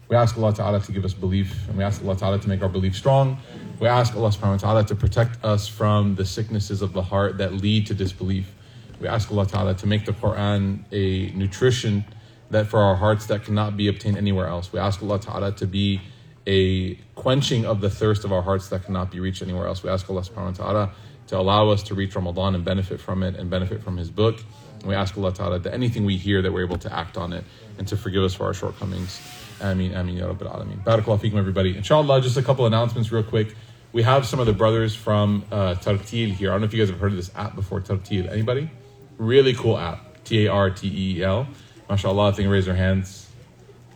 We 0.09 0.16
ask 0.16 0.39
Allah 0.39 0.55
Ta'ala 0.55 0.81
to 0.81 0.93
give 0.93 1.05
us 1.05 1.12
belief, 1.12 1.68
and 1.68 1.76
we 1.76 1.85
ask 1.85 2.03
Allah 2.03 2.16
Ta'ala 2.16 2.39
to 2.39 2.49
make 2.49 2.62
our 2.62 2.68
belief 2.68 2.97
strong. 2.97 3.39
We 3.79 3.87
ask 3.87 4.16
Allah 4.16 4.31
subhanahu 4.31 4.53
wa 4.53 4.57
ta'ala 4.57 4.85
to 4.85 4.95
protect 4.95 5.45
us 5.45 5.68
from 5.68 6.14
the 6.14 6.24
sicknesses 6.24 6.81
of 6.81 6.95
the 6.95 7.03
heart 7.03 7.37
that 7.39 7.53
lead 7.53 7.87
to 7.89 7.95
disbelief. 7.95 8.55
We 9.01 9.09
ask 9.09 9.31
Allah 9.31 9.47
Ta'ala 9.47 9.75
to 9.75 9.87
make 9.87 10.05
the 10.05 10.13
Quran 10.13 10.81
a 10.93 11.31
nutrition 11.37 12.05
that 12.51 12.67
for 12.67 12.81
our 12.81 12.97
hearts 12.97 13.27
that 13.27 13.45
cannot 13.45 13.77
be 13.77 13.89
obtained 13.89 14.17
anywhere 14.17 14.47
else. 14.47 14.73
We 14.73 14.81
ask 14.81 15.03
Allah 15.03 15.21
Ta'ala 15.21 15.53
to 15.53 15.67
be 15.67 16.01
a 16.49 16.95
quenching 17.15 17.67
of 17.67 17.81
the 17.83 17.91
thirst 17.91 18.25
of 18.25 18.33
our 18.33 18.41
hearts 18.43 18.69
that 18.69 18.85
cannot 18.85 19.11
be 19.11 19.21
reached 19.21 19.43
anywhere 19.43 19.67
else. 19.67 19.83
We 19.83 19.91
ask 19.91 20.09
Allah 20.09 20.23
subhanahu 20.23 20.59
wa 20.59 20.65
ta'ala 20.65 20.91
to 21.29 21.39
allow 21.39 21.69
us 21.69 21.83
to 21.85 21.95
reach 21.95 22.15
Ramadan 22.17 22.55
and 22.55 22.65
benefit 22.65 23.01
from 23.01 23.23
it 23.23 23.37
and 23.37 23.51
benefit 23.51 23.83
from 23.83 23.99
His 23.99 24.11
book. 24.11 24.43
And 24.79 24.87
we 24.87 24.95
ask 24.95 25.17
Allah 25.19 25.33
ta'ala 25.33 25.59
that 25.61 25.75
anything 25.75 26.07
we 26.07 26.17
hear 26.17 26.41
that 26.41 26.51
we're 26.51 26.65
able 26.65 26.79
to 26.79 26.93
act 26.93 27.19
on 27.19 27.35
it 27.35 27.45
and 27.77 27.87
to 27.89 27.99
forgive 27.99 28.25
us 28.25 28.33
for 28.33 28.45
our 28.47 28.55
shortcomings. 28.55 29.21
Ameen, 29.61 29.93
ameen, 29.95 30.17
ya 30.17 30.27
Rabbil 30.27 30.51
Alameen. 30.51 30.83
Barakallahu 30.85 31.21
feekum, 31.21 31.35
everybody. 31.35 31.77
Inshallah, 31.77 32.23
just 32.23 32.39
a 32.39 32.43
couple 32.43 32.65
announcements 32.65 33.13
real 33.13 33.23
quick. 33.23 33.55
We 33.93 34.03
have 34.03 34.27
some 34.27 34.41
of 34.41 34.47
the 34.47 34.53
brothers 34.53 34.95
from 34.95 35.45
uh, 35.53 35.75
Tarteel 35.75 36.33
here. 36.33 36.51
I 36.51 36.55
don't 36.55 36.63
know 36.63 36.67
if 36.67 36.73
you 36.73 36.79
guys 36.79 36.89
have 36.91 37.01
heard 37.01 37.13
of 37.13 37.17
this 37.17 37.31
app 37.35 37.55
before, 37.55 37.81
Tarteel. 37.81 38.31
Anybody? 38.31 38.71
Really 39.19 39.53
cool 39.55 39.77
app. 39.77 40.25
T 40.25 40.47
A 40.47 40.53
R 40.53 40.71
T 40.71 40.89
E 40.89 41.19
E 41.19 41.23
L. 41.23 41.47
MashaAllah, 41.91 42.33
I 42.33 42.33
think 42.33 42.51
raise 42.51 42.66
their 42.66 42.75
hands. 42.75 43.29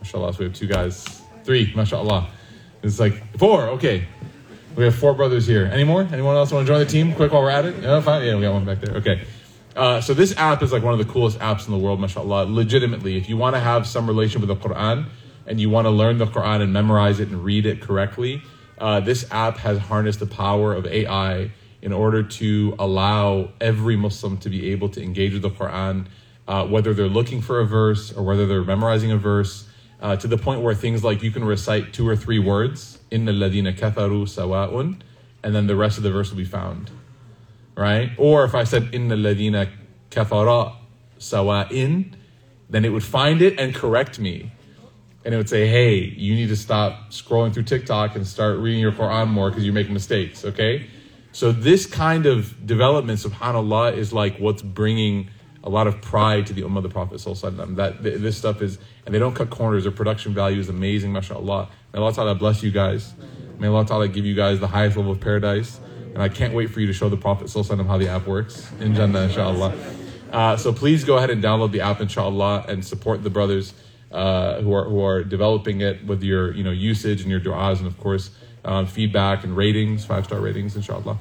MashaAllah, 0.03 0.33
so 0.33 0.39
we 0.41 0.45
have 0.47 0.55
two 0.55 0.67
guys. 0.67 1.23
Three, 1.45 1.73
MashaAllah. 1.73 2.29
It's 2.83 2.99
like 2.99 3.39
four, 3.39 3.63
okay. 3.71 4.07
We 4.75 4.85
have 4.85 4.95
four 4.95 5.15
brothers 5.15 5.47
here. 5.47 5.67
Any 5.67 5.85
more? 5.85 6.03
Anyone 6.03 6.35
else 6.35 6.51
want 6.51 6.67
to 6.67 6.73
join 6.73 6.81
the 6.81 6.87
team? 6.87 7.15
Quick 7.15 7.33
while 7.33 7.43
we're 7.43 7.51
at 7.51 7.67
it? 7.67 7.83
Yeah, 7.83 8.01
fine. 8.01 8.25
Yeah, 8.25 8.37
we 8.37 8.43
got 8.43 8.55
one 8.55 8.65
back 8.65 8.81
there. 8.81 8.97
Okay. 8.97 9.27
Uh, 9.77 10.01
so 10.01 10.15
this 10.15 10.37
app 10.37 10.63
is 10.63 10.73
like 10.73 10.83
one 10.83 10.93
of 10.93 10.99
the 10.99 11.11
coolest 11.11 11.39
apps 11.39 11.67
in 11.67 11.73
the 11.73 11.79
world, 11.79 12.01
mashallah. 12.01 12.47
Legitimately, 12.47 13.17
if 13.17 13.29
you 13.29 13.37
want 13.37 13.55
to 13.55 13.61
have 13.61 13.87
some 13.87 14.07
relation 14.07 14.41
with 14.41 14.49
the 14.49 14.57
Quran 14.57 15.07
and 15.47 15.61
you 15.61 15.71
want 15.71 15.87
to 15.87 15.91
learn 15.91 16.19
the 16.19 16.27
Quran 16.27 16.63
and 16.63 16.73
memorize 16.73 17.21
it 17.21 17.29
and 17.29 17.45
read 17.45 17.67
it 17.67 17.81
correctly, 17.81 18.43
uh, 18.79 19.01
this 19.01 19.31
app 19.31 19.59
has 19.59 19.79
harnessed 19.79 20.21
the 20.21 20.27
power 20.27 20.75
of 20.75 20.87
AI 20.87 21.53
in 21.83 21.93
order 21.93 22.23
to 22.23 22.75
allow 22.79 23.51
every 23.61 23.97
Muslim 23.97 24.39
to 24.39 24.49
be 24.49 24.71
able 24.71 24.89
to 24.89 25.03
engage 25.03 25.33
with 25.33 25.43
the 25.43 25.51
Quran, 25.51 26.07
uh, 26.49 26.65
whether 26.67 26.95
they're 26.95 27.09
looking 27.09 27.43
for 27.43 27.61
a 27.61 27.67
verse 27.67 28.13
or 28.13 28.23
whether 28.23 28.47
they're 28.47 28.65
memorizing 28.65 29.11
a 29.11 29.17
verse, 29.17 29.69
uh, 30.01 30.17
to 30.17 30.27
the 30.27 30.39
point 30.39 30.63
where 30.63 30.75
things 30.75 31.05
like 31.05 31.23
you 31.23 31.31
can 31.31 31.45
recite 31.45 31.93
two 31.93 32.09
or 32.09 32.17
three 32.17 32.39
words, 32.39 32.99
in 33.11 33.25
the 33.25 33.33
ladina 33.33 33.77
katharu 33.77 34.27
sawa'un, 34.27 35.03
and 35.43 35.55
then 35.55 35.67
the 35.67 35.77
rest 35.77 35.99
of 35.99 36.05
the 36.05 36.11
verse 36.11 36.31
will 36.31 36.39
be 36.39 36.45
found. 36.45 36.91
Right? 37.75 38.11
Or 38.17 38.45
if 38.45 38.55
I 38.55 38.65
said 38.65 38.95
in 38.95 39.09
the 39.09 39.17
ladina 39.17 39.69
kathara 40.11 40.77
sawa'in, 41.19 42.15
then 42.71 42.85
it 42.85 42.91
would 42.91 43.05
find 43.05 43.43
it 43.43 43.59
and 43.59 43.75
correct 43.75 44.19
me 44.19 44.53
and 45.25 45.35
it 45.35 45.37
would 45.37 45.49
say, 45.49 45.67
"Hey, 45.67 45.99
you 46.17 46.35
need 46.35 46.49
to 46.49 46.57
stop 46.57 47.11
scrolling 47.11 47.53
through 47.53 47.65
TikTok 47.65 48.17
and 48.17 48.27
start 48.27 48.59
reading 48.59 48.81
your 48.81 48.93
Quran 48.93 49.29
more 49.29 49.51
because 49.51 49.65
you're 49.65 49.75
making 49.75 49.95
mistakes." 49.95 50.45
Okay, 50.45 50.87
so 51.33 51.51
this 51.51 51.87
kind 51.87 52.27
of 52.27 52.67
development, 52.67 53.19
Subhanallah, 53.19 53.97
is 53.97 54.13
like 54.13 54.39
what's 54.39 54.63
bringing 54.63 55.31
a 55.65 55.71
lot 55.71 55.87
of 55.87 56.01
pride 56.03 56.47
to 56.47 56.53
the 56.53 56.63
Ummah 56.63 56.79
of 56.79 56.83
the 56.83 56.89
Prophet 56.89 57.17
Sallallahu 57.19 57.77
That 57.77 58.03
this 58.03 58.37
stuff 58.37 58.61
is, 58.61 58.79
and 59.07 59.15
they 59.15 59.19
don't 59.19 59.35
cut 59.35 59.51
corners. 59.51 59.85
Their 59.85 59.93
production 59.93 60.35
value 60.35 60.61
is 60.61 60.69
amazing, 60.69 61.13
mashallah. 61.13 61.69
May 61.93 62.01
Allah 62.01 62.13
Taala 62.13 62.39
bless 62.39 62.63
you 62.63 62.71
guys. 62.71 63.15
May 63.59 63.69
Allah 63.69 63.85
Taala 63.85 64.13
give 64.13 64.27
you 64.27 64.35
guys 64.35 64.61
the 64.61 64.67
highest 64.67 64.97
level 64.97 65.13
of 65.13 65.21
paradise. 65.21 65.81
And 66.13 66.23
I 66.23 66.29
can't 66.29 66.53
wait 66.53 66.67
for 66.67 66.81
you 66.81 66.87
to 66.89 66.93
show 66.93 67.09
the 67.09 67.17
Prophet 67.17 67.47
Sallallahu 67.47 67.87
how 67.87 67.97
the 67.97 68.09
app 68.09 68.27
works 68.27 68.71
in 68.81 68.95
Jannah, 68.95 69.23
inshallah. 69.23 69.75
Uh, 70.31 70.57
so 70.57 70.73
please 70.73 71.05
go 71.05 71.17
ahead 71.17 71.31
and 71.31 71.43
download 71.43 71.73
the 71.73 71.81
app, 71.81 72.01
inshallah, 72.01 72.67
and 72.69 72.85
support 72.85 73.23
the 73.23 73.31
brothers 73.31 73.73
uh, 74.11 74.61
who 74.61 74.75
are 74.75 74.85
who 74.85 75.03
are 75.03 75.25
developing 75.25 75.81
it 75.81 76.05
with 76.05 76.23
your 76.23 76.55
you 76.55 76.63
know 76.63 76.71
usage 76.71 77.23
and 77.23 77.31
your 77.31 77.41
du'as 77.41 77.79
and 77.79 77.87
of 77.87 77.99
course 77.99 78.31
feedback 78.87 79.45
and 79.45 79.57
ratings, 79.57 80.05
five 80.05 80.25
star 80.25 80.41
ratings, 80.41 80.77
inshallah. 80.77 81.19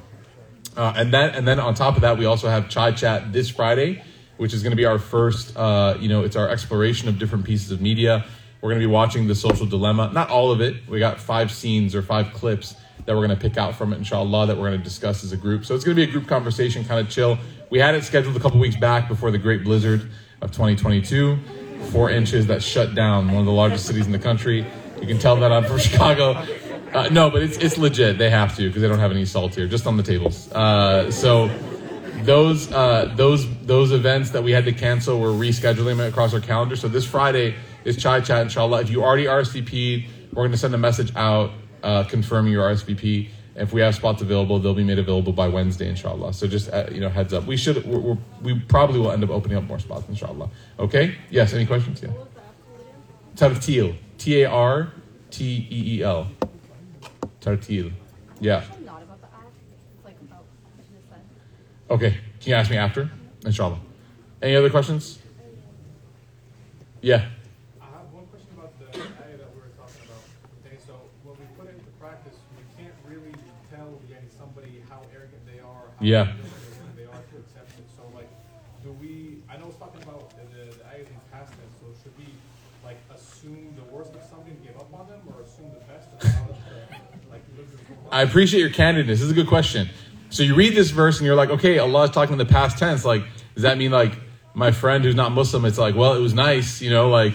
Uh, 0.76 0.92
and 0.96 1.12
then 1.12 1.30
and 1.30 1.46
then 1.46 1.60
on 1.60 1.74
top 1.74 1.96
of 1.96 2.02
that, 2.02 2.18
we 2.18 2.24
also 2.24 2.48
have 2.48 2.68
Chai 2.68 2.92
Chat 2.92 3.32
this 3.32 3.50
Friday, 3.50 4.02
which 4.36 4.54
is 4.54 4.62
going 4.62 4.70
to 4.70 4.76
be 4.76 4.84
our 4.84 4.98
first. 4.98 5.56
Uh, 5.56 5.96
you 6.00 6.08
know, 6.08 6.22
it's 6.22 6.36
our 6.36 6.48
exploration 6.48 7.08
of 7.08 7.18
different 7.18 7.44
pieces 7.44 7.70
of 7.70 7.80
media. 7.80 8.24
We're 8.60 8.70
going 8.70 8.80
to 8.80 8.86
be 8.86 8.92
watching 8.92 9.26
the 9.26 9.34
social 9.34 9.66
dilemma, 9.66 10.10
not 10.12 10.30
all 10.30 10.52
of 10.52 10.60
it. 10.60 10.88
We 10.88 11.00
got 11.00 11.20
five 11.20 11.50
scenes 11.50 11.94
or 11.94 12.02
five 12.02 12.32
clips 12.32 12.76
that 13.04 13.16
we're 13.16 13.26
going 13.26 13.36
to 13.36 13.48
pick 13.48 13.58
out 13.58 13.74
from 13.74 13.92
it, 13.92 13.96
inshallah, 13.96 14.46
that 14.46 14.56
we're 14.56 14.68
going 14.68 14.78
to 14.78 14.84
discuss 14.84 15.24
as 15.24 15.32
a 15.32 15.36
group. 15.36 15.64
So 15.64 15.74
it's 15.74 15.82
going 15.82 15.96
to 15.96 16.06
be 16.06 16.08
a 16.08 16.12
group 16.12 16.28
conversation, 16.28 16.84
kind 16.84 17.00
of 17.00 17.12
chill. 17.12 17.38
We 17.70 17.80
had 17.80 17.96
it 17.96 18.04
scheduled 18.04 18.36
a 18.36 18.40
couple 18.40 18.60
weeks 18.60 18.76
back 18.76 19.08
before 19.08 19.32
the 19.32 19.38
great 19.38 19.64
blizzard 19.64 20.08
of 20.40 20.52
2022 20.52 21.38
four 21.90 22.10
inches 22.10 22.46
that 22.46 22.62
shut 22.62 22.94
down 22.94 23.26
one 23.26 23.38
of 23.38 23.46
the 23.46 23.52
largest 23.52 23.86
cities 23.86 24.06
in 24.06 24.12
the 24.12 24.18
country. 24.18 24.64
You 25.00 25.06
can 25.06 25.18
tell 25.18 25.36
that 25.36 25.52
I'm 25.52 25.64
from 25.64 25.78
Chicago. 25.78 26.44
Uh, 26.92 27.08
no, 27.10 27.30
but 27.30 27.42
it's, 27.42 27.56
it's 27.56 27.78
legit. 27.78 28.18
They 28.18 28.28
have 28.30 28.54
to 28.56 28.68
because 28.68 28.82
they 28.82 28.88
don't 28.88 28.98
have 28.98 29.10
any 29.10 29.24
salt 29.24 29.54
here, 29.54 29.66
just 29.66 29.86
on 29.86 29.96
the 29.96 30.02
tables. 30.02 30.50
Uh, 30.52 31.10
so 31.10 31.48
those 32.22 32.70
uh, 32.70 33.12
those 33.16 33.48
those 33.62 33.92
events 33.92 34.30
that 34.30 34.42
we 34.42 34.52
had 34.52 34.64
to 34.66 34.72
cancel, 34.72 35.18
we're 35.18 35.30
rescheduling 35.30 35.96
them 35.96 36.00
across 36.00 36.34
our 36.34 36.40
calendar. 36.40 36.76
So 36.76 36.88
this 36.88 37.06
Friday 37.06 37.54
is 37.84 37.96
Chai 37.96 38.20
Chat, 38.20 38.42
inshallah. 38.42 38.82
If 38.82 38.90
you 38.90 39.02
already 39.02 39.24
RSVP'd, 39.24 40.08
we're 40.32 40.42
going 40.42 40.52
to 40.52 40.58
send 40.58 40.74
a 40.74 40.78
message 40.78 41.14
out 41.16 41.52
uh, 41.82 42.04
confirming 42.04 42.52
your 42.52 42.68
RSVP. 42.70 43.28
If 43.54 43.72
we 43.72 43.82
have 43.82 43.94
spots 43.94 44.22
available, 44.22 44.58
they'll 44.58 44.72
be 44.72 44.84
made 44.84 44.98
available 44.98 45.32
by 45.32 45.48
Wednesday, 45.48 45.88
inshallah. 45.88 46.32
So 46.32 46.46
just 46.46 46.72
uh, 46.72 46.86
you 46.90 47.00
know, 47.00 47.10
heads 47.10 47.34
up. 47.34 47.44
We 47.44 47.56
should, 47.56 47.84
we're, 47.84 47.98
we're, 47.98 48.18
we 48.40 48.58
probably 48.60 48.98
will 48.98 49.12
end 49.12 49.22
up 49.24 49.30
opening 49.30 49.58
up 49.58 49.64
more 49.64 49.78
spots, 49.78 50.08
inshallah. 50.08 50.48
Okay? 50.78 51.16
Yes. 51.30 51.52
Any 51.52 51.66
questions? 51.66 52.02
Yeah. 52.02 52.10
Tarteel. 53.36 53.96
T 54.16 54.42
A 54.42 54.50
R 54.50 54.92
T 55.30 55.66
E 55.70 55.98
E 55.98 56.02
L. 56.02 56.30
Tarteel. 57.40 57.92
Yeah. 58.40 58.56
Actually 58.58 58.84
not 58.84 59.02
about 59.02 59.20
the 59.20 59.26
app. 59.28 59.50
It's 59.96 60.04
like 60.04 60.16
about 60.22 60.44
business 60.76 61.04
side. 61.08 61.20
Okay. 61.90 62.10
Can 62.40 62.50
you 62.50 62.54
ask 62.54 62.70
me 62.70 62.76
after? 62.76 63.10
Inshallah. 63.44 63.78
Any 64.40 64.56
other 64.56 64.70
questions? 64.70 65.18
Yeah. 67.00 67.26
I 67.80 67.86
have 67.86 68.06
one 68.14 68.26
question 68.30 68.50
about 68.58 68.74
the 68.78 68.86
ayah 68.94 69.38
that 69.38 69.50
we 69.54 69.58
were 69.62 69.74
talking 69.78 70.02
about. 70.06 70.22
Okay, 70.62 70.78
so 70.86 70.94
when 71.26 71.34
we 71.38 71.46
put 71.58 71.66
it 71.70 71.74
into 71.78 71.90
practice, 71.98 72.38
we 72.54 72.62
can't 72.78 72.94
really 73.06 73.34
tell 73.70 73.98
yani, 74.10 74.30
somebody 74.30 74.82
how 74.90 75.02
arrogant 75.14 75.42
they 75.46 75.58
are, 75.58 75.90
Yeah. 75.98 76.30
arrogant 76.34 76.94
they 76.94 77.06
are 77.10 77.22
to 77.30 77.34
accept 77.42 77.70
it. 77.78 77.86
So, 77.98 78.02
like, 78.14 78.30
do 78.86 78.94
we? 79.02 79.42
I 79.50 79.58
know 79.58 79.66
it's 79.70 79.78
talking 79.82 80.02
about 80.02 80.30
the, 80.38 80.46
the, 80.54 80.62
the 80.78 80.84
ayah 80.94 81.06
in 81.06 81.18
past 81.34 81.54
tense. 81.58 81.74
So, 81.82 81.90
should 82.02 82.14
we 82.18 82.30
like 82.86 82.98
assume 83.14 83.74
the 83.78 83.86
worst 83.94 84.14
of 84.14 84.22
something, 84.26 84.54
give 84.62 84.74
up 84.78 84.90
on 84.94 85.06
them, 85.10 85.22
or 85.30 85.42
assume 85.42 85.70
the 85.74 85.82
best 85.90 86.06
and 86.10 86.22
allow 86.22 86.50
them 86.50 86.58
to 86.58 87.26
like 87.30 87.42
live 87.58 87.66
their 87.70 87.82
full 87.86 87.98
life? 88.01 88.01
I 88.12 88.22
appreciate 88.22 88.60
your 88.60 88.70
candidness. 88.70 89.06
This 89.06 89.22
is 89.22 89.30
a 89.30 89.34
good 89.34 89.48
question. 89.48 89.88
So 90.28 90.42
you 90.42 90.54
read 90.54 90.74
this 90.74 90.90
verse 90.90 91.18
and 91.18 91.26
you're 91.26 91.34
like, 91.34 91.48
okay, 91.48 91.78
Allah 91.78 92.04
is 92.04 92.10
talking 92.10 92.34
in 92.34 92.38
the 92.38 92.44
past 92.44 92.78
tense. 92.78 93.04
Like, 93.04 93.24
does 93.54 93.62
that 93.62 93.78
mean 93.78 93.90
like 93.90 94.12
my 94.54 94.70
friend 94.70 95.02
who's 95.02 95.14
not 95.14 95.32
Muslim? 95.32 95.64
It's 95.64 95.78
like, 95.78 95.94
well, 95.94 96.14
it 96.14 96.20
was 96.20 96.34
nice, 96.34 96.82
you 96.82 96.90
know, 96.90 97.08
like, 97.08 97.32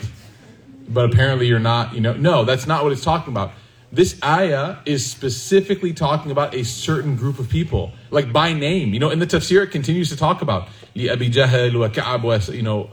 but 0.87 1.11
apparently 1.11 1.47
you're 1.47 1.59
not, 1.59 1.95
you 1.95 2.01
know. 2.01 2.13
No, 2.13 2.45
that's 2.45 2.67
not 2.67 2.83
what 2.83 2.93
it's 2.93 3.03
talking 3.03 3.33
about. 3.33 3.51
This 3.91 4.19
ayah 4.23 4.77
is 4.85 5.05
specifically 5.09 5.93
talking 5.93 6.31
about 6.31 6.53
a 6.53 6.63
certain 6.63 7.15
group 7.15 7.39
of 7.39 7.49
people, 7.49 7.93
like 8.11 8.31
by 8.31 8.53
name. 8.53 8.93
You 8.93 8.99
know, 8.99 9.09
in 9.09 9.19
the 9.19 9.27
tafsir, 9.27 9.63
it 9.63 9.71
continues 9.71 10.09
to 10.09 10.17
talk 10.17 10.41
about 10.41 10.67
Abi 10.95 11.29
Jahl 11.29 11.79
wa 11.79 11.89
Ka'ab 11.89 12.23
you 12.53 12.61
know. 12.61 12.87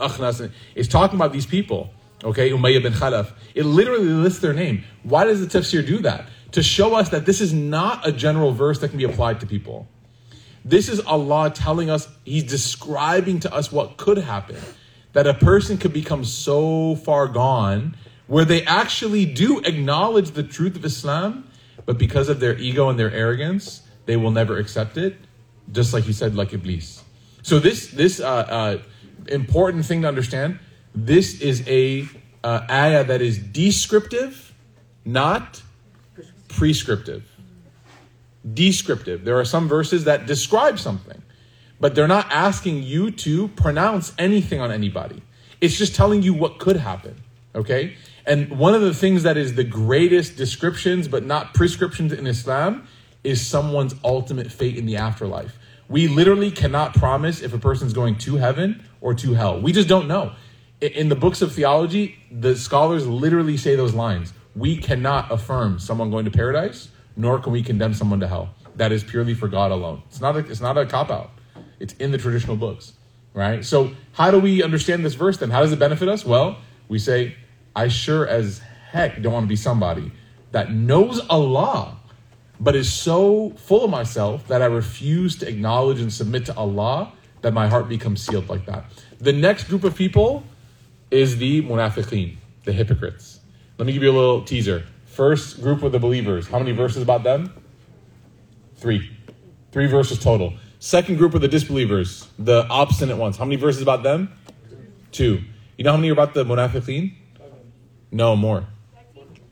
It's 0.75 0.87
talking 0.87 1.17
about 1.17 1.33
these 1.33 1.45
people. 1.45 1.93
Okay, 2.23 2.49
Umayyah 2.49 2.81
bin 2.81 2.93
Khalaf. 2.93 3.31
It 3.53 3.63
literally 3.63 4.05
lists 4.05 4.39
their 4.39 4.53
name. 4.53 4.83
Why 5.03 5.25
does 5.25 5.45
the 5.45 5.59
tafsir 5.59 5.85
do 5.85 5.99
that? 5.99 6.27
To 6.55 6.63
show 6.63 6.95
us 6.95 7.09
that 7.09 7.25
this 7.25 7.41
is 7.41 7.51
not 7.51 8.07
a 8.07 8.13
general 8.13 8.53
verse 8.53 8.79
that 8.79 8.87
can 8.87 8.97
be 8.97 9.03
applied 9.03 9.41
to 9.41 9.45
people. 9.45 9.89
This 10.63 10.87
is 10.87 11.01
Allah 11.01 11.51
telling 11.53 11.89
us, 11.89 12.07
He's 12.23 12.45
describing 12.45 13.41
to 13.41 13.53
us 13.53 13.73
what 13.73 13.97
could 13.97 14.19
happen. 14.19 14.55
That 15.11 15.27
a 15.27 15.33
person 15.33 15.77
could 15.77 15.91
become 15.91 16.23
so 16.23 16.95
far 16.95 17.27
gone 17.27 17.97
where 18.27 18.45
they 18.45 18.63
actually 18.63 19.25
do 19.25 19.59
acknowledge 19.65 20.31
the 20.31 20.43
truth 20.43 20.77
of 20.77 20.85
Islam, 20.85 21.45
but 21.85 21.97
because 21.97 22.29
of 22.29 22.39
their 22.39 22.57
ego 22.57 22.87
and 22.87 22.97
their 22.97 23.11
arrogance, 23.11 23.81
they 24.05 24.15
will 24.15 24.31
never 24.31 24.57
accept 24.57 24.95
it, 24.95 25.17
just 25.73 25.91
like 25.91 26.07
you 26.07 26.13
said, 26.13 26.35
like 26.37 26.53
Iblis. 26.53 27.03
So, 27.41 27.59
this, 27.59 27.87
this 27.87 28.21
uh, 28.21 28.25
uh, 28.27 28.77
important 29.27 29.85
thing 29.85 30.03
to 30.03 30.07
understand 30.07 30.59
this 30.95 31.41
is 31.41 31.67
a 31.67 32.07
uh, 32.45 32.65
ayah 32.71 33.03
that 33.03 33.21
is 33.21 33.39
descriptive, 33.39 34.53
not 35.03 35.61
prescriptive 36.55 37.23
descriptive. 38.53 39.25
There 39.25 39.39
are 39.39 39.45
some 39.45 39.67
verses 39.67 40.03
that 40.03 40.27
describe 40.27 40.79
something, 40.79 41.21
but 41.79 41.95
they're 41.95 42.07
not 42.07 42.31
asking 42.31 42.83
you 42.83 43.11
to 43.11 43.47
pronounce 43.49 44.13
anything 44.17 44.61
on 44.61 44.71
anybody. 44.71 45.21
It's 45.61 45.77
just 45.77 45.95
telling 45.95 46.21
you 46.21 46.33
what 46.33 46.59
could 46.59 46.77
happen. 46.77 47.21
Okay? 47.55 47.95
And 48.25 48.57
one 48.57 48.73
of 48.73 48.81
the 48.81 48.93
things 48.93 49.23
that 49.23 49.37
is 49.37 49.55
the 49.55 49.63
greatest 49.63 50.35
descriptions, 50.35 51.07
but 51.07 51.25
not 51.25 51.53
prescriptions 51.53 52.11
in 52.11 52.27
Islam, 52.27 52.87
is 53.23 53.45
someone's 53.45 53.95
ultimate 54.03 54.51
fate 54.51 54.77
in 54.77 54.85
the 54.85 54.97
afterlife. 54.97 55.57
We 55.87 56.07
literally 56.07 56.51
cannot 56.51 56.95
promise 56.95 57.41
if 57.41 57.53
a 57.53 57.59
person's 57.59 57.93
going 57.93 58.17
to 58.19 58.35
heaven 58.37 58.83
or 59.01 59.13
to 59.15 59.33
hell. 59.33 59.61
We 59.61 59.71
just 59.71 59.87
don't 59.87 60.07
know. 60.07 60.33
In 60.81 61.09
the 61.09 61.15
books 61.15 61.41
of 61.41 61.53
theology, 61.53 62.17
the 62.31 62.55
scholars 62.55 63.07
literally 63.07 63.57
say 63.57 63.75
those 63.75 63.93
lines. 63.93 64.33
We 64.55 64.77
cannot 64.77 65.31
affirm 65.31 65.79
someone 65.79 66.11
going 66.11 66.25
to 66.25 66.31
paradise 66.31 66.89
nor 67.15 67.39
can 67.39 67.51
we 67.51 67.63
condemn 67.63 67.93
someone 67.93 68.19
to 68.19 68.27
hell. 68.27 68.49
That 68.75 68.91
is 68.91 69.03
purely 69.03 69.33
for 69.33 69.47
God 69.47 69.71
alone. 69.71 70.03
It's 70.07 70.19
not 70.19 70.35
a, 70.35 70.39
it's 70.39 70.61
not 70.61 70.77
a 70.77 70.85
cop 70.85 71.09
out. 71.09 71.31
It's 71.79 71.93
in 71.93 72.11
the 72.11 72.17
traditional 72.17 72.55
books, 72.55 72.93
right? 73.33 73.63
So 73.63 73.91
how 74.13 74.31
do 74.31 74.39
we 74.39 74.63
understand 74.63 75.05
this 75.05 75.13
verse 75.13 75.37
then? 75.37 75.49
How 75.49 75.61
does 75.61 75.71
it 75.71 75.79
benefit 75.79 76.07
us? 76.07 76.25
Well, 76.25 76.57
we 76.87 76.99
say, 76.99 77.35
I 77.75 77.87
sure 77.87 78.27
as 78.27 78.59
heck 78.91 79.21
don't 79.21 79.33
want 79.33 79.45
to 79.45 79.47
be 79.47 79.55
somebody 79.55 80.11
that 80.51 80.71
knows 80.71 81.19
Allah, 81.29 81.97
but 82.59 82.75
is 82.75 82.91
so 82.91 83.51
full 83.51 83.85
of 83.85 83.89
myself 83.89 84.47
that 84.47 84.61
I 84.61 84.65
refuse 84.65 85.37
to 85.37 85.47
acknowledge 85.47 85.99
and 85.99 86.11
submit 86.11 86.45
to 86.47 86.55
Allah 86.55 87.11
that 87.41 87.53
my 87.53 87.67
heart 87.67 87.89
becomes 87.89 88.25
sealed 88.25 88.49
like 88.49 88.65
that. 88.65 88.85
The 89.19 89.33
next 89.33 89.65
group 89.65 89.83
of 89.83 89.95
people 89.95 90.43
is 91.11 91.37
the 91.37 91.61
munafiqeen, 91.61 92.37
the 92.63 92.71
hypocrites. 92.71 93.34
Let 93.77 93.85
me 93.85 93.93
give 93.93 94.03
you 94.03 94.11
a 94.11 94.13
little 94.13 94.43
teaser. 94.43 94.85
First 95.05 95.61
group 95.61 95.83
of 95.83 95.91
the 95.91 95.99
believers. 95.99 96.47
How 96.47 96.59
many 96.59 96.71
verses 96.71 97.01
about 97.01 97.23
them? 97.23 97.53
Three. 98.77 99.11
Three 99.71 99.87
verses 99.87 100.19
total. 100.19 100.53
Second 100.79 101.17
group 101.17 101.33
of 101.33 101.41
the 101.41 101.47
disbelievers, 101.47 102.27
the 102.37 102.65
obstinate 102.69 103.17
ones. 103.17 103.37
How 103.37 103.45
many 103.45 103.55
verses 103.55 103.81
about 103.81 104.03
them? 104.03 104.31
Two. 105.11 105.41
You 105.77 105.83
know 105.83 105.91
how 105.91 105.97
many 105.97 106.09
are 106.09 106.13
about 106.13 106.33
the 106.33 106.45
munafiqeen? 106.45 107.13
No, 108.11 108.35
more. 108.35 108.65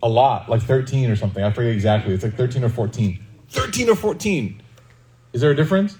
A 0.01 0.07
lot, 0.07 0.49
like 0.49 0.61
13 0.61 1.09
or 1.09 1.15
something. 1.15 1.43
I 1.43 1.51
forget 1.51 1.71
exactly. 1.71 2.13
It's 2.13 2.24
like 2.24 2.36
13 2.36 2.63
or 2.63 2.69
14. 2.69 3.26
13 3.49 3.89
or 3.89 3.95
14. 3.95 4.61
Is 5.34 5.41
there 5.41 5.51
a 5.51 5.55
difference? 5.55 5.97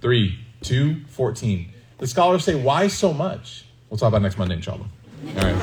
Three, 0.00 0.38
two, 0.62 1.04
14. 1.06 1.72
The 1.98 2.06
scholars 2.06 2.44
say, 2.44 2.54
why 2.54 2.88
so 2.88 3.12
much? 3.12 3.64
We'll 3.88 3.98
talk 3.98 4.08
about 4.08 4.22
next 4.22 4.36
Monday, 4.38 4.56
inshallah. 4.56 4.86
All 5.28 5.34
right. 5.42 5.56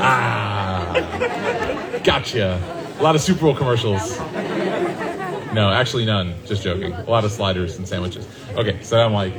Ah, 0.00 2.00
gotcha. 2.04 2.60
A 2.98 3.02
lot 3.02 3.14
of 3.14 3.20
Super 3.20 3.40
Bowl 3.42 3.54
commercials. 3.54 4.18
No, 5.52 5.70
actually 5.72 6.04
none. 6.04 6.34
Just 6.44 6.62
joking. 6.62 6.92
A 6.92 7.10
lot 7.10 7.24
of 7.24 7.32
sliders 7.32 7.78
and 7.78 7.86
sandwiches. 7.86 8.26
Okay, 8.56 8.82
so 8.82 9.04
I'm 9.04 9.12
like, 9.12 9.32